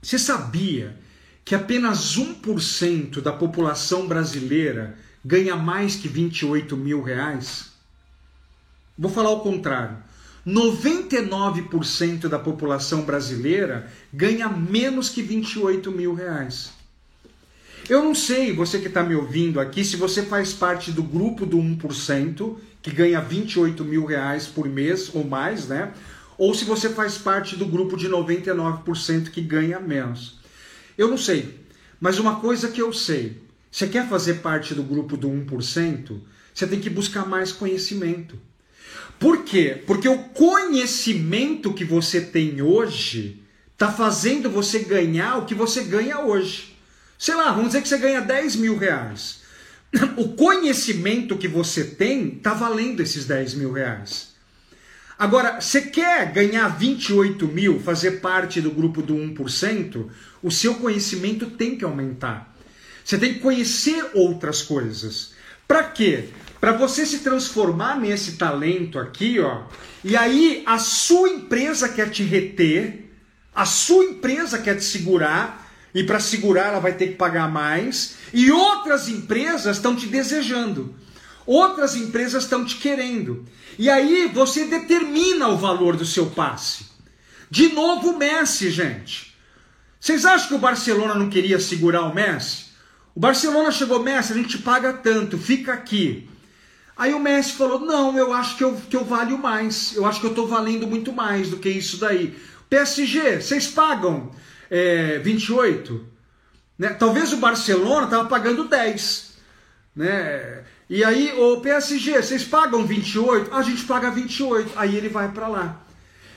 Você 0.06 0.20
sabia 0.20 0.96
que 1.44 1.56
apenas 1.56 2.16
1% 2.16 3.22
da 3.22 3.34
população 3.34 4.06
brasileira 4.06 4.96
ganha 5.26 5.56
mais 5.56 5.96
que 5.96 6.08
28 6.08 6.78
mil 6.78 7.02
reais? 7.02 7.72
Vou 8.96 9.10
falar 9.10 9.32
o 9.32 9.40
contrário. 9.40 9.98
99% 10.46 12.28
da 12.28 12.38
população 12.38 13.02
brasileira 13.02 13.92
ganha 14.14 14.48
menos 14.48 15.10
que 15.10 15.24
28 15.24 15.92
mil 15.92 16.14
reais. 16.14 16.72
Eu 17.90 18.04
não 18.04 18.14
sei, 18.14 18.54
você 18.54 18.78
que 18.78 18.88
está 18.88 19.02
me 19.02 19.16
ouvindo 19.16 19.60
aqui, 19.60 19.84
se 19.84 19.96
você 19.96 20.22
faz 20.22 20.54
parte 20.54 20.92
do 20.92 21.02
grupo 21.02 21.48
do 21.48 21.58
1%, 21.58 22.58
que 22.80 22.92
ganha 22.92 23.20
28 23.22 23.84
mil 23.84 24.06
reais 24.06 24.46
por 24.46 24.70
mês 24.70 25.10
ou 25.16 25.24
mais, 25.24 25.68
né? 25.68 25.94
Ou 26.38 26.54
se 26.54 26.66
você 26.66 26.90
faz 26.90 27.18
parte 27.18 27.56
do 27.56 27.66
grupo 27.66 27.96
de 27.96 28.10
99% 28.10 29.30
que 29.30 29.42
ganha 29.42 29.80
menos. 29.80 30.40
Eu 30.98 31.10
não 31.10 31.18
sei, 31.18 31.60
mas 32.00 32.20
uma 32.20 32.40
coisa 32.40 32.70
que 32.70 32.82
eu 32.82 32.92
sei: 32.94 33.42
você 33.72 33.88
quer 33.88 34.08
fazer 34.08 34.36
parte 34.36 34.74
do 34.74 34.84
grupo 34.84 35.18
do 35.18 35.30
1%, 35.30 36.20
você 36.54 36.68
tem 36.68 36.80
que 36.80 36.90
buscar 36.90 37.26
mais 37.26 37.52
conhecimento. 37.52 38.40
Por 39.20 39.44
quê? 39.44 39.82
Porque 39.88 40.08
o 40.08 40.24
conhecimento 40.30 41.74
que 41.74 41.86
você 41.86 42.22
tem 42.22 42.62
hoje 42.62 43.42
está 43.74 43.92
fazendo 43.92 44.50
você 44.50 44.80
ganhar 44.80 45.38
o 45.38 45.46
que 45.46 45.56
você 45.56 45.84
ganha 45.84 46.20
hoje. 46.20 46.78
Sei 47.18 47.34
lá, 47.36 47.52
vamos 47.52 47.68
dizer 47.68 47.82
que 47.82 47.88
você 47.88 47.98
ganha 47.98 48.22
10 48.22 48.58
mil 48.58 48.78
reais. 48.78 49.44
O 50.18 50.30
conhecimento 50.30 51.38
que 51.38 51.48
você 51.48 51.84
tem 51.84 52.36
está 52.36 52.54
valendo 52.54 53.02
esses 53.02 53.26
10 53.26 53.54
mil 53.56 53.72
reais. 53.72 54.35
Agora, 55.18 55.62
você 55.62 55.82
quer 55.82 56.32
ganhar 56.32 56.68
28 56.68 57.48
mil, 57.48 57.80
fazer 57.80 58.20
parte 58.20 58.60
do 58.60 58.72
grupo 58.72 59.02
do 59.02 59.16
1%, 59.16 60.10
o 60.44 60.52
seu 60.52 60.76
conhecimento 60.76 61.52
tem 61.52 61.78
que 61.78 61.86
aumentar. 61.86 62.54
Você 63.04 63.18
tem 63.18 63.36
que 63.36 63.40
conhecer 63.40 64.12
outras 64.14 64.62
coisas. 64.62 65.34
Para 65.68 65.84
quê? 65.84 66.30
Para 66.60 66.74
você 66.74 67.06
se 67.06 67.20
transformar 67.20 68.00
nesse 68.00 68.34
talento 68.34 69.00
aqui, 69.00 69.40
ó. 69.40 69.64
E 70.04 70.18
aí 70.18 70.64
a 70.66 70.78
sua 70.80 71.30
empresa 71.30 71.88
quer 71.88 72.10
te 72.10 72.24
reter, 72.24 73.12
a 73.54 73.66
sua 73.66 74.04
empresa 74.04 74.58
quer 74.58 74.76
te 74.76 74.84
segurar, 74.84 75.72
e 75.94 76.04
para 76.04 76.20
segurar 76.20 76.68
ela 76.68 76.80
vai 76.80 76.94
ter 76.94 77.08
que 77.08 77.16
pagar 77.16 77.50
mais, 77.50 78.16
e 78.34 78.52
outras 78.52 79.08
empresas 79.08 79.78
estão 79.78 79.96
te 79.96 80.08
desejando. 80.08 80.94
Outras 81.46 81.96
empresas 81.96 82.44
estão 82.44 82.66
te 82.66 82.78
querendo. 82.78 83.46
E 83.78 83.90
aí 83.90 84.30
você 84.34 84.66
determina 84.66 85.48
o 85.50 85.58
valor 85.58 85.96
do 85.96 86.06
seu 86.06 86.28
passe. 86.28 86.86
De 87.50 87.70
novo 87.74 88.12
o 88.12 88.18
Messi, 88.18 88.72
gente. 88.72 89.36
Vocês 90.00 90.26
acham 90.26 90.48
que 90.48 90.54
o 90.56 90.60
Barcelona 90.60 91.16
não 91.16 91.30
queria 91.30 91.60
segurar 91.60 92.02
o 92.04 92.14
Messi? 92.14 92.66
O 93.14 93.20
Barcelona 93.20 93.72
chegou, 93.72 94.02
Messi, 94.02 94.34
a 94.34 94.36
gente 94.36 94.58
paga 94.58 94.94
tanto, 94.94 95.38
fica 95.38 95.74
aqui. 95.74 96.30
Aí 96.98 97.14
o 97.14 97.20
Messi 97.20 97.54
falou: 97.54 97.80
Não, 97.80 98.18
eu 98.18 98.34
acho 98.34 98.58
que 98.58 98.64
eu, 98.64 98.74
que 98.90 98.96
eu 98.96 99.04
valho 99.04 99.38
mais. 99.38 99.96
Eu 99.96 100.06
acho 100.06 100.20
que 100.20 100.26
eu 100.26 100.32
estou 100.32 100.48
valendo 100.48 100.88
muito 100.88 101.12
mais 101.12 101.50
do 101.50 101.58
que 101.58 101.70
isso 101.70 101.98
daí. 101.98 102.36
PSG, 102.70 103.42
vocês 103.42 103.68
pagam 103.68 104.32
é, 104.70 105.20
28? 105.20 106.06
Né? 106.78 106.90
Talvez 106.90 107.32
o 107.32 107.38
Barcelona 107.38 108.06
estava 108.06 108.28
pagando 108.28 108.68
10. 108.68 109.34
Né? 109.96 110.64
E 110.90 111.04
aí, 111.04 111.34
o 111.34 111.60
PSG, 111.62 112.22
vocês 112.22 112.44
pagam 112.44 112.86
28? 112.86 113.54
A 113.54 113.62
gente 113.64 113.84
paga 113.86 114.12
28. 114.12 114.74
Aí 114.76 114.96
ele 114.96 115.10
vai 115.10 115.32
para 115.32 115.48
lá. 115.48 115.82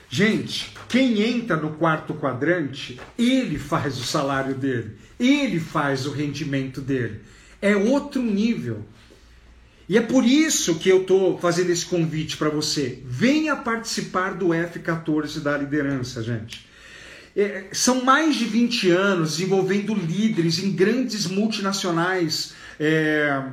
Gente, 0.09 0.73
quem 0.87 1.21
entra 1.21 1.55
no 1.55 1.73
quarto 1.73 2.15
quadrante, 2.15 2.99
ele 3.15 3.59
faz 3.59 3.99
o 3.99 4.03
salário 4.03 4.55
dele, 4.55 4.97
ele 5.19 5.59
faz 5.59 6.07
o 6.07 6.11
rendimento 6.11 6.81
dele. 6.81 7.21
É 7.61 7.75
outro 7.75 8.19
nível. 8.21 8.83
E 9.87 9.97
é 9.97 10.01
por 10.01 10.25
isso 10.25 10.75
que 10.75 10.89
eu 10.89 11.01
estou 11.01 11.37
fazendo 11.37 11.69
esse 11.69 11.85
convite 11.85 12.37
para 12.37 12.49
você. 12.49 13.03
Venha 13.05 13.55
participar 13.55 14.33
do 14.33 14.47
F14 14.47 15.41
da 15.41 15.55
liderança, 15.57 16.23
gente. 16.23 16.67
É, 17.35 17.65
são 17.71 18.03
mais 18.03 18.35
de 18.35 18.45
20 18.45 18.89
anos 18.89 19.39
envolvendo 19.39 19.93
líderes 19.93 20.57
em 20.57 20.71
grandes 20.71 21.27
multinacionais. 21.27 22.53
É, 22.79 23.43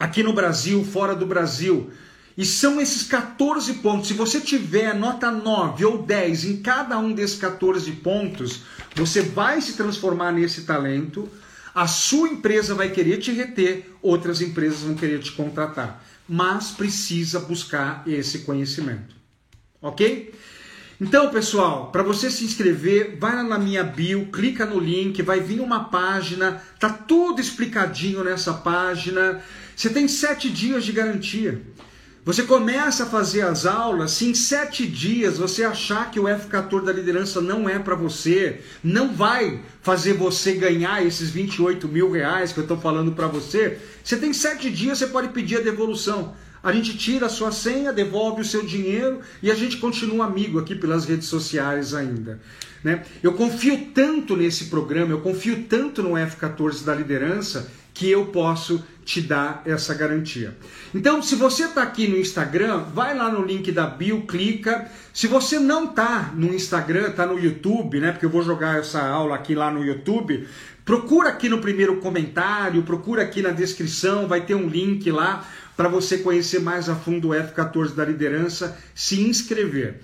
aqui 0.00 0.22
no 0.22 0.32
Brasil, 0.32 0.82
fora 0.82 1.14
do 1.14 1.26
Brasil. 1.26 1.90
E 2.36 2.44
são 2.46 2.80
esses 2.80 3.02
14 3.02 3.74
pontos. 3.74 4.08
Se 4.08 4.14
você 4.14 4.40
tiver 4.40 4.94
nota 4.94 5.30
9 5.30 5.84
ou 5.84 6.02
10 6.02 6.44
em 6.46 6.56
cada 6.56 6.98
um 6.98 7.12
desses 7.12 7.38
14 7.38 7.92
pontos, 7.92 8.62
você 8.96 9.20
vai 9.20 9.60
se 9.60 9.74
transformar 9.74 10.32
nesse 10.32 10.62
talento. 10.62 11.28
A 11.74 11.86
sua 11.86 12.30
empresa 12.30 12.74
vai 12.74 12.88
querer 12.88 13.18
te 13.18 13.30
reter, 13.30 13.94
outras 14.00 14.40
empresas 14.40 14.80
vão 14.80 14.94
querer 14.94 15.20
te 15.20 15.32
contratar. 15.32 16.02
Mas 16.26 16.70
precisa 16.70 17.40
buscar 17.40 18.02
esse 18.06 18.38
conhecimento. 18.40 19.14
Ok? 19.82 20.32
Então, 21.00 21.30
pessoal, 21.30 21.90
para 21.90 22.02
você 22.02 22.30
se 22.30 22.44
inscrever, 22.44 23.16
vai 23.18 23.34
lá 23.34 23.42
na 23.42 23.58
minha 23.58 23.82
bio, 23.82 24.26
clica 24.26 24.66
no 24.66 24.78
link, 24.78 25.22
vai 25.22 25.40
vir 25.40 25.60
uma 25.60 25.84
página, 25.84 26.62
tá 26.78 26.90
tudo 26.90 27.40
explicadinho 27.40 28.22
nessa 28.22 28.52
página. 28.52 29.42
Você 29.80 29.88
tem 29.88 30.06
sete 30.06 30.50
dias 30.50 30.84
de 30.84 30.92
garantia. 30.92 31.58
Você 32.22 32.42
começa 32.42 33.04
a 33.04 33.06
fazer 33.06 33.40
as 33.40 33.64
aulas, 33.64 34.10
se 34.10 34.26
em 34.26 34.34
sete 34.34 34.86
dias 34.86 35.38
você 35.38 35.64
achar 35.64 36.10
que 36.10 36.20
o 36.20 36.24
F14 36.24 36.84
da 36.84 36.92
liderança 36.92 37.40
não 37.40 37.66
é 37.66 37.78
para 37.78 37.94
você, 37.94 38.60
não 38.84 39.14
vai 39.14 39.62
fazer 39.80 40.12
você 40.12 40.52
ganhar 40.52 41.02
esses 41.02 41.30
28 41.30 41.88
mil 41.88 42.12
reais 42.12 42.52
que 42.52 42.58
eu 42.58 42.64
estou 42.64 42.76
falando 42.76 43.12
para 43.12 43.26
você, 43.26 43.78
você 44.04 44.18
tem 44.18 44.34
sete 44.34 44.70
dias, 44.70 44.98
você 44.98 45.06
pode 45.06 45.28
pedir 45.28 45.56
a 45.56 45.62
devolução. 45.62 46.34
A 46.62 46.72
gente 46.72 46.98
tira 46.98 47.24
a 47.24 47.30
sua 47.30 47.50
senha, 47.50 47.90
devolve 47.90 48.42
o 48.42 48.44
seu 48.44 48.62
dinheiro 48.62 49.20
e 49.42 49.50
a 49.50 49.54
gente 49.54 49.78
continua 49.78 50.26
amigo 50.26 50.58
aqui 50.58 50.74
pelas 50.74 51.06
redes 51.06 51.26
sociais 51.26 51.94
ainda. 51.94 52.38
Né? 52.84 53.02
Eu 53.22 53.32
confio 53.32 53.88
tanto 53.94 54.36
nesse 54.36 54.66
programa, 54.66 55.12
eu 55.12 55.22
confio 55.22 55.64
tanto 55.64 56.02
no 56.02 56.10
F14 56.10 56.84
da 56.84 56.94
liderança 56.94 57.79
que 58.00 58.10
eu 58.10 58.24
posso 58.24 58.82
te 59.04 59.20
dar 59.20 59.60
essa 59.66 59.92
garantia. 59.92 60.56
Então, 60.94 61.22
se 61.22 61.34
você 61.34 61.64
está 61.64 61.82
aqui 61.82 62.08
no 62.08 62.16
Instagram, 62.16 62.84
vai 62.94 63.14
lá 63.14 63.30
no 63.30 63.44
link 63.44 63.70
da 63.70 63.86
bio, 63.86 64.22
clica. 64.22 64.90
Se 65.12 65.26
você 65.26 65.58
não 65.58 65.84
está 65.84 66.32
no 66.34 66.46
Instagram, 66.46 67.08
está 67.08 67.26
no 67.26 67.38
YouTube, 67.38 68.00
né? 68.00 68.12
Porque 68.12 68.24
eu 68.24 68.30
vou 68.30 68.42
jogar 68.42 68.78
essa 68.78 69.06
aula 69.06 69.34
aqui 69.34 69.54
lá 69.54 69.70
no 69.70 69.84
YouTube. 69.84 70.48
Procura 70.82 71.28
aqui 71.28 71.50
no 71.50 71.58
primeiro 71.58 71.98
comentário, 71.98 72.82
procura 72.84 73.20
aqui 73.20 73.42
na 73.42 73.50
descrição, 73.50 74.26
vai 74.26 74.46
ter 74.46 74.54
um 74.54 74.66
link 74.66 75.10
lá 75.10 75.46
para 75.76 75.86
você 75.86 76.16
conhecer 76.16 76.60
mais 76.60 76.88
a 76.88 76.96
fundo 76.96 77.28
o 77.28 77.32
F14 77.32 77.94
da 77.94 78.06
liderança, 78.06 78.78
se 78.94 79.20
inscrever. 79.20 80.00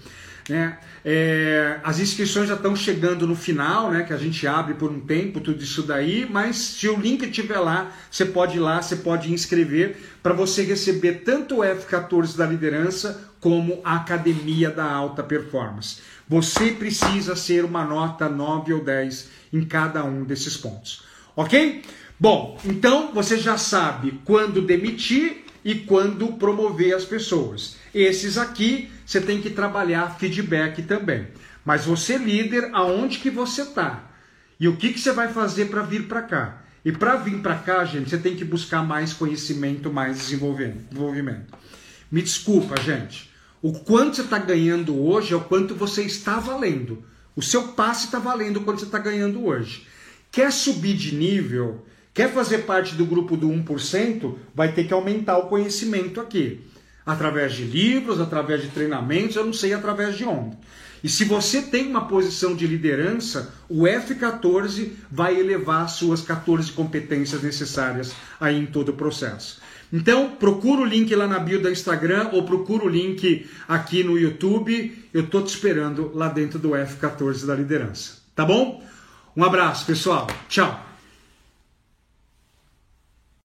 Né? 0.48 0.78
É, 1.04 1.80
as 1.82 1.98
inscrições 1.98 2.48
já 2.48 2.54
estão 2.54 2.76
chegando 2.76 3.26
no 3.26 3.34
final, 3.34 3.90
né? 3.90 4.04
Que 4.04 4.12
a 4.12 4.16
gente 4.16 4.46
abre 4.46 4.74
por 4.74 4.90
um 4.90 5.00
tempo 5.00 5.40
tudo 5.40 5.62
isso 5.62 5.82
daí, 5.82 6.26
mas 6.30 6.56
se 6.56 6.88
o 6.88 6.96
link 6.96 7.24
estiver 7.24 7.58
lá, 7.58 7.92
você 8.10 8.24
pode 8.24 8.56
ir 8.56 8.60
lá, 8.60 8.80
você 8.80 8.96
pode 8.96 9.32
inscrever 9.32 9.96
para 10.22 10.32
você 10.32 10.62
receber 10.62 11.22
tanto 11.24 11.56
o 11.56 11.60
F14 11.60 12.36
da 12.36 12.46
liderança 12.46 13.28
como 13.40 13.80
a 13.84 13.96
Academia 13.96 14.70
da 14.70 14.84
Alta 14.84 15.22
Performance. 15.22 15.98
Você 16.28 16.72
precisa 16.72 17.36
ser 17.36 17.64
uma 17.64 17.84
nota 17.84 18.28
9 18.28 18.72
ou 18.74 18.84
10 18.84 19.28
em 19.52 19.64
cada 19.64 20.04
um 20.04 20.24
desses 20.24 20.56
pontos. 20.56 21.04
Ok? 21.34 21.82
Bom, 22.18 22.58
então 22.64 23.12
você 23.12 23.36
já 23.36 23.58
sabe 23.58 24.20
quando 24.24 24.62
demitir 24.62 25.44
e 25.66 25.74
quando 25.74 26.34
promover 26.34 26.94
as 26.94 27.04
pessoas. 27.04 27.74
Esses 27.92 28.38
aqui 28.38 28.88
você 29.04 29.20
tem 29.20 29.42
que 29.42 29.50
trabalhar 29.50 30.16
feedback 30.16 30.80
também. 30.82 31.26
Mas 31.64 31.84
você 31.84 32.16
líder, 32.16 32.70
aonde 32.72 33.18
que 33.18 33.28
você 33.30 33.62
está? 33.62 34.12
E 34.60 34.68
o 34.68 34.76
que, 34.76 34.92
que 34.92 35.00
você 35.00 35.10
vai 35.10 35.26
fazer 35.32 35.64
para 35.64 35.82
vir 35.82 36.06
para 36.06 36.22
cá? 36.22 36.62
E 36.84 36.92
para 36.92 37.16
vir 37.16 37.40
para 37.42 37.56
cá, 37.56 37.84
gente, 37.84 38.08
você 38.08 38.16
tem 38.16 38.36
que 38.36 38.44
buscar 38.44 38.84
mais 38.84 39.12
conhecimento, 39.12 39.92
mais 39.92 40.16
desenvolvimento. 40.16 41.52
Me 42.12 42.22
desculpa, 42.22 42.80
gente. 42.80 43.28
O 43.60 43.72
quanto 43.72 44.14
você 44.14 44.22
está 44.22 44.38
ganhando 44.38 44.96
hoje 44.96 45.34
é 45.34 45.36
o 45.36 45.40
quanto 45.40 45.74
você 45.74 46.02
está 46.02 46.38
valendo. 46.38 47.02
O 47.34 47.42
seu 47.42 47.72
passe 47.72 48.04
está 48.04 48.20
valendo 48.20 48.60
quanto 48.60 48.78
você 48.78 48.86
está 48.86 49.00
ganhando 49.00 49.44
hoje. 49.44 49.84
Quer 50.30 50.52
subir 50.52 50.94
de 50.94 51.12
nível? 51.12 51.84
Quer 52.16 52.32
fazer 52.32 52.60
parte 52.60 52.94
do 52.94 53.04
grupo 53.04 53.36
do 53.36 53.46
1%? 53.46 54.36
Vai 54.54 54.72
ter 54.72 54.84
que 54.84 54.94
aumentar 54.94 55.36
o 55.36 55.48
conhecimento 55.48 56.18
aqui. 56.18 56.62
Através 57.04 57.52
de 57.52 57.64
livros, 57.64 58.22
através 58.22 58.62
de 58.62 58.68
treinamentos, 58.68 59.36
eu 59.36 59.44
não 59.44 59.52
sei 59.52 59.74
através 59.74 60.16
de 60.16 60.24
onde. 60.24 60.56
E 61.04 61.10
se 61.10 61.26
você 61.26 61.60
tem 61.60 61.86
uma 61.86 62.08
posição 62.08 62.56
de 62.56 62.66
liderança, 62.66 63.52
o 63.68 63.82
F14 63.82 64.92
vai 65.12 65.38
elevar 65.38 65.90
suas 65.90 66.22
14 66.22 66.72
competências 66.72 67.42
necessárias 67.42 68.14
aí 68.40 68.58
em 68.58 68.64
todo 68.64 68.88
o 68.88 68.94
processo. 68.94 69.60
Então, 69.92 70.30
procura 70.30 70.80
o 70.80 70.86
link 70.86 71.14
lá 71.14 71.26
na 71.26 71.38
bio 71.38 71.60
do 71.60 71.70
Instagram 71.70 72.30
ou 72.32 72.44
procura 72.44 72.86
o 72.86 72.88
link 72.88 73.46
aqui 73.68 74.02
no 74.02 74.18
YouTube. 74.18 75.04
Eu 75.12 75.26
tô 75.26 75.42
te 75.42 75.48
esperando 75.48 76.12
lá 76.14 76.28
dentro 76.28 76.58
do 76.58 76.70
F14 76.70 77.44
da 77.44 77.54
liderança. 77.54 78.14
Tá 78.34 78.46
bom? 78.46 78.82
Um 79.36 79.44
abraço, 79.44 79.84
pessoal. 79.84 80.26
Tchau. 80.48 80.85